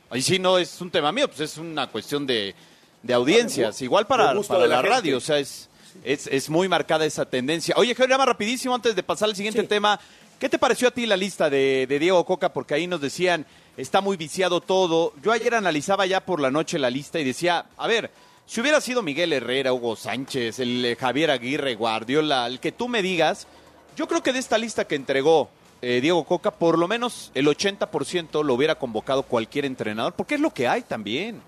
Ahí 0.09 0.21
sí 0.21 0.39
no 0.39 0.57
es 0.57 0.79
un 0.79 0.89
tema 0.89 1.11
mío, 1.11 1.27
pues 1.27 1.41
es 1.41 1.57
una 1.57 1.87
cuestión 1.87 2.25
de, 2.25 2.55
de 3.03 3.13
audiencias. 3.13 3.81
Igual 3.81 4.07
para, 4.07 4.33
para 4.43 4.61
de 4.61 4.69
la 4.69 4.81
radio, 4.81 5.17
o 5.17 5.19
sea, 5.19 5.39
es, 5.39 5.67
es, 6.05 6.27
es 6.27 6.49
muy 6.49 6.69
marcada 6.69 7.05
esa 7.05 7.25
tendencia. 7.25 7.75
Oye, 7.75 7.93
Javier, 7.93 8.17
más 8.17 8.27
rapidísimo 8.27 8.73
antes 8.73 8.95
de 8.95 9.03
pasar 9.03 9.27
al 9.27 9.35
siguiente 9.35 9.61
tema. 9.63 9.99
¿Qué 10.39 10.47
te 10.47 10.57
pareció 10.57 10.87
a 10.87 10.91
ti 10.91 11.05
la 11.05 11.17
lista 11.17 11.49
de, 11.49 11.85
de 11.85 11.99
Diego 11.99 12.25
Coca? 12.25 12.53
Porque 12.53 12.75
ahí 12.75 12.87
nos 12.87 13.01
decían, 13.01 13.45
está 13.75 13.99
muy 13.99 14.15
viciado 14.15 14.61
todo. 14.61 15.13
Yo 15.21 15.33
ayer 15.33 15.53
analizaba 15.53 16.05
ya 16.05 16.21
por 16.25 16.39
la 16.39 16.49
noche 16.49 16.79
la 16.79 16.89
lista 16.89 17.19
y 17.19 17.25
decía, 17.25 17.65
a 17.75 17.87
ver, 17.87 18.09
si 18.45 18.61
hubiera 18.61 18.79
sido 18.79 19.01
Miguel 19.01 19.33
Herrera, 19.33 19.73
Hugo 19.73 19.97
Sánchez, 19.97 20.59
el 20.59 20.85
eh, 20.85 20.95
Javier 20.95 21.29
Aguirre, 21.29 21.75
Guardiola, 21.75 22.47
el 22.47 22.61
que 22.61 22.71
tú 22.71 22.87
me 22.87 23.01
digas, 23.01 23.47
yo 23.95 24.07
creo 24.07 24.23
que 24.23 24.33
de 24.33 24.39
esta 24.39 24.57
lista 24.57 24.85
que 24.85 24.95
entregó 24.95 25.49
eh, 25.81 25.99
Diego 26.01 26.23
Coca, 26.23 26.51
por 26.51 26.77
lo 26.77 26.87
menos 26.87 27.31
el 27.33 27.47
80% 27.47 28.43
lo 28.43 28.53
hubiera 28.53 28.75
convocado 28.75 29.23
cualquier 29.23 29.65
entrenador, 29.65 30.13
porque 30.13 30.35
es 30.35 30.41
lo 30.41 30.53
que 30.53 30.67
hay 30.67 30.83
también. 30.83 31.41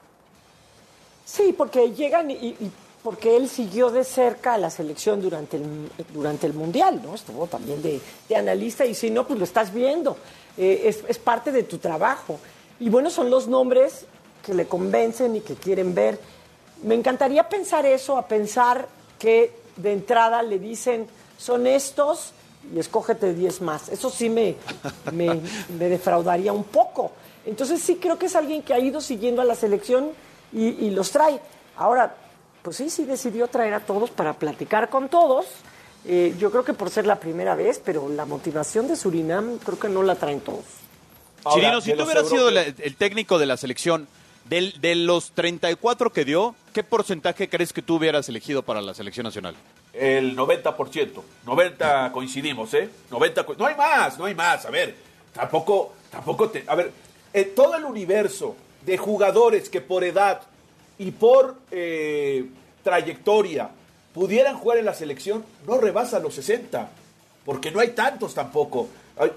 Sí, 1.25 1.53
porque 1.55 1.91
llegan 1.91 2.31
y, 2.31 2.55
porque 3.03 3.35
él 3.37 3.47
siguió 3.47 3.91
de 3.91 4.03
cerca 4.03 4.55
a 4.55 4.57
la 4.57 4.69
selección 4.69 5.21
durante 5.21 5.57
el, 5.57 5.89
durante 6.13 6.47
el 6.47 6.53
Mundial, 6.53 7.01
¿no? 7.03 7.13
Estuvo 7.15 7.47
también 7.47 7.81
de, 7.81 8.01
de 8.27 8.35
analista 8.35 8.85
y 8.85 8.95
si 8.95 9.09
no, 9.09 9.27
pues 9.27 9.37
lo 9.37 9.45
estás 9.45 9.73
viendo. 9.73 10.17
Eh, 10.57 10.83
es, 10.85 11.03
es 11.07 11.19
parte 11.19 11.51
de 11.51 11.63
tu 11.63 11.77
trabajo. 11.77 12.39
Y 12.79 12.89
bueno, 12.89 13.09
son 13.09 13.29
los 13.29 13.47
nombres 13.47 14.05
que 14.43 14.53
le 14.53 14.65
convencen 14.65 15.35
y 15.35 15.41
que 15.41 15.55
quieren 15.55 15.93
ver. 15.93 16.19
Me 16.83 16.95
encantaría 16.95 17.47
pensar 17.47 17.85
eso, 17.85 18.17
a 18.17 18.27
pensar 18.27 18.87
que 19.19 19.51
de 19.77 19.93
entrada 19.93 20.43
le 20.43 20.59
dicen, 20.59 21.07
son 21.43 21.67
estos 21.67 22.31
y 22.73 22.79
escógete 22.79 23.33
10 23.33 23.61
más. 23.61 23.89
Eso 23.89 24.09
sí 24.09 24.29
me, 24.29 24.55
me, 25.11 25.41
me 25.77 25.89
defraudaría 25.89 26.53
un 26.53 26.63
poco. 26.63 27.11
Entonces 27.45 27.81
sí 27.81 27.95
creo 27.97 28.17
que 28.17 28.27
es 28.27 28.35
alguien 28.35 28.61
que 28.63 28.73
ha 28.73 28.79
ido 28.79 29.01
siguiendo 29.01 29.41
a 29.41 29.45
la 29.45 29.55
selección 29.55 30.11
y, 30.53 30.67
y 30.67 30.91
los 30.91 31.11
trae. 31.11 31.39
Ahora, 31.75 32.15
pues 32.61 32.77
sí, 32.77 32.89
sí 32.89 33.03
decidió 33.03 33.47
traer 33.47 33.73
a 33.73 33.81
todos 33.81 34.09
para 34.11 34.33
platicar 34.33 34.89
con 34.89 35.09
todos. 35.09 35.45
Eh, 36.05 36.35
yo 36.39 36.51
creo 36.51 36.63
que 36.63 36.73
por 36.73 36.89
ser 36.89 37.05
la 37.05 37.19
primera 37.19 37.55
vez, 37.55 37.81
pero 37.83 38.07
la 38.09 38.25
motivación 38.25 38.87
de 38.87 38.95
Surinam 38.95 39.57
creo 39.57 39.77
que 39.79 39.89
no 39.89 40.03
la 40.03 40.15
traen 40.15 40.39
todos. 40.39 40.63
Chirino, 41.53 41.81
si 41.81 41.93
tú 41.93 42.03
hubieras 42.03 42.29
sido 42.29 42.49
la- 42.51 42.61
el 42.63 42.95
técnico 42.95 43.37
de 43.37 43.45
la 43.45 43.57
selección, 43.57 44.07
del- 44.49 44.79
de 44.79 44.95
los 44.95 45.31
34 45.31 46.13
que 46.13 46.23
dio, 46.23 46.55
¿qué 46.73 46.83
porcentaje 46.83 47.49
crees 47.49 47.73
que 47.73 47.81
tú 47.81 47.95
hubieras 47.95 48.29
elegido 48.29 48.63
para 48.63 48.81
la 48.81 48.93
selección 48.93 49.25
nacional? 49.25 49.55
El 49.93 50.35
90%. 50.35 51.21
90 51.45 52.11
coincidimos, 52.11 52.73
¿eh? 52.73 52.89
90 53.11 53.45
co- 53.45 53.53
No 53.55 53.65
hay 53.67 53.75
más, 53.75 54.17
no 54.17 54.25
hay 54.25 54.33
más. 54.35 54.65
A 54.65 54.71
ver, 54.71 54.95
tampoco, 55.33 55.93
tampoco 56.09 56.49
te... 56.49 56.63
A 56.67 56.75
ver, 56.75 56.91
en 57.31 57.53
todo 57.55 57.75
el 57.75 57.85
universo 57.85 58.55
de 58.85 58.97
jugadores 58.97 59.69
que 59.69 59.81
por 59.81 60.03
edad 60.03 60.41
y 60.97 61.11
por 61.11 61.55
eh, 61.71 62.45
trayectoria 62.83 63.69
pudieran 64.13 64.57
jugar 64.57 64.77
en 64.79 64.85
la 64.85 64.93
selección, 64.93 65.43
no 65.67 65.77
rebasa 65.79 66.19
los 66.19 66.35
60. 66.35 66.89
Porque 67.45 67.71
no 67.71 67.79
hay 67.79 67.89
tantos 67.89 68.33
tampoco. 68.33 68.87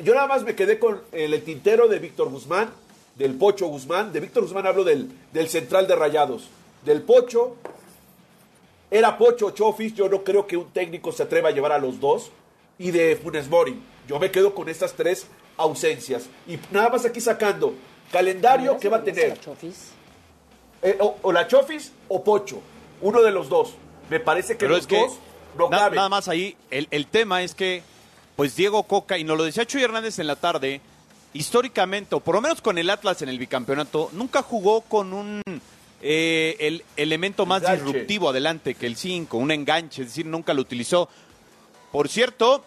Yo 0.02 0.14
nada 0.14 0.26
más 0.26 0.42
me 0.42 0.54
quedé 0.54 0.78
con 0.78 1.00
el, 1.12 1.34
el 1.34 1.42
tintero 1.42 1.88
de 1.88 1.98
Víctor 1.98 2.30
Guzmán, 2.30 2.70
del 3.16 3.34
Pocho 3.34 3.66
Guzmán. 3.66 4.12
De 4.12 4.20
Víctor 4.20 4.44
Guzmán 4.44 4.66
hablo 4.66 4.84
del, 4.84 5.10
del 5.32 5.48
central 5.48 5.86
de 5.86 5.96
Rayados. 5.96 6.48
Del 6.84 7.02
Pocho, 7.02 7.56
era 8.96 9.16
Pocho 9.18 9.46
o 9.46 9.50
Chofis, 9.50 9.94
yo 9.94 10.08
no 10.08 10.22
creo 10.24 10.46
que 10.46 10.56
un 10.56 10.70
técnico 10.70 11.12
se 11.12 11.22
atreva 11.24 11.48
a 11.50 11.52
llevar 11.52 11.72
a 11.72 11.78
los 11.78 12.00
dos. 12.00 12.30
Y 12.78 12.90
de 12.90 13.16
Funes 13.16 13.48
Mori, 13.48 13.78
yo 14.06 14.18
me 14.18 14.30
quedo 14.30 14.54
con 14.54 14.68
estas 14.68 14.92
tres 14.94 15.26
ausencias. 15.56 16.28
Y 16.46 16.58
nada 16.70 16.90
más 16.90 17.04
aquí 17.06 17.20
sacando 17.20 17.74
calendario 18.12 18.78
que 18.78 18.88
va 18.88 18.98
a 18.98 19.02
tener. 19.04 19.38
Eh, 20.82 20.96
o, 21.00 21.16
o 21.22 21.32
la 21.32 21.48
Chofis 21.48 21.92
o 22.08 22.22
Pocho, 22.22 22.60
uno 23.00 23.22
de 23.22 23.30
los 23.32 23.48
dos. 23.48 23.74
Me 24.10 24.20
parece 24.20 24.52
que 24.54 24.58
Pero 24.58 24.72
los 24.72 24.80
es 24.82 24.86
que 24.86 24.98
dos 25.00 25.12
no 25.56 25.68
na- 25.70 25.78
caben. 25.78 25.96
nada 25.96 26.08
más 26.10 26.28
ahí, 26.28 26.54
el, 26.70 26.86
el 26.90 27.06
tema 27.06 27.42
es 27.42 27.54
que, 27.54 27.82
pues 28.36 28.54
Diego 28.56 28.82
Coca, 28.84 29.16
y 29.18 29.24
nos 29.24 29.36
lo 29.38 29.44
decía 29.44 29.64
Chuy 29.66 29.82
Hernández 29.82 30.18
en 30.18 30.26
la 30.26 30.36
tarde, 30.36 30.80
históricamente, 31.32 32.14
o 32.14 32.20
por 32.20 32.34
lo 32.34 32.40
menos 32.42 32.60
con 32.60 32.76
el 32.78 32.90
Atlas 32.90 33.22
en 33.22 33.28
el 33.30 33.38
bicampeonato, 33.38 34.10
nunca 34.12 34.42
jugó 34.42 34.82
con 34.82 35.12
un 35.12 35.42
eh, 36.08 36.56
el 36.60 36.84
elemento 36.96 37.46
más 37.46 37.62
Enganche. 37.62 37.84
disruptivo 37.84 38.30
adelante 38.30 38.74
que 38.74 38.86
el 38.86 38.96
5, 38.96 39.36
un 39.36 39.50
enganche, 39.50 40.02
es 40.02 40.08
decir, 40.08 40.26
nunca 40.26 40.54
lo 40.54 40.62
utilizó. 40.62 41.08
Por 41.90 42.08
cierto, 42.08 42.64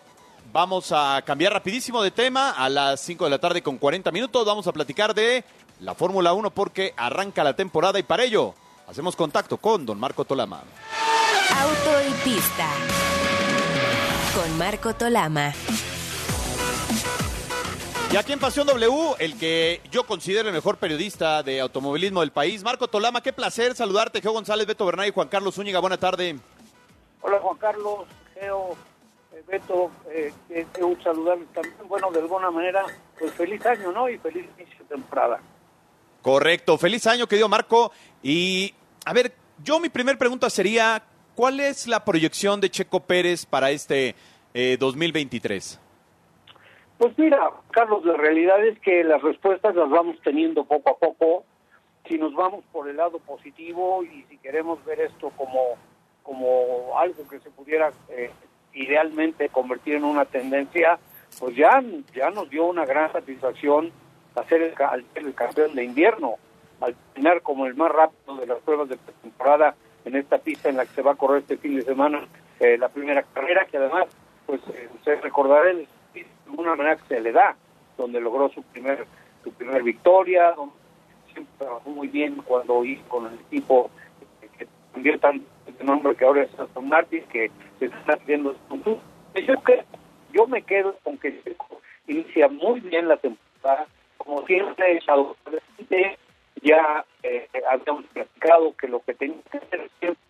vamos 0.51 0.91
a 0.91 1.21
cambiar 1.25 1.53
rapidísimo 1.53 2.01
de 2.03 2.11
tema 2.11 2.51
a 2.51 2.67
las 2.67 2.99
5 3.01 3.23
de 3.23 3.29
la 3.29 3.39
tarde 3.39 3.61
con 3.61 3.77
40 3.77 4.11
minutos. 4.11 4.45
Vamos 4.45 4.67
a 4.67 4.73
platicar 4.73 5.13
de 5.13 5.43
la 5.79 5.95
Fórmula 5.95 6.33
1 6.33 6.51
porque 6.51 6.93
arranca 6.97 7.43
la 7.43 7.55
temporada 7.55 7.97
y 7.99 8.03
para 8.03 8.23
ello 8.23 8.53
hacemos 8.87 9.15
contacto 9.15 9.57
con 9.57 9.85
don 9.85 9.99
Marco 9.99 10.25
Tolama. 10.25 10.63
Auto 11.55 12.09
y 12.09 12.29
pista. 12.29 12.67
Con 14.35 14.57
Marco 14.57 14.93
Tolama. 14.93 15.53
Y 18.11 18.17
aquí 18.17 18.33
en 18.33 18.39
Pasión 18.39 18.65
W, 18.65 19.15
el 19.19 19.37
que 19.37 19.81
yo 19.91 20.03
considero 20.03 20.49
el 20.49 20.55
mejor 20.55 20.77
periodista 20.77 21.43
de 21.43 21.59
automovilismo 21.59 22.21
del 22.21 22.31
país, 22.31 22.63
Marco 22.63 22.87
Tolama, 22.87 23.21
qué 23.21 23.31
placer 23.31 23.75
saludarte, 23.75 24.19
Geo 24.19 24.31
González, 24.31 24.65
Beto 24.65 24.83
Bernal 24.83 25.07
y 25.07 25.11
Juan 25.11 25.27
Carlos 25.27 25.53
Zúñiga, 25.53 25.79
buena 25.79 25.97
tarde. 25.97 26.39
Hola 27.21 27.37
Juan 27.39 27.57
Carlos, 27.57 28.07
Geo, 28.33 28.75
eh, 29.31 29.43
Beto, 29.47 29.91
eh, 30.09 30.33
eh, 30.49 30.65
un 30.81 30.97
también. 30.97 31.47
Bueno, 31.87 32.09
de 32.09 32.19
alguna 32.19 32.49
manera, 32.49 32.83
pues 33.19 33.31
feliz 33.33 33.63
año, 33.67 33.91
¿no? 33.91 34.09
Y 34.09 34.17
feliz 34.17 34.43
inicio 34.57 34.79
de 34.79 34.85
temporada. 34.85 35.39
Correcto, 36.23 36.79
feliz 36.79 37.05
año, 37.05 37.27
querido 37.27 37.47
Marco. 37.47 37.91
Y 38.23 38.73
a 39.05 39.13
ver, 39.13 39.35
yo 39.63 39.79
mi 39.79 39.89
primer 39.89 40.17
pregunta 40.17 40.49
sería, 40.49 41.03
¿cuál 41.35 41.59
es 41.59 41.85
la 41.85 42.03
proyección 42.03 42.59
de 42.59 42.71
Checo 42.71 43.01
Pérez 43.01 43.45
para 43.45 43.69
este 43.69 44.15
eh, 44.55 44.77
2023? 44.79 45.79
Pues 46.99 47.17
mira, 47.17 47.51
Carlos, 47.71 48.03
la 48.03 48.17
realidad 48.17 48.61
es 48.65 48.77
que 48.81 49.05
las 49.05 49.21
respuestas 49.21 49.73
las 49.73 49.89
vamos 49.89 50.17
teniendo 50.21 50.65
poco 50.65 50.89
a 50.89 50.97
poco. 50.97 51.45
Si 52.05 52.17
nos 52.17 52.33
vamos 52.33 52.65
por 52.73 52.89
el 52.89 52.97
lado 52.97 53.19
positivo 53.19 54.03
y 54.03 54.23
si 54.23 54.37
queremos 54.37 54.83
ver 54.83 54.99
esto 54.99 55.31
como, 55.37 55.75
como 56.23 56.99
algo 56.99 57.25
que 57.29 57.39
se 57.39 57.51
pudiera 57.51 57.93
eh, 58.09 58.29
idealmente 58.73 59.47
convertir 59.47 59.95
en 59.95 60.03
una 60.03 60.25
tendencia, 60.25 60.99
pues 61.39 61.55
ya, 61.55 61.81
ya 62.13 62.31
nos 62.31 62.49
dio 62.49 62.65
una 62.65 62.85
gran 62.85 63.09
satisfacción 63.13 63.93
hacer 64.35 64.61
el, 64.61 64.73
al 64.83 65.05
ser 65.13 65.23
el 65.23 65.33
campeón 65.33 65.75
de 65.75 65.85
invierno, 65.85 66.35
al 66.81 66.95
terminar 67.13 67.41
como 67.43 67.65
el 67.65 67.75
más 67.75 67.93
rápido 67.93 68.35
de 68.35 68.45
las 68.45 68.59
pruebas 68.59 68.89
de 68.89 68.97
temporada 69.21 69.73
en 70.03 70.17
esta 70.17 70.39
pista 70.39 70.67
en 70.67 70.75
la 70.75 70.85
que 70.85 70.95
se 70.95 71.01
va 71.01 71.13
a 71.13 71.15
correr 71.15 71.43
este 71.43 71.55
fin 71.55 71.77
de 71.77 71.83
semana 71.83 72.27
eh, 72.59 72.77
la 72.77 72.89
primera 72.89 73.23
carrera, 73.23 73.65
que 73.71 73.77
además, 73.77 74.07
pues 74.45 74.59
eh, 74.73 74.89
usted 74.95 75.21
recordará 75.21 75.71
el 75.71 75.87
de 76.13 76.25
una 76.47 76.75
manera 76.75 76.97
que 76.97 77.07
se 77.07 77.21
le 77.21 77.31
da, 77.31 77.55
donde 77.97 78.19
logró 78.19 78.49
su 78.49 78.61
primer 78.63 79.05
su 79.43 79.51
primer 79.53 79.83
victoria, 79.83 80.51
donde 80.51 80.75
siempre 81.31 81.53
trabajó 81.57 81.89
muy 81.89 82.07
bien 82.07 82.35
cuando 82.45 82.83
hizo 82.83 83.03
con 83.07 83.27
el 83.27 83.39
equipo 83.39 83.89
eh, 84.41 84.49
que 84.57 84.67
cambió 84.93 85.19
tanto 85.19 85.45
de 85.65 85.83
nombre 85.83 86.15
que 86.15 86.25
ahora 86.25 86.43
es 86.43 86.59
Aston 86.59 86.89
Martin, 86.89 87.23
que 87.31 87.51
se 87.79 87.85
está 87.85 88.13
haciendo 88.13 88.55
yo, 89.35 89.63
que, 89.63 89.83
yo 90.33 90.47
me 90.47 90.61
quedo 90.63 90.97
con 91.03 91.17
que 91.17 91.41
inicia 92.07 92.47
muy 92.47 92.79
bien 92.81 93.07
la 93.07 93.17
temporada, 93.17 93.87
como 94.17 94.45
siempre, 94.45 94.99
ya 96.61 97.05
eh, 97.23 97.47
habíamos 97.69 98.05
platicado 98.05 98.75
que 98.75 98.87
lo 98.87 98.99
que 99.01 99.13
tenía 99.13 99.37
que 99.51 99.57
hacer 99.59 99.89
siempre 99.99 100.23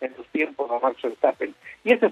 en 0.00 0.14
los 0.16 0.26
tiempos 0.28 0.70
a 0.70 0.78
Max 0.80 1.00
Verstappen. 1.02 1.54
Y 1.84 1.92
es 1.92 2.02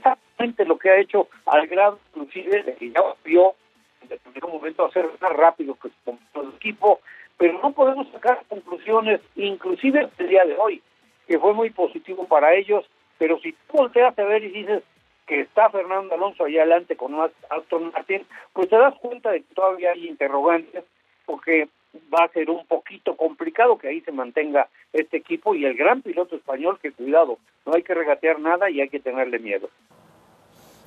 lo 0.67 0.79
que 0.79 0.91
ha 0.91 1.01
hecho 1.01 1.29
al 1.47 1.67
grado, 1.67 1.99
inclusive, 2.15 2.63
de 2.63 2.75
que 2.75 2.91
ya 2.91 3.01
vio 3.25 3.55
en 4.03 4.09
determinado 4.09 4.53
momento 4.53 4.85
hacer 4.85 5.09
más 5.21 5.33
rápido 5.33 5.77
que 5.77 5.89
su 6.05 6.49
equipo, 6.57 7.01
pero 7.37 7.59
no 7.63 7.73
podemos 7.73 8.09
sacar 8.13 8.43
conclusiones, 8.49 9.21
inclusive 9.37 10.09
el 10.19 10.29
día 10.29 10.45
de 10.45 10.57
hoy, 10.59 10.83
que 11.27 11.39
fue 11.39 11.53
muy 11.55 11.71
positivo 11.71 12.27
para 12.27 12.55
ellos, 12.55 12.85
pero 13.19 13.39
si 13.41 13.53
tú 13.53 13.79
volteas 13.79 14.19
a 14.19 14.25
ver 14.25 14.45
y 14.45 14.49
dices 14.49 14.83
que 15.27 15.41
está 15.41 15.71
Fernando 15.71 16.15
Alonso 16.15 16.45
allá 16.45 16.63
adelante 16.63 16.97
con 16.97 17.13
más 17.13 17.31
Aston 17.49 17.91
Martin, 17.93 18.27
pues 18.53 18.69
te 18.69 18.77
das 18.77 18.95
cuenta 18.97 19.31
de 19.31 19.41
que 19.41 19.55
todavía 19.55 19.93
hay 19.93 20.07
interrogantes, 20.07 20.85
porque 21.25 21.69
va 22.13 22.25
a 22.25 22.29
ser 22.29 22.51
un 22.51 22.67
poquito 22.67 23.17
complicado 23.17 23.79
que 23.79 23.89
ahí 23.89 24.01
se 24.03 24.13
mantenga 24.13 24.69
este 24.93 25.17
equipo 25.17 25.55
y 25.55 25.65
el 25.65 25.75
gran 25.75 26.03
piloto 26.03 26.37
español 26.37 26.79
que 26.83 26.93
cuidado, 26.93 27.39
no 27.65 27.75
hay 27.75 27.83
que 27.83 27.95
regatear 27.95 28.41
nada 28.41 28.69
y 28.69 28.81
hay 28.81 28.89
que 28.89 29.01
tenerle 29.01 29.39
miedo. 29.39 29.71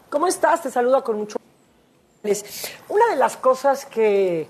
¿Cómo 0.09 0.27
estás? 0.27 0.61
Te 0.63 0.71
saluda 0.71 1.01
con 1.01 1.17
mucho. 1.17 1.37
Una 2.89 3.07
de 3.09 3.15
las 3.15 3.37
cosas 3.37 3.85
que, 3.85 4.47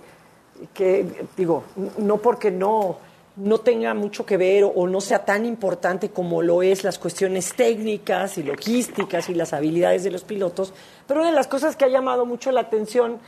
que 0.73 1.05
digo, 1.35 1.63
no 1.97 2.17
porque 2.17 2.49
no, 2.49 2.97
no 3.35 3.59
tenga 3.59 3.93
mucho 3.93 4.25
que 4.25 4.37
ver 4.37 4.63
o, 4.63 4.87
no 4.87 4.99
sea 5.01 5.25
tan 5.25 5.45
importante 5.45 6.09
como 6.09 6.41
lo 6.41 6.63
es 6.63 6.83
las 6.83 6.97
cuestiones 6.97 7.53
técnicas 7.55 8.37
y 8.37 8.43
logísticas 8.43 9.29
y 9.29 9.35
las 9.35 9.53
habilidades 9.53 10.03
de 10.03 10.11
los 10.11 10.23
pilotos, 10.23 10.73
pero 11.07 11.19
una 11.21 11.29
de 11.29 11.35
las 11.35 11.47
cosas 11.47 11.75
que 11.75 11.85
ha 11.85 11.89
llamado 11.89 12.25
mucho 12.25 12.51
la 12.51 12.61
atención 12.61 13.19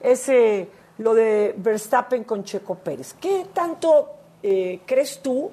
es 0.00 0.28
eh, 0.28 0.68
lo 0.98 1.14
de 1.14 1.54
Verstappen 1.56 2.24
con 2.24 2.42
Checo 2.44 2.74
Pérez. 2.76 3.14
¿Qué 3.20 3.46
tanto 3.52 4.10
eh, 4.42 4.80
crees 4.84 5.20
tú 5.22 5.50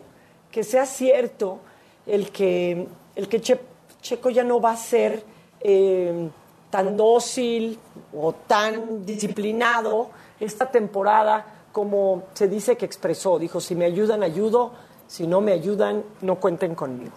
que 0.52 0.64
sea 0.64 0.86
cierto 0.88 1.60
el 2.08 2.32
que, 2.32 2.88
el 3.16 3.28
que 3.28 3.42
Che- 3.42 3.60
Checo 4.02 4.32
ya 4.32 4.44
no 4.44 4.60
va 4.60 4.72
a 4.72 4.78
ser 4.78 5.22
eh, 5.62 6.30
tan 6.70 6.96
dócil 6.96 7.80
o 8.14 8.34
tan 8.34 9.06
disciplinado 9.06 10.10
esta 10.40 10.70
temporada 10.70 11.46
como 11.72 12.24
se 12.34 12.48
dice 12.48 12.78
que 12.78 12.86
expresó? 12.86 13.40
Dijo, 13.40 13.60
si 13.62 13.76
me 13.76 13.86
ayudan, 13.86 14.24
ayudo, 14.24 14.72
si 15.08 15.28
no 15.28 15.42
me 15.42 15.54
ayudan, 15.54 16.04
no 16.22 16.36
cuenten 16.36 16.76
conmigo. 16.76 17.14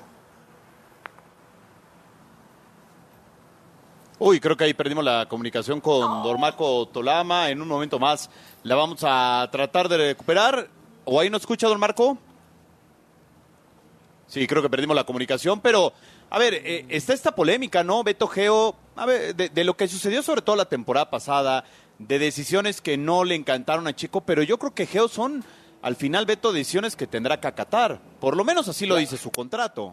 Uy, 4.25 4.39
creo 4.39 4.57
que 4.57 4.63
ahí 4.63 4.73
perdimos 4.73 5.03
la 5.03 5.27
comunicación 5.29 5.81
con 5.81 6.23
Don 6.23 6.41
Marco 6.41 6.87
Tolama. 6.87 7.51
En 7.51 7.61
un 7.61 7.67
momento 7.67 7.99
más 7.99 8.31
la 8.63 8.77
vamos 8.77 9.01
a 9.03 9.49
tratar 9.51 9.89
de 9.89 9.97
recuperar. 9.97 10.69
¿O 11.05 11.19
ahí 11.19 11.29
nos 11.29 11.43
escucha, 11.43 11.67
Don 11.67 11.81
Marco? 11.81 12.17
Sí, 14.29 14.47
creo 14.47 14.63
que 14.63 14.71
perdimos 14.71 14.95
la 14.95 15.03
comunicación, 15.03 15.61
pero 15.61 15.93
a 16.35 16.39
ver, 16.39 16.55
eh, 16.55 16.87
está 16.89 17.13
esta 17.13 17.35
polémica, 17.35 17.85
¿no? 17.85 18.03
Beto 18.03 18.27
Geo, 18.27 18.75
a 18.97 19.07
ver, 19.07 19.35
de, 19.37 19.49
de 19.51 19.65
lo 19.65 19.77
que 19.77 19.87
sucedió 19.89 20.23
sobre 20.23 20.43
todo 20.43 20.57
la 20.57 20.65
temporada 20.69 21.11
pasada, 21.11 21.65
de 21.99 22.19
decisiones 22.19 22.81
que 22.81 22.97
no 22.97 23.23
le 23.25 23.35
encantaron 23.35 23.87
a 23.87 23.95
Chico, 23.95 24.23
pero 24.23 24.43
yo 24.43 24.59
creo 24.59 24.75
que 24.75 24.87
Geo 24.87 25.09
son, 25.09 25.45
al 25.83 25.95
final, 25.97 26.27
Beto, 26.27 26.53
decisiones 26.53 26.97
que 26.97 27.07
tendrá 27.07 27.39
que 27.41 27.47
acatar. 27.49 28.01
Por 28.21 28.37
lo 28.37 28.45
menos 28.45 28.67
así 28.69 28.87
lo 28.87 28.97
dice 28.97 29.17
su 29.17 29.31
contrato. 29.31 29.93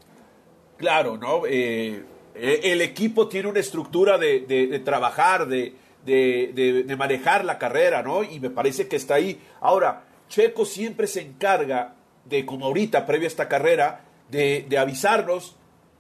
Claro, 0.78 1.18
¿no? 1.18 1.46
Eh, 1.46 2.04
eh, 2.36 2.60
el 2.64 2.82
equipo 2.82 3.28
tiene 3.28 3.50
una 3.50 3.60
estructura 3.60 4.18
de, 4.18 4.40
de- 4.42 4.68
de 4.68 4.80
trabajar, 4.80 5.46
de, 5.48 5.76
de- 6.06 6.52
de- 6.56 6.84
de 6.84 6.96
manejar 6.96 7.44
la 7.44 7.58
carrera, 7.58 8.02
¿no? 8.02 8.24
Y 8.24 8.40
me 8.40 8.50
parece 8.50 8.88
que 8.88 8.96
está 8.96 9.16
ahí. 9.16 9.40
Ahora, 9.60 10.06
Checo 10.30 10.64
siempre 10.66 11.06
se 11.08 11.22
encarga 11.22 11.96
de, 12.24 12.46
como 12.46 12.66
ahorita, 12.68 13.06
previo 13.06 13.26
a 13.26 13.28
esta 13.28 13.50
carrera, 13.50 14.06
de, 14.30 14.66
de 14.70 14.78
avisarnos 14.78 15.56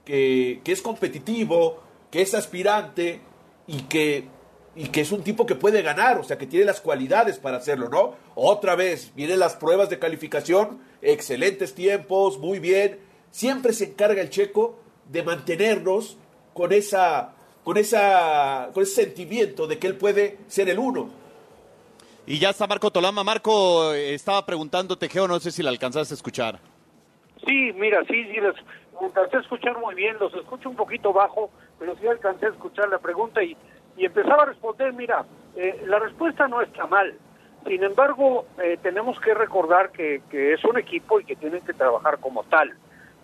que, 0.09 0.61
que 0.63 0.71
es 0.71 0.81
competitivo, 0.81 1.79
que 2.09 2.23
es 2.23 2.33
aspirante 2.33 3.21
y 3.67 3.81
que, 3.83 4.23
y 4.75 4.87
que 4.87 5.01
es 5.01 5.11
un 5.11 5.21
tipo 5.21 5.45
que 5.45 5.53
puede 5.53 5.83
ganar, 5.83 6.17
o 6.17 6.23
sea, 6.23 6.39
que 6.39 6.47
tiene 6.47 6.65
las 6.65 6.81
cualidades 6.81 7.37
para 7.37 7.57
hacerlo, 7.57 7.89
¿no? 7.89 8.15
Otra 8.33 8.75
vez, 8.75 9.13
vienen 9.15 9.37
las 9.37 9.55
pruebas 9.55 9.87
de 9.91 9.99
calificación, 9.99 10.79
excelentes 11.03 11.75
tiempos, 11.75 12.39
muy 12.39 12.57
bien. 12.57 12.97
Siempre 13.29 13.71
se 13.71 13.83
encarga 13.83 14.23
el 14.23 14.31
checo 14.31 14.79
de 15.09 15.21
mantenernos 15.21 16.17
con 16.55 16.73
esa, 16.73 17.35
con 17.63 17.77
esa, 17.77 18.71
con 18.73 18.81
ese 18.81 19.03
sentimiento 19.03 19.67
de 19.67 19.77
que 19.77 19.85
él 19.85 19.95
puede 19.95 20.39
ser 20.47 20.69
el 20.69 20.79
uno. 20.79 21.11
Y 22.25 22.39
ya 22.39 22.49
está 22.49 22.65
Marco 22.65 22.89
Tolama. 22.89 23.23
Marco, 23.23 23.93
estaba 23.93 24.43
preguntándote, 24.43 25.07
Geo, 25.07 25.27
no 25.27 25.39
sé 25.39 25.51
si 25.51 25.61
la 25.61 25.69
alcanzaste 25.69 26.15
a 26.15 26.17
escuchar. 26.17 26.59
Sí, 27.45 27.71
mira, 27.75 28.03
sí, 28.07 28.23
sí, 28.25 28.39
los 29.01 29.15
alcancé 29.15 29.37
a 29.37 29.41
escuchar 29.41 29.77
muy 29.77 29.95
bien, 29.95 30.17
los 30.19 30.33
escucho 30.33 30.69
un 30.69 30.75
poquito 30.75 31.13
bajo, 31.13 31.49
pero 31.77 31.95
sí 31.95 32.07
alcancé 32.07 32.47
a 32.47 32.49
escuchar 32.49 32.89
la 32.89 32.99
pregunta 32.99 33.43
y, 33.43 33.55
y 33.97 34.05
empezaba 34.05 34.43
a 34.43 34.47
responder, 34.47 34.93
mira, 34.93 35.25
eh, 35.55 35.83
la 35.87 35.99
respuesta 35.99 36.47
no 36.47 36.61
está 36.61 36.87
mal, 36.87 37.15
sin 37.65 37.83
embargo, 37.83 38.45
eh, 38.63 38.77
tenemos 38.81 39.19
que 39.19 39.33
recordar 39.33 39.91
que, 39.91 40.21
que 40.29 40.53
es 40.53 40.63
un 40.63 40.77
equipo 40.77 41.19
y 41.19 41.25
que 41.25 41.35
tienen 41.35 41.61
que 41.61 41.73
trabajar 41.73 42.19
como 42.19 42.43
tal. 42.45 42.73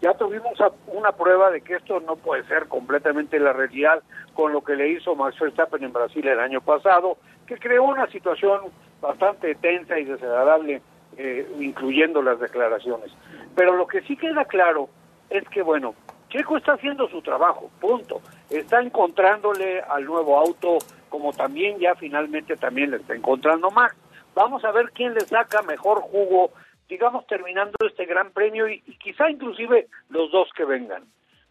Ya 0.01 0.13
tuvimos 0.13 0.59
una 0.87 1.13
prueba 1.13 1.49
de 1.51 1.61
que 1.61 1.75
esto 1.75 2.01
no 2.01 2.17
puede 2.17 2.43
ser 2.47 2.67
completamente 2.67 3.39
la 3.39 3.53
realidad 3.53 4.03
con 4.33 4.51
lo 4.51 4.61
que 4.61 4.75
le 4.75 4.89
hizo 4.89 5.15
Max 5.15 5.39
Verstappen 5.39 5.83
en 5.83 5.93
Brasil 5.93 6.27
el 6.27 6.39
año 6.39 6.59
pasado, 6.61 7.17
que 7.47 7.57
creó 7.57 7.83
una 7.85 8.07
situación 8.07 8.65
bastante 9.01 9.55
tensa 9.55 9.97
y 9.97 10.03
desagradable, 10.03 10.81
eh, 11.17 11.47
incluyendo 11.59 12.21
las 12.21 12.39
declaraciones. 12.39 13.11
Pero 13.55 13.77
lo 13.77 13.87
que 13.87 14.01
sí 14.01 14.17
queda 14.17 14.43
claro 14.45 14.89
es 15.29 15.47
que, 15.49 15.61
bueno, 15.61 15.95
Checo 16.29 16.57
está 16.57 16.73
haciendo 16.73 17.07
su 17.09 17.21
trabajo, 17.21 17.69
punto. 17.79 18.21
Está 18.49 18.81
encontrándole 18.81 19.81
al 19.81 20.05
nuevo 20.05 20.37
auto 20.37 20.79
como 21.09 21.31
también 21.31 21.79
ya 21.79 21.95
finalmente 21.95 22.57
también 22.57 22.91
le 22.91 22.97
está 22.97 23.15
encontrando 23.15 23.71
Max. 23.71 23.95
Vamos 24.33 24.65
a 24.65 24.71
ver 24.71 24.91
quién 24.91 25.13
le 25.13 25.21
saca 25.21 25.61
mejor 25.61 26.01
jugo, 26.01 26.51
digamos, 26.89 27.25
terminando 27.27 27.75
este 27.87 28.05
gran 28.05 28.31
premio 28.31 28.67
y, 28.67 28.83
y 28.85 28.97
quizá 28.97 29.29
inclusive 29.29 29.87
los 30.09 30.29
dos 30.31 30.49
que 30.55 30.65
vengan. 30.65 31.03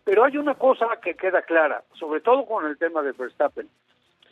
Pero 0.05 0.25
hay 0.25 0.37
una 0.37 0.55
cosa 0.55 0.87
que 1.03 1.14
queda 1.14 1.41
clara, 1.43 1.83
sobre 1.95 2.20
todo 2.20 2.45
con 2.45 2.66
el 2.66 2.77
tema 2.77 3.03
de 3.03 3.12
Verstappen. 3.12 3.68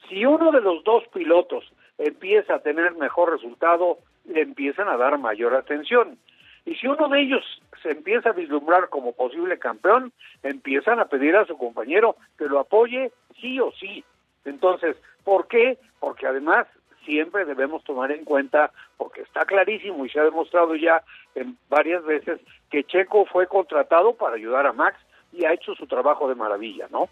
Si 0.09 0.27
uno 0.27 0.53
de 0.53 0.61
los 0.61 0.85
dos 0.85 1.05
pilotos 1.15 1.65
empieza 1.97 2.57
a 2.57 2.59
tener 2.59 2.95
mejor 2.97 3.33
resultado, 3.33 3.99
le 4.27 4.43
empiezan 4.43 4.89
a 4.89 4.99
dar 4.99 5.19
mayor 5.19 5.55
atención. 5.55 6.19
Y 6.65 6.75
si 6.77 6.87
uno 6.87 7.09
de 7.09 7.23
ellos 7.23 7.45
se 7.83 7.91
empieza 7.91 8.31
a 8.31 8.33
vislumbrar 8.33 8.89
como 8.89 9.13
posible 9.13 9.59
campeón, 9.59 10.13
empiezan 10.43 11.01
a 11.01 11.07
pedir 11.07 11.37
a 11.37 11.47
su 11.47 11.57
compañero 11.57 12.17
que 12.39 12.47
lo 12.47 12.61
apoye 12.61 13.13
sí 13.41 13.59
o 13.61 13.73
sí. 13.73 14.05
Entonces, 14.45 14.97
¿por 15.25 15.49
qué? 15.49 15.79
Porque 15.99 16.27
además 16.27 16.67
siempre 17.05 17.45
debemos 17.45 17.83
tomar 17.85 18.13
en 18.13 18.25
cuenta, 18.25 18.71
porque 18.97 19.23
está 19.23 19.45
clarísimo 19.45 20.07
y 20.07 20.11
se 20.11 20.21
ha 20.21 20.25
demostrado 20.25 20.77
ya 20.77 21.03
en 21.35 21.57
varias 21.69 22.05
veces 22.05 22.41
que 22.71 22.85
Checo 22.85 23.27
fue 23.27 23.47
contratado 23.47 24.15
para 24.15 24.37
ayudar 24.37 24.67
a 24.67 24.73
Max 24.73 24.99
y 25.33 25.45
ha 25.45 25.53
hecho 25.53 25.75
su 25.75 25.87
trabajo 25.87 26.29
de 26.29 26.35
maravilla, 26.35 26.87
¿no? 26.91 27.09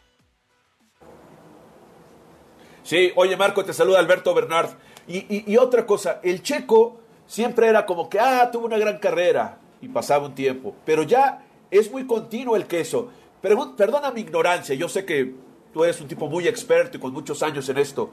Sí, 2.82 3.12
oye 3.16 3.36
Marco, 3.36 3.64
te 3.64 3.72
saluda 3.72 3.98
Alberto 3.98 4.34
Bernard. 4.34 4.70
Y, 5.06 5.18
y, 5.28 5.52
y, 5.52 5.56
otra 5.56 5.86
cosa, 5.86 6.20
el 6.22 6.42
checo 6.42 7.00
siempre 7.30 7.68
era 7.68 7.86
como 7.86 8.10
que, 8.10 8.18
ah, 8.18 8.50
tuvo 8.50 8.66
una 8.66 8.76
gran 8.76 8.98
carrera 8.98 9.56
y 9.80 9.86
pasaba 9.88 10.26
un 10.26 10.34
tiempo, 10.34 10.74
pero 10.84 11.04
ya 11.04 11.42
es 11.70 11.90
muy 11.92 12.04
continuo 12.04 12.56
el 12.56 12.66
queso. 12.66 13.12
Pero, 13.40 13.76
perdona 13.76 14.10
mi 14.10 14.22
ignorancia, 14.22 14.74
yo 14.74 14.88
sé 14.88 15.06
que 15.06 15.32
tú 15.72 15.84
eres 15.84 16.00
un 16.00 16.08
tipo 16.08 16.26
muy 16.26 16.48
experto 16.48 16.96
y 16.96 17.00
con 17.00 17.12
muchos 17.12 17.40
años 17.44 17.68
en 17.68 17.78
esto, 17.78 18.10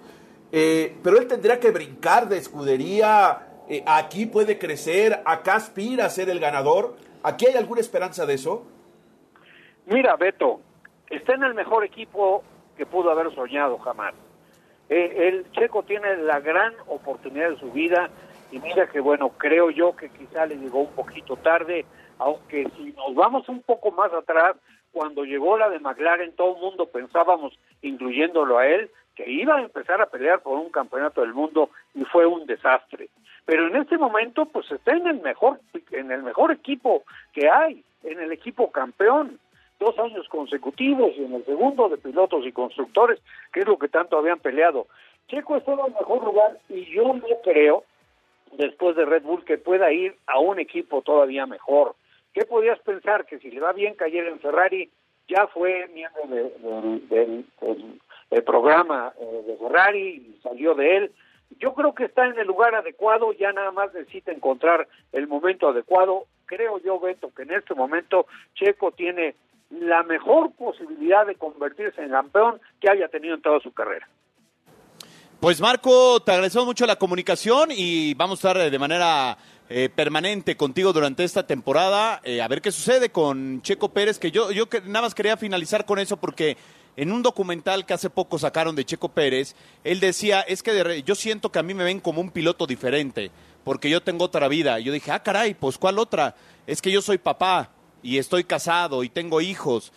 eh, 0.51 0.95
pero 1.01 1.17
él 1.17 1.25
tendría 1.25 1.59
que 1.59 1.71
brincar 1.71 2.29
de 2.29 2.37
escudería, 2.37 3.63
eh, 3.67 3.83
aquí 3.87 4.27
puede 4.27 4.59
crecer, 4.59 5.19
acá 5.25 5.55
aspira 5.55 6.05
a 6.05 6.09
ser 6.09 6.29
el 6.29 6.39
ganador. 6.39 6.95
¿Aquí 7.23 7.47
hay 7.47 7.55
alguna 7.55 7.81
esperanza 7.81 8.27
de 8.27 8.35
eso? 8.35 8.67
Mira, 9.87 10.15
Beto, 10.15 10.61
está 11.09 11.33
en 11.33 11.43
el 11.43 11.55
mejor 11.55 11.83
equipo 11.83 12.43
que 12.77 12.85
pudo 12.85 13.09
haber 13.09 13.33
soñado 13.33 13.79
jamás. 13.79 14.13
Eh, 14.89 15.27
el 15.27 15.51
checo 15.53 15.83
tiene 15.83 16.17
la 16.17 16.39
gran 16.39 16.73
oportunidad 16.87 17.49
de 17.49 17.59
su 17.59 17.71
vida 17.71 18.09
y 18.51 18.59
mira 18.59 18.87
que 18.87 18.99
bueno, 18.99 19.29
creo 19.37 19.69
yo 19.69 19.95
que 19.95 20.09
quizá 20.09 20.45
le 20.45 20.57
llegó 20.57 20.79
un 20.79 20.93
poquito 20.93 21.35
tarde, 21.37 21.85
aunque 22.19 22.67
si 22.77 22.93
nos 22.93 23.13
vamos 23.15 23.47
un 23.49 23.61
poco 23.61 23.91
más 23.91 24.11
atrás, 24.13 24.55
cuando 24.91 25.23
llegó 25.23 25.57
la 25.57 25.69
de 25.69 25.79
McLaren, 25.79 26.35
todo 26.35 26.55
el 26.55 26.61
mundo 26.61 26.87
pensábamos, 26.87 27.57
incluyéndolo 27.81 28.57
a 28.57 28.67
él, 28.67 28.89
que 29.15 29.29
iba 29.29 29.57
a 29.57 29.61
empezar 29.61 30.01
a 30.01 30.07
pelear 30.07 30.41
por 30.41 30.57
un 30.57 30.69
campeonato 30.69 31.21
del 31.21 31.33
mundo 31.33 31.69
y 31.93 32.05
fue 32.05 32.25
un 32.25 32.45
desastre. 32.45 33.09
Pero 33.45 33.67
en 33.67 33.75
este 33.75 33.97
momento, 33.97 34.45
pues 34.45 34.71
está 34.71 34.91
en 34.91 35.07
el 35.07 35.21
mejor, 35.21 35.59
en 35.91 36.11
el 36.11 36.23
mejor 36.23 36.51
equipo 36.51 37.03
que 37.33 37.49
hay, 37.49 37.83
en 38.03 38.19
el 38.19 38.31
equipo 38.31 38.71
campeón 38.71 39.39
dos 39.79 39.97
años 39.99 40.27
consecutivos 40.29 41.11
y 41.15 41.23
en 41.23 41.33
el 41.33 41.45
segundo 41.45 41.89
de 41.89 41.97
pilotos 41.97 42.45
y 42.45 42.51
constructores, 42.51 43.19
que 43.53 43.61
es 43.61 43.67
lo 43.67 43.77
que 43.77 43.87
tanto 43.87 44.17
habían 44.17 44.39
peleado. 44.39 44.87
Checo 45.27 45.57
está 45.57 45.73
en 45.73 45.93
mejor 45.93 46.23
lugar 46.23 46.57
y 46.69 46.85
yo 46.85 47.13
no 47.13 47.41
creo, 47.43 47.83
después 48.53 48.95
de 48.95 49.05
Red 49.05 49.23
Bull, 49.23 49.45
que 49.45 49.57
pueda 49.57 49.91
ir 49.91 50.15
a 50.25 50.39
un 50.39 50.59
equipo 50.59 51.01
todavía 51.01 51.45
mejor. 51.45 51.95
¿Qué 52.33 52.45
podías 52.45 52.79
pensar? 52.79 53.25
Que 53.25 53.39
si 53.39 53.51
le 53.51 53.59
va 53.59 53.73
bien 53.73 53.95
cayera 53.95 54.29
en 54.29 54.39
Ferrari, 54.39 54.89
ya 55.27 55.47
fue 55.47 55.87
miembro 55.87 56.23
del 56.27 57.45
de, 58.29 58.41
programa 58.41 59.13
eh, 59.19 59.43
de 59.47 59.57
Ferrari 59.57 60.07
y 60.07 60.39
salió 60.41 60.73
de 60.75 60.97
él. 60.97 61.11
Yo 61.59 61.73
creo 61.73 61.95
que 61.95 62.05
está 62.05 62.27
en 62.27 62.37
el 62.37 62.47
lugar 62.47 62.75
adecuado, 62.75 63.31
ya 63.33 63.51
nada 63.53 63.71
más 63.71 63.93
necesita 63.93 64.31
encontrar 64.31 64.87
el 65.13 65.27
momento 65.27 65.69
adecuado. 65.69 66.25
Creo 66.45 66.79
yo, 66.79 66.99
Beto, 66.99 67.31
que 67.33 67.43
en 67.43 67.51
este 67.51 67.73
momento 67.73 68.27
Checo 68.55 68.91
tiene 68.91 69.35
la 69.69 70.03
mejor 70.03 70.51
posibilidad 70.53 71.25
de 71.25 71.35
convertirse 71.35 72.01
en 72.01 72.11
campeón 72.11 72.59
que 72.79 72.89
haya 72.89 73.07
tenido 73.07 73.35
en 73.35 73.41
toda 73.41 73.59
su 73.59 73.73
carrera. 73.73 74.07
Pues 75.39 75.61
Marco, 75.61 76.19
te 76.21 76.31
agradecemos 76.31 76.65
mucho 76.65 76.87
la 76.87 76.95
comunicación 76.95 77.69
y 77.71 78.15
vamos 78.15 78.43
a 78.43 78.49
estar 78.49 78.71
de 78.71 78.79
manera 78.79 79.37
eh, 79.69 79.87
permanente 79.93 80.57
contigo 80.57 80.91
durante 80.91 81.23
esta 81.23 81.45
temporada, 81.45 82.21
eh, 82.23 82.41
a 82.41 82.47
ver 82.47 82.59
qué 82.61 82.71
sucede 82.71 83.11
con 83.11 83.61
Checo 83.61 83.89
Pérez, 83.89 84.17
que 84.17 84.31
yo, 84.31 84.51
yo 84.51 84.67
nada 84.85 85.03
más 85.03 85.13
quería 85.13 85.37
finalizar 85.37 85.85
con 85.85 85.99
eso 85.99 86.17
porque 86.17 86.57
en 86.95 87.11
un 87.11 87.21
documental 87.21 87.85
que 87.85 87.93
hace 87.93 88.09
poco 88.09 88.39
sacaron 88.39 88.75
de 88.75 88.85
Checo 88.85 89.09
Pérez, 89.09 89.55
él 89.83 89.99
decía, 89.99 90.41
es 90.41 90.63
que 90.63 90.73
de, 90.73 91.03
yo 91.03 91.13
siento 91.13 91.51
que 91.51 91.59
a 91.59 91.63
mí 91.63 91.75
me 91.75 91.83
ven 91.83 91.99
como 91.99 92.19
un 92.19 92.31
piloto 92.31 92.65
diferente, 92.65 93.29
porque 93.63 93.91
yo 93.91 94.01
tengo 94.01 94.25
otra 94.25 94.47
vida. 94.47 94.79
Yo 94.79 94.91
dije, 94.91 95.11
ah, 95.11 95.21
caray, 95.21 95.53
pues 95.53 95.77
¿cuál 95.77 95.99
otra? 95.99 96.35
Es 96.65 96.81
que 96.81 96.91
yo 96.91 97.03
soy 97.03 97.19
papá, 97.19 97.69
y 98.01 98.17
estoy 98.17 98.43
casado 98.43 99.03
y 99.03 99.09
tengo 99.09 99.41
hijos. 99.41 99.91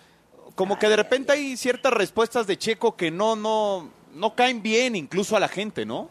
Como 0.55 0.79
que 0.79 0.89
de 0.89 0.97
repente 0.97 1.33
hay 1.33 1.57
ciertas 1.57 1.93
respuestas 1.93 2.47
de 2.47 2.59
Checo 2.59 2.97
que 2.97 3.11
no, 3.11 3.37
no, 3.37 3.89
no 4.15 4.35
caen 4.35 4.63
bien 4.63 4.97
incluso 4.97 5.37
a 5.37 5.41
la 5.41 5.49
gente, 5.49 5.87
¿no? 5.87 6.09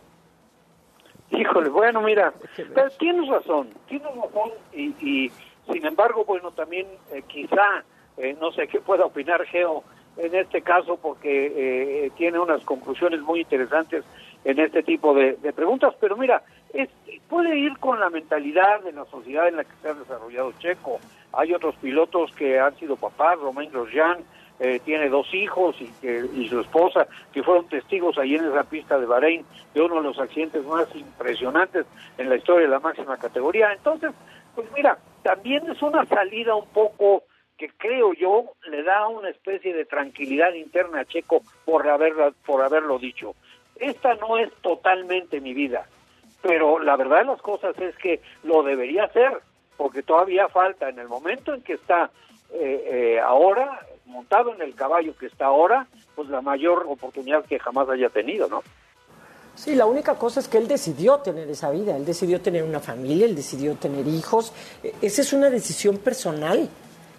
Híjole, 1.32 1.70
bueno, 1.70 2.02
mira, 2.02 2.34
pero 2.74 2.89
tienes 2.97 3.28
razón, 3.30 3.70
tienes 3.88 4.14
razón 4.16 4.52
y, 4.74 4.88
y 5.00 5.32
sin 5.72 5.86
embargo, 5.86 6.26
bueno, 6.26 6.52
también 6.52 6.88
eh, 7.12 7.22
quizá, 7.28 7.84
eh, 8.18 8.36
no 8.39 8.52
sé 8.52 8.68
qué 8.68 8.80
pueda 8.80 9.06
opinar 9.06 9.45
Geo 9.45 9.84
en 10.18 10.34
este 10.34 10.62
caso 10.62 10.97
porque 10.97 12.06
eh, 12.06 12.12
tiene 12.18 12.39
unas 12.39 12.62
conclusiones 12.64 13.22
muy 13.22 13.41
interesantes 13.41 14.04
en 14.43 14.60
este 14.60 14.82
tipo 14.84 15.14
de, 15.14 15.34
de 15.36 15.54
preguntas, 15.54 15.93
pero 16.00 16.18
mira, 16.18 16.41
es, 16.74 16.89
puede 17.30 17.58
ir 17.58 17.78
con 17.78 18.00
la 18.00 18.10
mentalidad 18.10 18.82
de 18.82 18.91
la 18.91 19.06
sociedad 19.06 19.47
en 19.47 19.58
la 19.58 19.64
que 19.64 19.76
se 19.82 19.89
ha 19.89 19.93
desarrollado 19.93 20.54
Checo. 20.60 21.00
Hay 21.34 21.54
otros 21.54 21.76
pilotos 21.76 22.32
que 22.32 22.60
han 22.60 22.76
sido 22.78 22.95
papás, 22.95 23.39
Romain 23.39 23.72
Grosjean 23.72 24.18
eh, 24.60 24.80
tiene 24.84 25.10
dos 25.10 25.34
hijos 25.34 25.76
y, 25.80 25.88
que, 26.01 26.26
y 26.34 26.49
su 26.49 26.60
esposa, 26.60 27.07
que 27.32 27.43
fueron 27.43 27.68
testigos 27.68 28.18
ahí 28.18 28.36
en 28.36 28.45
esa 28.45 28.64
pista 28.64 28.99
de 28.99 29.05
Bahrein 29.05 29.45
de 29.74 29.82
uno 29.82 29.95
de 29.95 30.03
los 30.03 30.20
accidentes 30.20 30.66
más 30.66 30.93
impresionantes 30.95 31.86
en 32.18 32.30
la 32.30 32.36
historia 32.36 32.64
de 32.64 32.72
la 32.72 32.80
máxima 32.80 33.18
categoría. 33.18 33.72
Entonces, 33.72 34.12
pues 34.55 34.68
mira, 34.76 34.97
también 35.24 35.70
es 35.70 35.82
una 35.82 36.05
salida 36.05 36.55
un 36.55 36.68
poco 36.68 37.24
que 37.57 37.70
creo 37.78 38.14
yo 38.14 38.53
le 38.70 38.84
da 38.84 39.07
una 39.07 39.30
especie 39.30 39.74
de 39.74 39.86
tranquilidad 39.86 40.53
interna 40.53 41.01
a 41.01 41.05
Checo 41.05 41.41
por, 41.66 41.88
haberla, 41.88 42.32
por 42.45 42.64
haberlo 42.64 42.97
dicho. 42.97 43.36
Esta 43.76 44.16
no 44.16 44.38
es 44.38 44.51
totalmente 44.62 45.41
mi 45.41 45.53
vida, 45.53 45.86
pero 46.41 46.80
la 46.80 46.95
verdad 46.95 47.20
de 47.20 47.26
las 47.26 47.41
cosas 47.41 47.78
es 47.80 47.95
que 47.97 48.22
lo 48.43 48.64
debería 48.64 49.05
hacer, 49.05 49.41
porque 49.78 50.03
todavía 50.03 50.47
falta 50.47 50.89
en 50.89 50.99
el 50.99 51.07
momento 51.07 51.53
en 51.53 51.62
que 51.62 51.74
está 51.74 52.12
eh, 52.53 52.84
eh, 52.86 53.20
ahora, 53.20 53.86
montado 54.10 54.53
en 54.53 54.62
el 54.62 54.76
caballo 54.76 55.16
que 55.18 55.28
está 55.28 55.45
ahora, 55.45 55.88
pues 56.16 56.30
la 56.30 56.41
mayor 56.41 56.86
oportunidad 56.89 57.45
que 57.45 57.60
jamás 57.60 57.88
haya 57.89 58.10
tenido, 58.10 58.49
¿no? 58.49 58.62
Sí, 59.55 59.76
la 59.76 59.86
única 59.86 60.16
cosa 60.16 60.39
es 60.39 60.47
que 60.47 60.57
él 60.57 60.68
decidió 60.68 61.18
tener 61.18 61.49
esa 61.49 61.70
vida, 61.70 61.95
él 61.95 62.05
decidió 62.05 62.39
tener 62.39 62.64
una 62.64 62.80
familia, 62.80 63.26
él 63.26 63.36
decidió 63.36 63.76
tener 63.76 64.07
hijos. 64.07 64.53
E, 64.84 64.93
esa 65.01 65.22
es 65.22 65.34
una 65.34 65.49
decisión 65.49 65.97
personal 65.97 66.70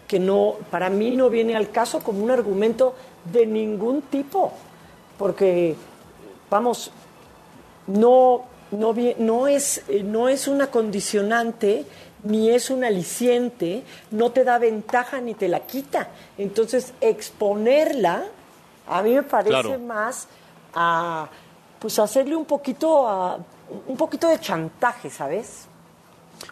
que 0.09 0.19
no, 0.19 0.55
para 0.71 0.89
mí 0.89 1.15
no 1.17 1.29
viene 1.29 1.55
al 1.55 1.71
caso 1.71 2.01
como 2.01 2.25
un 2.25 2.31
argumento 2.31 2.95
de 3.31 3.47
ningún 3.47 4.03
tipo, 4.03 4.53
porque, 5.19 5.77
vamos, 6.49 6.91
no, 7.87 8.45
no, 8.71 8.95
no, 9.19 9.47
es, 9.47 9.85
no 10.05 10.29
es 10.29 10.49
una 10.49 10.69
condicionante 10.69 11.85
ni 12.25 12.51
es 12.51 12.71
un 12.71 12.85
aliciente, 12.85 13.83
no 14.11 14.31
te 14.31 14.45
da 14.45 14.59
ventaja 14.59 15.21
ni 15.21 15.35
te 15.35 15.49
la 15.49 15.61
quita. 15.61 16.09
Entonces, 16.39 16.95
exponerla 17.01 18.25
a 18.91 19.03
mí 19.03 19.15
me 19.15 19.23
parece 19.23 19.51
claro. 19.51 19.79
más 19.79 20.29
a 20.75 21.29
pues 21.79 21.99
hacerle 21.99 22.35
un 22.37 22.45
poquito 22.45 23.09
a, 23.09 23.39
un 23.87 23.97
poquito 23.97 24.29
de 24.29 24.39
chantaje, 24.41 25.09
¿sabes? 25.09 25.69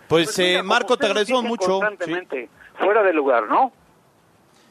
Pues, 0.06 0.26
pues 0.26 0.38
mira, 0.38 0.60
eh, 0.60 0.62
Marco, 0.62 0.96
te 0.96 1.06
agradecemos 1.06 1.44
mucho. 1.44 1.80
Constantemente, 1.80 2.44
sí. 2.46 2.50
fuera 2.78 3.02
de 3.02 3.12
lugar, 3.12 3.48
¿no? 3.48 3.72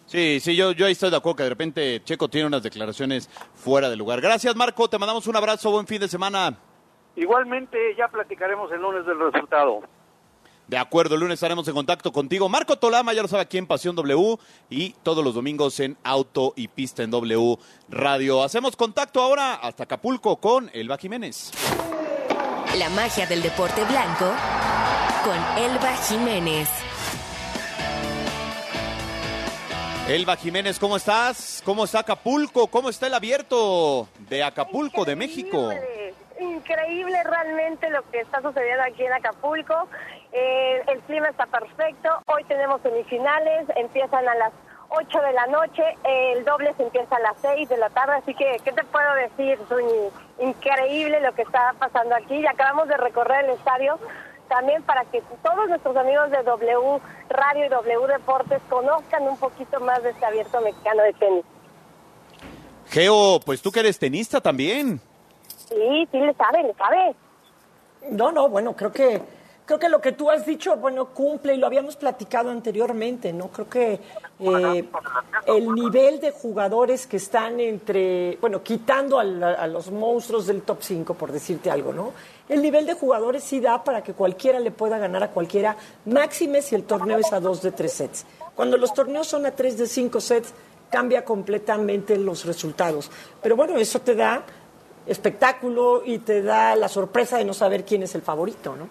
Sí, 0.05 0.39
sí, 0.39 0.55
yo, 0.55 0.71
yo 0.71 0.85
ahí 0.85 0.93
estoy 0.93 1.09
de 1.09 1.17
acuerdo 1.17 1.35
que 1.35 1.43
de 1.43 1.49
repente 1.49 2.01
Checo 2.05 2.29
tiene 2.29 2.47
unas 2.47 2.63
declaraciones 2.63 3.29
fuera 3.53 3.89
de 3.89 3.97
lugar. 3.97 4.21
Gracias, 4.21 4.55
Marco, 4.55 4.89
te 4.89 4.97
mandamos 4.97 5.27
un 5.27 5.35
abrazo, 5.35 5.69
buen 5.69 5.85
fin 5.85 5.99
de 5.99 6.07
semana. 6.07 6.57
Igualmente, 7.17 7.77
ya 7.97 8.07
platicaremos 8.07 8.71
el 8.71 8.81
lunes 8.81 9.05
del 9.05 9.19
resultado. 9.19 9.81
De 10.67 10.77
acuerdo, 10.77 11.15
el 11.15 11.21
lunes 11.21 11.35
estaremos 11.35 11.65
en 11.69 11.73
contacto 11.73 12.11
contigo. 12.11 12.49
Marco 12.49 12.77
Tolama, 12.77 13.13
ya 13.13 13.21
lo 13.21 13.29
sabe 13.29 13.43
aquí 13.43 13.57
en 13.57 13.67
Pasión 13.67 13.95
W 13.95 14.37
y 14.69 14.89
todos 15.01 15.23
los 15.23 15.33
domingos 15.33 15.79
en 15.79 15.97
Auto 16.03 16.53
y 16.57 16.67
Pista 16.67 17.03
en 17.03 17.11
W 17.11 17.57
Radio. 17.89 18.43
Hacemos 18.43 18.75
contacto 18.75 19.21
ahora 19.21 19.55
hasta 19.55 19.83
Acapulco 19.83 20.35
con 20.37 20.69
Elba 20.73 20.97
Jiménez. 20.97 21.51
La 22.77 22.89
magia 22.89 23.25
del 23.25 23.41
deporte 23.41 23.81
blanco 23.85 24.29
con 25.23 25.63
Elba 25.63 25.95
Jiménez. 26.09 26.67
Elba 30.09 30.35
Jiménez, 30.35 30.79
¿cómo 30.79 30.97
estás? 30.97 31.61
¿Cómo 31.63 31.85
está 31.85 31.99
Acapulco? 31.99 32.67
¿Cómo 32.67 32.89
está 32.89 33.07
el 33.07 33.13
abierto 33.13 34.07
de 34.29 34.43
Acapulco, 34.43 35.05
de 35.05 35.15
México? 35.15 35.69
Increíble 36.39 37.23
realmente 37.23 37.89
lo 37.89 38.03
que 38.11 38.19
está 38.19 38.41
sucediendo 38.41 38.83
aquí 38.83 39.03
en 39.03 39.13
Acapulco. 39.13 39.87
Eh, 40.31 40.83
el 40.87 40.99
clima 41.01 41.29
está 41.29 41.45
perfecto. 41.47 42.09
Hoy 42.27 42.43
tenemos 42.43 42.81
semifinales, 42.81 43.67
empiezan 43.75 44.27
a 44.27 44.35
las 44.35 44.53
8 44.89 45.21
de 45.21 45.33
la 45.33 45.47
noche, 45.47 45.83
el 46.03 46.45
doble 46.45 46.73
se 46.75 46.83
empieza 46.83 47.15
a 47.15 47.19
las 47.19 47.35
6 47.41 47.67
de 47.67 47.77
la 47.77 47.89
tarde, 47.89 48.15
así 48.15 48.33
que, 48.33 48.57
¿qué 48.63 48.71
te 48.71 48.83
puedo 48.85 49.13
decir? 49.15 49.59
Increíble 50.39 51.19
lo 51.21 51.33
que 51.33 51.41
está 51.41 51.73
pasando 51.77 52.15
aquí. 52.15 52.35
Y 52.35 52.47
acabamos 52.47 52.87
de 52.87 52.97
recorrer 52.97 53.45
el 53.45 53.51
estadio 53.51 53.99
también 54.47 54.81
para 54.83 55.03
que 55.05 55.21
todos 55.43 55.67
nuestros 55.67 55.95
amigos 55.97 56.31
de 56.31 56.41
W 56.43 57.01
Radio 57.29 57.65
y 57.65 57.69
W 57.69 58.07
Deportes 58.07 58.61
conozcan 58.69 59.23
un 59.23 59.37
poquito 59.37 59.79
más 59.81 60.01
de 60.03 60.11
este 60.11 60.25
abierto 60.25 60.61
mexicano 60.61 61.03
de 61.03 61.13
tenis. 61.13 61.45
Geo, 62.89 63.41
pues 63.45 63.61
tú 63.61 63.71
que 63.71 63.81
eres 63.81 63.99
tenista 63.99 64.39
también. 64.39 65.01
Sí, 65.69 66.07
sí 66.11 66.19
le 66.19 66.33
sabe, 66.33 66.63
le 66.63 66.73
sabe. 66.73 67.15
No, 68.11 68.31
no, 68.31 68.49
bueno, 68.49 68.75
creo 68.75 68.91
que 68.91 69.21
creo 69.67 69.79
que 69.79 69.89
lo 69.89 69.99
que 69.99 70.13
tú 70.13 70.31
has 70.31 70.45
dicho, 70.45 70.77
bueno, 70.77 71.07
cumple 71.07 71.53
y 71.53 71.57
lo 71.57 71.67
habíamos 71.67 71.97
platicado 71.97 72.49
anteriormente, 72.49 73.33
¿no? 73.33 73.49
Creo 73.49 73.69
que 73.69 73.99
eh, 74.39 74.89
el 75.45 75.75
nivel 75.75 76.21
de 76.21 76.31
jugadores 76.31 77.05
que 77.05 77.17
están 77.17 77.59
entre, 77.59 78.37
bueno, 78.39 78.63
quitando 78.63 79.19
a, 79.19 79.23
a 79.23 79.67
los 79.67 79.91
monstruos 79.91 80.47
del 80.47 80.61
top 80.61 80.77
5, 80.81 81.13
por 81.15 81.33
decirte 81.33 81.69
algo, 81.69 81.91
¿no? 81.91 82.13
El 82.47 82.61
nivel 82.61 82.85
de 82.85 82.93
jugadores 82.93 83.43
sí 83.43 83.59
da 83.59 83.83
para 83.83 84.01
que 84.01 84.13
cualquiera 84.13 84.57
le 84.61 84.71
pueda 84.71 84.97
ganar 84.97 85.21
a 85.21 85.31
cualquiera, 85.31 85.75
máxime 86.05 86.61
si 86.61 86.73
el 86.73 86.83
torneo 86.83 87.17
es 87.17 87.33
a 87.33 87.41
dos 87.41 87.61
de 87.61 87.73
tres 87.73 87.91
sets. 87.91 88.25
Cuando 88.55 88.77
los 88.77 88.93
torneos 88.93 89.27
son 89.27 89.45
a 89.45 89.51
tres 89.51 89.77
de 89.77 89.85
cinco 89.85 90.21
sets, 90.21 90.53
cambia 90.89 91.25
completamente 91.25 92.17
los 92.17 92.45
resultados. 92.45 93.11
Pero 93.43 93.57
bueno, 93.57 93.75
eso 93.75 93.99
te 93.99 94.15
da 94.15 94.43
espectáculo 95.07 96.01
y 96.05 96.19
te 96.19 96.41
da 96.41 96.75
la 96.75 96.87
sorpresa 96.87 97.37
de 97.37 97.45
no 97.45 97.53
saber 97.53 97.85
quién 97.85 98.03
es 98.03 98.15
el 98.15 98.21
favorito, 98.21 98.75
¿no? 98.75 98.89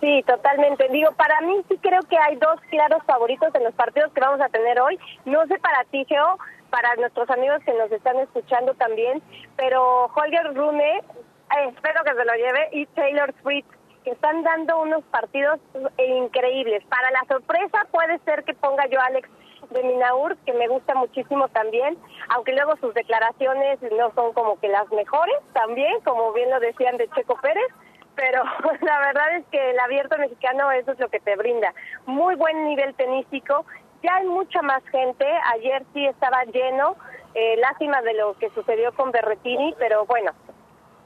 Sí, 0.00 0.24
totalmente. 0.26 0.88
Digo, 0.88 1.12
para 1.12 1.40
mí 1.42 1.62
sí 1.68 1.78
creo 1.80 2.00
que 2.02 2.18
hay 2.18 2.36
dos 2.36 2.60
claros 2.70 3.02
favoritos 3.04 3.54
en 3.54 3.64
los 3.64 3.74
partidos 3.74 4.12
que 4.12 4.20
vamos 4.20 4.40
a 4.40 4.48
tener 4.48 4.80
hoy. 4.80 4.98
No 5.24 5.46
sé 5.46 5.58
para 5.58 5.84
ti, 5.84 6.04
Geo, 6.08 6.38
para 6.70 6.96
nuestros 6.96 7.30
amigos 7.30 7.62
que 7.64 7.72
nos 7.74 7.90
están 7.92 8.16
escuchando 8.18 8.74
también, 8.74 9.22
pero 9.56 10.06
Holger 10.06 10.54
Rune, 10.54 10.98
eh, 10.98 11.72
espero 11.74 12.02
que 12.02 12.14
se 12.14 12.24
lo 12.24 12.34
lleve, 12.34 12.68
y 12.72 12.86
Taylor 12.86 13.32
Fritz, 13.42 13.68
que 14.02 14.10
están 14.10 14.42
dando 14.42 14.80
unos 14.80 15.04
partidos 15.04 15.60
increíbles. 15.98 16.82
Para 16.86 17.10
la 17.12 17.24
sorpresa 17.28 17.86
puede 17.92 18.18
ser 18.20 18.42
que 18.42 18.54
ponga 18.54 18.86
yo 18.86 19.00
a 19.00 19.04
Alex 19.04 19.28
de 19.72 19.82
Minaur, 19.82 20.36
que 20.44 20.52
me 20.52 20.68
gusta 20.68 20.94
muchísimo 20.94 21.48
también, 21.48 21.96
aunque 22.28 22.52
luego 22.52 22.76
sus 22.76 22.94
declaraciones 22.94 23.80
no 23.96 24.12
son 24.14 24.32
como 24.32 24.58
que 24.60 24.68
las 24.68 24.90
mejores 24.92 25.36
también, 25.52 26.00
como 26.00 26.32
bien 26.32 26.50
lo 26.50 26.60
decían 26.60 26.96
de 26.96 27.08
Checo 27.10 27.36
Pérez, 27.40 27.66
pero 28.14 28.42
la 28.80 28.98
verdad 29.00 29.36
es 29.36 29.46
que 29.46 29.70
el 29.70 29.78
abierto 29.78 30.18
mexicano 30.18 30.70
eso 30.72 30.92
es 30.92 30.98
lo 30.98 31.08
que 31.08 31.20
te 31.20 31.36
brinda. 31.36 31.74
Muy 32.06 32.34
buen 32.34 32.64
nivel 32.64 32.94
tenístico, 32.94 33.64
ya 34.02 34.16
hay 34.16 34.26
mucha 34.26 34.62
más 34.62 34.82
gente, 34.90 35.26
ayer 35.54 35.84
sí 35.92 36.06
estaba 36.06 36.44
lleno, 36.44 36.96
eh, 37.34 37.56
lástima 37.58 38.02
de 38.02 38.14
lo 38.14 38.34
que 38.34 38.50
sucedió 38.50 38.92
con 38.92 39.10
Berretini, 39.10 39.74
pero 39.78 40.04
bueno, 40.06 40.32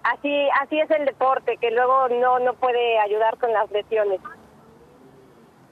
así 0.03 0.49
así 0.61 0.81
es 0.81 0.91
el 0.91 1.05
deporte, 1.05 1.57
que 1.59 1.71
luego 1.71 2.09
no, 2.09 2.39
no 2.39 2.55
puede 2.55 2.99
ayudar 2.99 3.37
con 3.39 3.53
las 3.53 3.71
lesiones. 3.71 4.21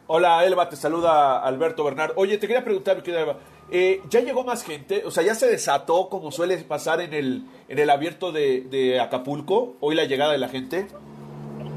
Hola, 0.06 0.44
Elba, 0.44 0.68
te 0.68 0.76
saluda 0.76 1.42
Alberto 1.42 1.82
Bernard. 1.82 2.12
Oye, 2.16 2.36
te 2.36 2.46
quería 2.46 2.62
preguntar, 2.62 3.02
querida 3.02 3.22
Elba, 3.22 3.36
eh, 3.70 4.02
¿ya 4.10 4.20
llegó 4.20 4.44
más 4.44 4.62
gente? 4.62 5.02
O 5.06 5.10
sea, 5.10 5.22
¿ya 5.22 5.34
se 5.34 5.46
desató 5.46 6.10
como 6.10 6.30
suele 6.30 6.58
pasar 6.58 7.00
en 7.00 7.14
el, 7.14 7.44
en 7.68 7.78
el 7.78 7.88
abierto 7.88 8.30
de, 8.30 8.60
de 8.62 9.00
Acapulco, 9.00 9.76
hoy 9.80 9.94
la 9.94 10.04
llegada 10.04 10.32
de 10.32 10.38
la 10.38 10.48
gente? 10.48 10.88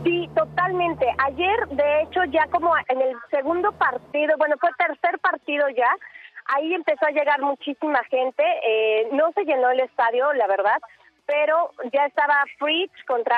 Sí, 0.03 0.29
totalmente. 0.35 1.05
Ayer, 1.19 1.67
de 1.69 2.01
hecho, 2.01 2.25
ya 2.25 2.47
como 2.47 2.73
en 2.89 3.01
el 3.01 3.15
segundo 3.31 3.71
partido, 3.71 4.35
bueno, 4.37 4.55
fue 4.59 4.71
tercer 4.77 5.19
partido 5.19 5.69
ya, 5.69 5.89
ahí 6.47 6.73
empezó 6.73 7.05
a 7.05 7.11
llegar 7.11 7.41
muchísima 7.41 8.03
gente. 8.09 8.43
Eh, 8.43 9.07
no 9.13 9.31
se 9.33 9.45
llenó 9.45 9.69
el 9.69 9.79
estadio, 9.79 10.33
la 10.33 10.47
verdad, 10.47 10.79
pero 11.25 11.71
ya 11.93 12.05
estaba 12.05 12.43
Fritz 12.59 12.91
contra 13.07 13.37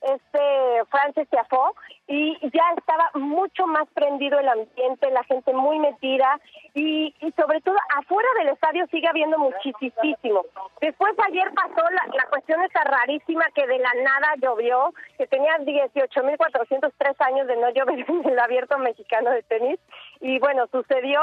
este 0.00 0.84
Francis 0.90 1.28
Tiafoe 1.28 1.72
y 2.06 2.38
ya 2.42 2.62
estaba 2.76 3.10
mucho 3.14 3.66
más 3.66 3.86
prendido 3.94 4.38
el 4.38 4.48
ambiente, 4.48 5.10
la 5.10 5.24
gente 5.24 5.52
muy 5.52 5.78
metida 5.78 6.40
y, 6.74 7.14
y 7.20 7.32
sobre 7.32 7.60
todo 7.60 7.76
afuera 7.96 8.28
del 8.38 8.48
estadio 8.48 8.86
sigue 8.90 9.08
habiendo 9.08 9.38
muchísimo. 9.38 10.44
Después 10.80 11.14
ayer 11.26 11.52
pasó 11.54 11.82
la, 11.90 12.16
la 12.16 12.26
cuestión 12.30 12.62
esa 12.62 12.84
rarísima 12.84 13.44
que 13.54 13.66
de 13.66 13.78
la 13.78 13.92
nada 14.02 14.34
llovió, 14.40 14.92
que 15.16 15.26
tenía 15.26 15.56
18.403 15.58 17.14
años 17.20 17.46
de 17.46 17.56
no 17.56 17.70
llover 17.70 17.98
en 18.08 18.28
el 18.28 18.38
abierto 18.38 18.78
mexicano 18.78 19.30
de 19.30 19.42
tenis 19.42 19.78
y 20.20 20.38
bueno, 20.38 20.66
sucedió 20.70 21.20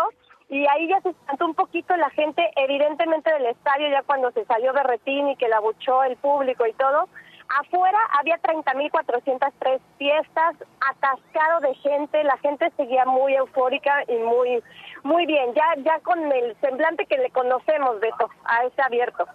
y 0.48 0.66
ahí 0.68 0.88
ya 0.88 1.02
se 1.02 1.10
espantó 1.10 1.46
un 1.46 1.56
poquito 1.56 1.96
la 1.98 2.10
gente, 2.12 2.48
evidentemente 2.56 3.34
del 3.34 3.48
estadio, 3.48 3.90
ya 3.90 4.04
cuando 4.04 4.32
se 4.32 4.46
salió 4.46 4.74
Berretín 4.74 5.30
y 5.30 5.36
que 5.38 5.48
la 5.48 5.60
buchó 5.60 6.04
el 6.04 6.18
público 6.18 6.68
y 6.68 6.74
todo, 6.74 7.10
Afuera 7.50 8.00
había 8.20 8.38
30.403 8.42 9.80
fiestas, 9.98 10.56
atascado 10.82 11.60
de 11.62 11.76
gente, 11.76 12.24
la 12.24 12.38
gente 12.38 12.72
seguía 12.76 13.06
muy 13.06 13.36
eufórica 13.36 14.04
y 14.08 14.18
muy 14.18 14.64
muy 15.04 15.26
bien, 15.26 15.54
ya 15.54 15.82
ya 15.84 16.00
con 16.00 16.20
el 16.32 16.56
semblante 16.62 17.06
que 17.06 17.18
le 17.18 17.30
conocemos, 17.30 18.00
Beto, 18.00 18.30
a 18.46 18.66
ese 18.66 18.82
abierto. 18.82 19.26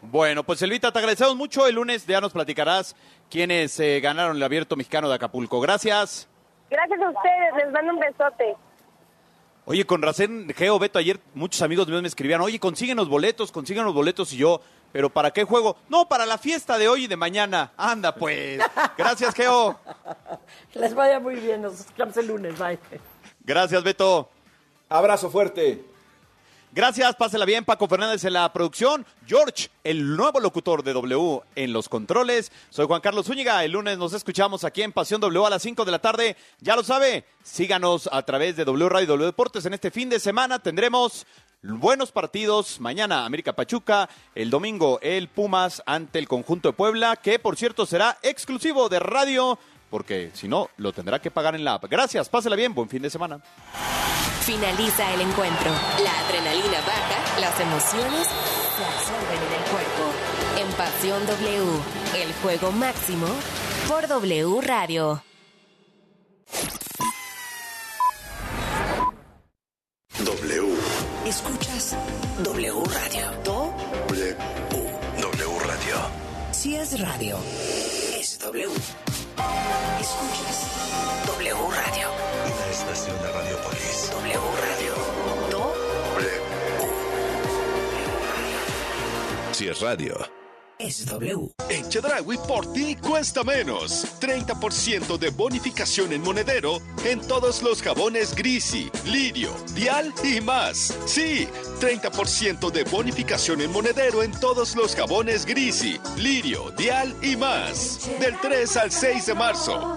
Bueno, 0.00 0.44
pues 0.44 0.60
Elvita, 0.62 0.92
te 0.92 0.98
agradecemos 0.98 1.36
mucho. 1.36 1.66
El 1.66 1.76
lunes 1.76 2.06
ya 2.06 2.20
nos 2.20 2.32
platicarás 2.32 2.94
quiénes 3.30 3.78
eh, 3.80 4.00
ganaron 4.00 4.36
el 4.36 4.42
abierto 4.42 4.76
mexicano 4.76 5.08
de 5.08 5.14
Acapulco. 5.14 5.60
Gracias. 5.60 6.28
Gracias 6.70 7.00
a 7.00 7.08
ustedes, 7.08 7.54
les 7.56 7.72
mando 7.72 7.94
un 7.94 8.00
besote. 8.00 8.56
Oye, 9.66 9.86
con 9.86 10.02
razón, 10.02 10.48
Geo, 10.54 10.78
Beto, 10.78 10.98
ayer 10.98 11.18
muchos 11.32 11.62
amigos 11.62 11.88
míos 11.88 12.02
me 12.02 12.08
escribían, 12.08 12.42
oye, 12.42 12.60
consiguen 12.60 12.98
los 12.98 13.08
boletos, 13.08 13.50
consiguen 13.50 13.84
los 13.84 13.94
boletos, 13.94 14.32
y 14.34 14.36
yo, 14.36 14.60
¿pero 14.94 15.10
para 15.10 15.32
qué 15.32 15.42
juego? 15.42 15.76
No, 15.88 16.08
para 16.08 16.24
la 16.24 16.38
fiesta 16.38 16.78
de 16.78 16.86
hoy 16.88 17.04
y 17.04 17.06
de 17.08 17.16
mañana. 17.16 17.72
Anda, 17.76 18.14
pues. 18.14 18.62
Gracias, 18.96 19.34
Geo. 19.34 19.76
Les 20.74 20.94
vaya 20.94 21.18
muy 21.18 21.34
bien, 21.34 21.62
nos 21.62 21.80
escuchamos 21.80 22.16
el 22.16 22.28
lunes, 22.28 22.56
bye. 22.56 22.78
Gracias, 23.40 23.82
Beto. 23.82 24.30
Abrazo 24.88 25.30
fuerte. 25.30 25.84
Gracias, 26.70 27.14
pásela 27.14 27.44
bien, 27.44 27.64
Paco 27.64 27.86
Fernández 27.86 28.24
en 28.24 28.32
la 28.32 28.52
producción, 28.52 29.06
George, 29.26 29.68
el 29.84 30.16
nuevo 30.16 30.40
locutor 30.40 30.82
de 30.82 30.92
W 30.92 31.40
en 31.54 31.72
los 31.72 31.88
controles. 31.88 32.50
Soy 32.68 32.86
Juan 32.86 33.00
Carlos 33.00 33.26
Zúñiga, 33.26 33.64
el 33.64 33.70
lunes 33.70 33.96
nos 33.96 34.12
escuchamos 34.12 34.64
aquí 34.64 34.82
en 34.82 34.90
Pasión 34.92 35.20
W 35.20 35.46
a 35.46 35.50
las 35.50 35.62
5 35.62 35.84
de 35.84 35.92
la 35.92 36.00
tarde. 36.00 36.36
Ya 36.58 36.74
lo 36.74 36.82
sabe, 36.82 37.26
síganos 37.44 38.08
a 38.10 38.22
través 38.22 38.56
de 38.56 38.64
W 38.64 38.88
Radio 38.88 39.04
y 39.04 39.06
W 39.06 39.26
Deportes. 39.26 39.66
En 39.66 39.74
este 39.74 39.92
fin 39.92 40.08
de 40.08 40.18
semana 40.18 40.58
tendremos 40.58 41.26
buenos 41.72 42.12
partidos. 42.12 42.80
Mañana 42.80 43.24
América 43.24 43.54
Pachuca, 43.54 44.08
el 44.34 44.50
domingo 44.50 44.98
el 45.02 45.28
Pumas 45.28 45.82
ante 45.86 46.18
el 46.18 46.28
conjunto 46.28 46.68
de 46.68 46.74
Puebla, 46.74 47.16
que 47.16 47.38
por 47.38 47.56
cierto 47.56 47.86
será 47.86 48.18
exclusivo 48.22 48.88
de 48.88 49.00
radio 49.00 49.58
porque 49.94 50.32
si 50.34 50.48
no, 50.48 50.70
lo 50.76 50.92
tendrá 50.92 51.20
que 51.20 51.30
pagar 51.30 51.54
en 51.54 51.62
la 51.62 51.74
app. 51.74 51.84
Gracias, 51.88 52.28
pásela 52.28 52.56
bien, 52.56 52.74
buen 52.74 52.88
fin 52.88 53.00
de 53.00 53.10
semana. 53.10 53.40
Finaliza 54.40 55.14
el 55.14 55.20
encuentro. 55.20 55.70
La 56.02 56.18
adrenalina 56.18 56.80
baja, 56.80 57.40
las 57.40 57.60
emociones 57.60 58.26
se 58.26 58.84
absorben 58.84 59.38
en 59.38 59.52
el 59.52 59.70
cuerpo. 59.70 60.12
En 60.58 60.72
Pasión 60.76 61.24
W, 61.26 62.22
el 62.22 62.32
juego 62.42 62.72
máximo 62.72 63.28
por 63.86 64.08
W 64.08 64.60
Radio. 64.62 65.22
W. 70.22 70.76
Escuchas 71.26 71.96
W 72.44 72.84
Radio. 72.84 73.32
W. 73.44 74.36
W 75.20 75.58
Radio. 75.58 75.96
Si 76.52 76.76
es 76.76 77.00
radio, 77.00 77.36
es 78.16 78.38
W. 78.38 78.68
Escuchas 80.00 81.26
W 81.26 81.54
Radio. 81.54 82.08
Una 82.46 82.70
estación 82.70 83.16
de 83.22 83.32
Radiopolis. 83.32 84.10
W 84.12 84.40
Radio. 84.62 84.94
Do. 85.50 85.74
Si 89.52 89.68
es 89.68 89.80
radio. 89.80 90.43
Es 90.78 91.06
W. 91.06 91.52
En 91.68 91.88
Chedraui 91.88 92.36
por 92.48 92.72
ti 92.72 92.96
cuesta 92.96 93.44
menos. 93.44 94.06
30% 94.20 95.18
de 95.18 95.30
bonificación 95.30 96.12
en 96.12 96.22
monedero 96.22 96.80
en 97.04 97.20
todos 97.20 97.62
los 97.62 97.80
jabones 97.80 98.34
Grisi, 98.34 98.90
Lirio, 99.04 99.52
Dial 99.74 100.12
y 100.24 100.40
más. 100.40 100.96
Sí, 101.06 101.46
30% 101.80 102.70
de 102.72 102.84
bonificación 102.84 103.60
en 103.60 103.70
monedero 103.70 104.22
en 104.22 104.32
todos 104.32 104.74
los 104.74 104.96
jabones 104.96 105.46
Grisi, 105.46 106.00
Lirio, 106.16 106.72
Dial 106.76 107.14
y 107.22 107.36
más. 107.36 108.10
Del 108.18 108.38
3 108.40 108.76
al 108.76 108.90
6 108.90 109.26
de 109.26 109.34
marzo. 109.34 109.96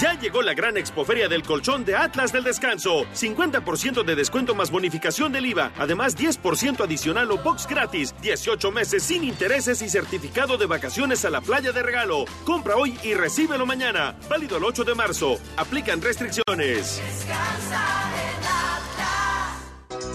Ya 0.00 0.14
llegó 0.14 0.40
la 0.40 0.54
gran 0.54 0.78
expoferia 0.78 1.28
del 1.28 1.42
colchón 1.42 1.84
de 1.84 1.94
Atlas 1.94 2.32
del 2.32 2.42
Descanso. 2.42 3.04
50% 3.14 4.02
de 4.02 4.14
descuento 4.14 4.54
más 4.54 4.70
bonificación 4.70 5.30
del 5.30 5.44
IVA. 5.44 5.72
Además, 5.78 6.16
10% 6.16 6.82
adicional 6.82 7.30
o 7.30 7.36
box 7.36 7.66
gratis. 7.66 8.14
18 8.22 8.70
meses 8.70 9.02
sin 9.02 9.24
intereses 9.24 9.82
y 9.82 9.90
certificado 9.90 10.56
de 10.56 10.64
vacaciones 10.64 11.26
a 11.26 11.30
la 11.30 11.42
playa 11.42 11.72
de 11.72 11.82
regalo. 11.82 12.24
Compra 12.46 12.76
hoy 12.76 12.98
y 13.02 13.12
recíbelo 13.12 13.66
mañana. 13.66 14.16
Válido 14.30 14.56
el 14.56 14.64
8 14.64 14.84
de 14.84 14.94
marzo. 14.94 15.38
Aplican 15.58 16.00
restricciones. 16.00 17.02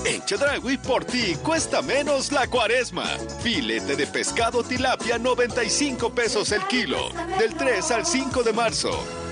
En 0.03 0.25
Chedragui 0.25 0.77
por 0.77 1.05
ti 1.05 1.35
cuesta 1.43 1.83
menos 1.83 2.31
la 2.31 2.47
cuaresma. 2.47 3.05
Filete 3.43 3.95
de 3.95 4.07
pescado 4.07 4.63
tilapia 4.63 5.19
95 5.19 6.09
pesos 6.09 6.51
el 6.51 6.65
kilo. 6.65 7.11
Del 7.37 7.53
3 7.53 7.91
al 7.91 8.05
5 8.07 8.41
de 8.41 8.53
marzo. 8.53 9.24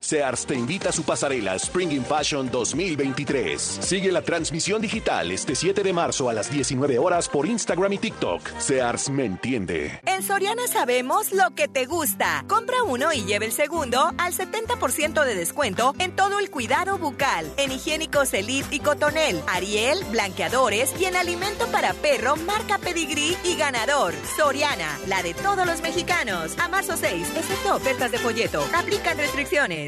Sears 0.00 0.46
te 0.46 0.54
invita 0.54 0.90
a 0.90 0.92
su 0.92 1.02
pasarela 1.02 1.56
Spring 1.56 1.90
in 1.90 2.04
Fashion 2.04 2.48
2023. 2.50 3.60
Sigue 3.60 4.12
la 4.12 4.22
transmisión 4.22 4.80
digital 4.80 5.32
este 5.32 5.56
7 5.56 5.82
de 5.82 5.92
marzo 5.92 6.28
a 6.28 6.32
las 6.32 6.50
19 6.50 6.98
horas 6.98 7.28
por 7.28 7.46
Instagram 7.46 7.92
y 7.94 7.98
TikTok. 7.98 8.40
Sears 8.58 9.10
me 9.10 9.24
entiende. 9.24 10.00
En 10.06 10.22
Soriana 10.22 10.68
sabemos 10.68 11.32
lo 11.32 11.50
que 11.56 11.66
te 11.66 11.86
gusta. 11.86 12.44
Compra 12.46 12.84
uno 12.84 13.12
y 13.12 13.24
lleve 13.24 13.46
el 13.46 13.52
segundo 13.52 14.12
al 14.18 14.32
70% 14.32 15.24
de 15.24 15.34
descuento 15.34 15.94
en 15.98 16.14
todo 16.14 16.38
el 16.38 16.50
cuidado 16.50 16.96
bucal, 16.96 17.52
en 17.56 17.72
higiénicos 17.72 18.32
Elite 18.32 18.76
y 18.76 18.78
Cotonel, 18.78 19.42
Ariel, 19.48 19.98
blanqueadores 20.12 20.94
y 21.00 21.06
en 21.06 21.16
alimento 21.16 21.66
para 21.66 21.92
perro 21.92 22.36
marca 22.36 22.78
Pedigree 22.78 23.36
y 23.44 23.56
ganador. 23.56 24.14
Soriana, 24.36 24.96
la 25.08 25.24
de 25.24 25.34
todos 25.34 25.66
los 25.66 25.82
mexicanos. 25.82 26.56
A 26.58 26.68
marzo 26.68 26.96
6, 26.96 27.26
excepto 27.36 27.74
ofertas 27.74 28.12
de 28.12 28.18
folleto. 28.18 28.64
Aplican 28.72 29.18
restricciones. 29.18 29.87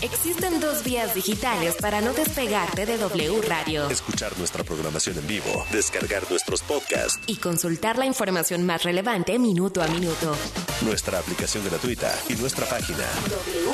Existen 0.00 0.60
dos 0.60 0.84
vías 0.84 1.14
digitales 1.14 1.76
para 1.80 2.00
no 2.00 2.12
despegarte 2.12 2.86
de 2.86 2.98
W 2.98 3.40
Radio. 3.48 3.88
Escuchar 3.90 4.36
nuestra 4.38 4.64
programación 4.64 5.18
en 5.18 5.26
vivo, 5.26 5.64
descargar 5.72 6.28
nuestros 6.30 6.62
podcasts 6.62 7.20
y 7.26 7.36
consultar 7.36 7.98
la 7.98 8.06
información 8.06 8.64
más 8.64 8.82
relevante 8.82 9.38
minuto 9.38 9.82
a 9.82 9.88
minuto. 9.88 10.34
Nuestra 10.82 11.18
aplicación 11.18 11.64
gratuita 11.64 12.12
y 12.28 12.34
nuestra 12.34 12.66
página 12.66 13.04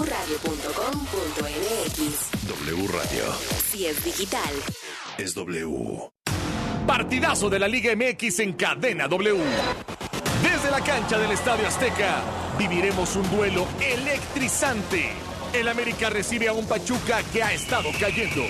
wradio.com.mx. 0.00 2.48
W 2.48 2.88
Radio. 2.88 3.24
Si 3.70 3.86
es 3.86 4.04
digital, 4.04 4.50
es 5.18 5.34
W. 5.34 6.10
Partidazo 6.86 7.50
de 7.50 7.58
la 7.58 7.68
Liga 7.68 7.94
MX 7.94 8.40
en 8.40 8.54
cadena 8.54 9.06
W. 9.08 9.38
Desde 10.42 10.70
la 10.70 10.80
cancha 10.80 11.18
del 11.18 11.32
Estadio 11.32 11.66
Azteca 11.66 12.22
viviremos 12.58 13.14
un 13.16 13.30
duelo 13.30 13.66
electrizante. 13.80 15.12
El 15.52 15.66
América 15.68 16.10
recibe 16.10 16.46
a 16.46 16.52
un 16.52 16.66
Pachuca 16.66 17.22
que 17.32 17.42
ha 17.42 17.52
estado 17.52 17.90
cayendo. 17.98 18.42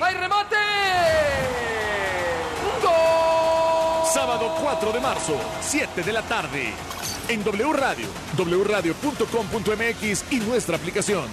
¡Hay 0.00 0.14
remate! 0.14 0.56
¡Gol! 2.82 4.06
Sábado 4.12 4.54
4 4.60 4.92
de 4.92 5.00
marzo, 5.00 5.40
7 5.62 6.02
de 6.02 6.12
la 6.12 6.22
tarde. 6.22 6.72
En 7.28 7.42
W 7.42 7.72
Radio, 7.72 8.06
wradio.com.mx 8.36 10.24
y 10.32 10.36
nuestra 10.40 10.76
aplicación. 10.76 11.24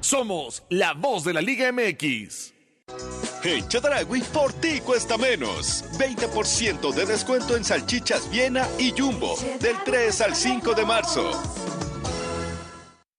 Somos 0.00 0.62
la 0.68 0.94
voz 0.94 1.24
de 1.24 1.34
la 1.34 1.40
Liga 1.40 1.72
MX. 1.72 2.54
En 3.42 3.68
Chedragui 3.68 4.20
por 4.32 4.52
ti 4.52 4.80
cuesta 4.80 5.18
menos. 5.18 5.84
20% 5.98 6.92
de 6.92 7.06
descuento 7.06 7.56
en 7.56 7.64
salchichas 7.64 8.30
Viena 8.30 8.66
y 8.78 8.92
Jumbo. 8.96 9.36
Del 9.60 9.76
3 9.84 10.20
al 10.20 10.36
5 10.36 10.74
de 10.74 10.86
marzo. 10.86 11.77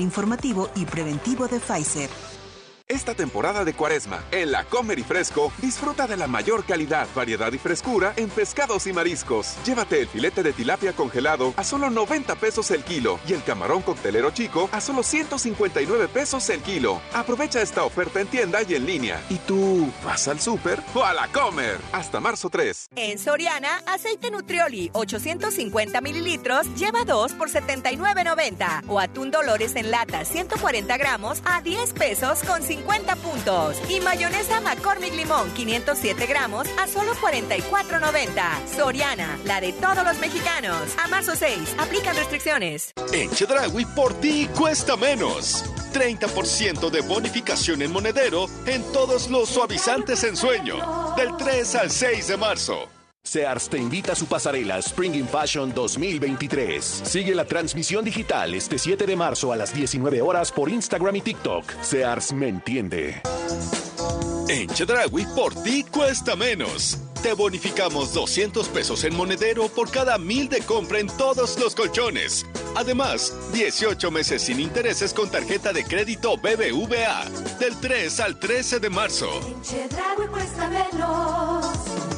informativo 0.00 0.70
y 0.74 0.84
preventivo 0.84 1.48
de 1.48 1.60
Pfizer. 1.60 2.35
Esta 2.88 3.14
temporada 3.14 3.64
de 3.64 3.74
cuaresma, 3.74 4.22
en 4.30 4.52
la 4.52 4.62
Comer 4.62 5.00
y 5.00 5.02
Fresco, 5.02 5.52
disfruta 5.58 6.06
de 6.06 6.16
la 6.16 6.28
mayor 6.28 6.64
calidad, 6.64 7.08
variedad 7.16 7.52
y 7.52 7.58
frescura 7.58 8.14
en 8.14 8.28
pescados 8.28 8.86
y 8.86 8.92
mariscos. 8.92 9.56
Llévate 9.64 10.02
el 10.02 10.06
filete 10.06 10.44
de 10.44 10.52
tilapia 10.52 10.92
congelado 10.92 11.52
a 11.56 11.64
solo 11.64 11.90
90 11.90 12.36
pesos 12.36 12.70
el 12.70 12.84
kilo 12.84 13.18
y 13.26 13.32
el 13.32 13.42
camarón 13.42 13.82
coctelero 13.82 14.30
chico 14.30 14.68
a 14.70 14.80
solo 14.80 15.02
159 15.02 16.06
pesos 16.06 16.48
el 16.48 16.60
kilo. 16.60 17.00
Aprovecha 17.12 17.60
esta 17.60 17.82
oferta 17.82 18.20
en 18.20 18.28
tienda 18.28 18.60
y 18.62 18.76
en 18.76 18.86
línea. 18.86 19.20
¿Y 19.30 19.38
tú 19.38 19.92
vas 20.04 20.28
al 20.28 20.38
súper 20.38 20.80
o 20.94 21.02
a 21.02 21.12
la 21.12 21.26
Comer? 21.32 21.78
Hasta 21.90 22.20
marzo 22.20 22.50
3. 22.50 22.90
En 22.94 23.18
Soriana, 23.18 23.82
aceite 23.86 24.30
Nutrioli 24.30 24.90
850 24.92 26.00
mililitros 26.00 26.72
lleva 26.76 27.02
2 27.04 27.32
por 27.32 27.50
79.90 27.50 28.84
o 28.86 29.00
atún 29.00 29.32
Dolores 29.32 29.74
en 29.74 29.90
lata 29.90 30.24
140 30.24 30.96
gramos 30.98 31.42
a 31.44 31.60
10 31.62 31.92
pesos 31.92 32.44
con 32.44 32.62
50 32.62 32.75
puntos. 33.16 33.76
Y 33.88 34.00
mayonesa 34.00 34.60
McCormick 34.60 35.14
Limón 35.14 35.52
507 35.54 36.26
gramos 36.26 36.66
a 36.78 36.86
solo 36.86 37.14
44.90. 37.14 38.76
Soriana, 38.76 39.38
la 39.44 39.60
de 39.60 39.72
todos 39.72 40.04
los 40.04 40.18
mexicanos. 40.18 40.96
A 41.02 41.08
marzo 41.08 41.36
6, 41.36 41.76
aplican 41.78 42.16
restricciones. 42.16 42.92
En 43.12 43.30
Chedragui 43.30 43.84
por 43.84 44.14
ti 44.14 44.48
cuesta 44.56 44.96
menos. 44.96 45.64
30% 45.92 46.90
de 46.90 47.00
bonificación 47.00 47.80
en 47.80 47.92
monedero 47.92 48.46
en 48.66 48.82
todos 48.92 49.30
los 49.30 49.48
suavizantes 49.48 50.24
en 50.24 50.36
sueño. 50.36 51.14
Del 51.16 51.36
3 51.36 51.74
al 51.76 51.90
6 51.90 52.28
de 52.28 52.36
marzo. 52.36 52.95
Sears 53.26 53.68
te 53.68 53.76
invita 53.76 54.12
a 54.12 54.16
su 54.16 54.26
pasarela 54.26 54.78
Spring 54.78 55.14
in 55.16 55.26
Fashion 55.26 55.74
2023. 55.74 56.84
Sigue 56.84 57.34
la 57.34 57.44
transmisión 57.44 58.04
digital 58.04 58.54
este 58.54 58.78
7 58.78 59.04
de 59.04 59.16
marzo 59.16 59.52
a 59.52 59.56
las 59.56 59.74
19 59.74 60.22
horas 60.22 60.52
por 60.52 60.68
Instagram 60.68 61.16
y 61.16 61.20
TikTok. 61.22 61.64
Sears 61.82 62.32
me 62.32 62.48
entiende. 62.48 63.20
En 64.48 64.68
Chedragui 64.68 65.26
por 65.34 65.54
ti 65.64 65.82
cuesta 65.90 66.36
menos. 66.36 66.98
Te 67.20 67.32
bonificamos 67.32 68.14
200 68.14 68.68
pesos 68.68 69.02
en 69.02 69.16
monedero 69.16 69.66
por 69.68 69.90
cada 69.90 70.18
mil 70.18 70.48
de 70.48 70.60
compra 70.60 71.00
en 71.00 71.08
todos 71.08 71.58
los 71.58 71.74
colchones. 71.74 72.46
Además, 72.76 73.34
18 73.52 74.10
meses 74.12 74.42
sin 74.42 74.60
intereses 74.60 75.12
con 75.12 75.28
tarjeta 75.28 75.72
de 75.72 75.82
crédito 75.82 76.36
BBVA. 76.36 77.24
Del 77.58 77.74
3 77.80 78.20
al 78.20 78.38
13 78.38 78.78
de 78.78 78.90
marzo. 78.90 79.28
Chedraui 79.62 80.28
cuesta 80.28 80.68
menos. 80.68 82.15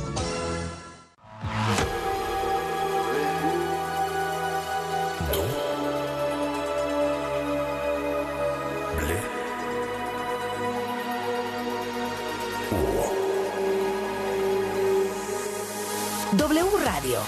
Radio 17.08 17.20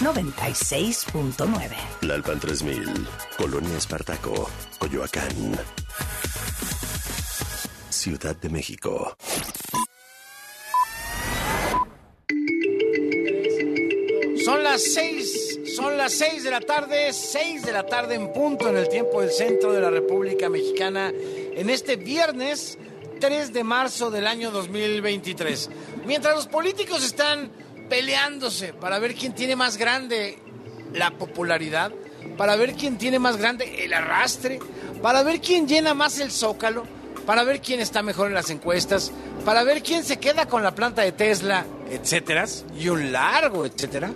96.9. 0.00 1.76
Lalpan 2.00 2.40
3000, 2.40 3.06
Colonia 3.36 3.76
Espartaco, 3.76 4.48
Coyoacán. 4.78 5.58
Ciudad 7.90 8.34
de 8.36 8.48
México. 8.48 9.14
Son 14.42 14.62
las 14.62 14.82
seis, 14.82 15.58
son 15.76 15.98
las 15.98 16.12
seis 16.12 16.42
de 16.44 16.50
la 16.50 16.60
tarde, 16.60 17.12
seis 17.12 17.62
de 17.64 17.72
la 17.72 17.84
tarde 17.84 18.14
en 18.14 18.32
punto 18.32 18.70
en 18.70 18.78
el 18.78 18.88
tiempo 18.88 19.20
del 19.20 19.30
centro 19.30 19.72
de 19.72 19.80
la 19.82 19.90
República 19.90 20.48
Mexicana, 20.48 21.12
en 21.12 21.68
este 21.68 21.96
viernes 21.96 22.78
3 23.20 23.52
de 23.52 23.64
marzo 23.64 24.10
del 24.10 24.26
año 24.26 24.50
2023. 24.50 25.70
Mientras 26.06 26.34
los 26.36 26.46
políticos 26.46 27.04
están 27.04 27.50
peleándose 27.88 28.72
para 28.72 28.98
ver 28.98 29.14
quién 29.14 29.34
tiene 29.34 29.56
más 29.56 29.76
grande 29.76 30.38
la 30.92 31.10
popularidad, 31.10 31.92
para 32.36 32.56
ver 32.56 32.74
quién 32.74 32.98
tiene 32.98 33.18
más 33.18 33.36
grande 33.36 33.84
el 33.84 33.92
arrastre, 33.92 34.58
para 35.02 35.22
ver 35.22 35.40
quién 35.40 35.66
llena 35.68 35.94
más 35.94 36.18
el 36.20 36.30
zócalo, 36.30 36.84
para 37.26 37.44
ver 37.44 37.60
quién 37.60 37.80
está 37.80 38.02
mejor 38.02 38.28
en 38.28 38.34
las 38.34 38.50
encuestas, 38.50 39.12
para 39.44 39.64
ver 39.64 39.82
quién 39.82 40.04
se 40.04 40.18
queda 40.18 40.46
con 40.46 40.62
la 40.62 40.74
planta 40.74 41.02
de 41.02 41.12
Tesla, 41.12 41.66
etcétera, 41.90 42.46
y 42.78 42.88
un 42.88 43.12
largo 43.12 43.66
etcétera. 43.66 44.10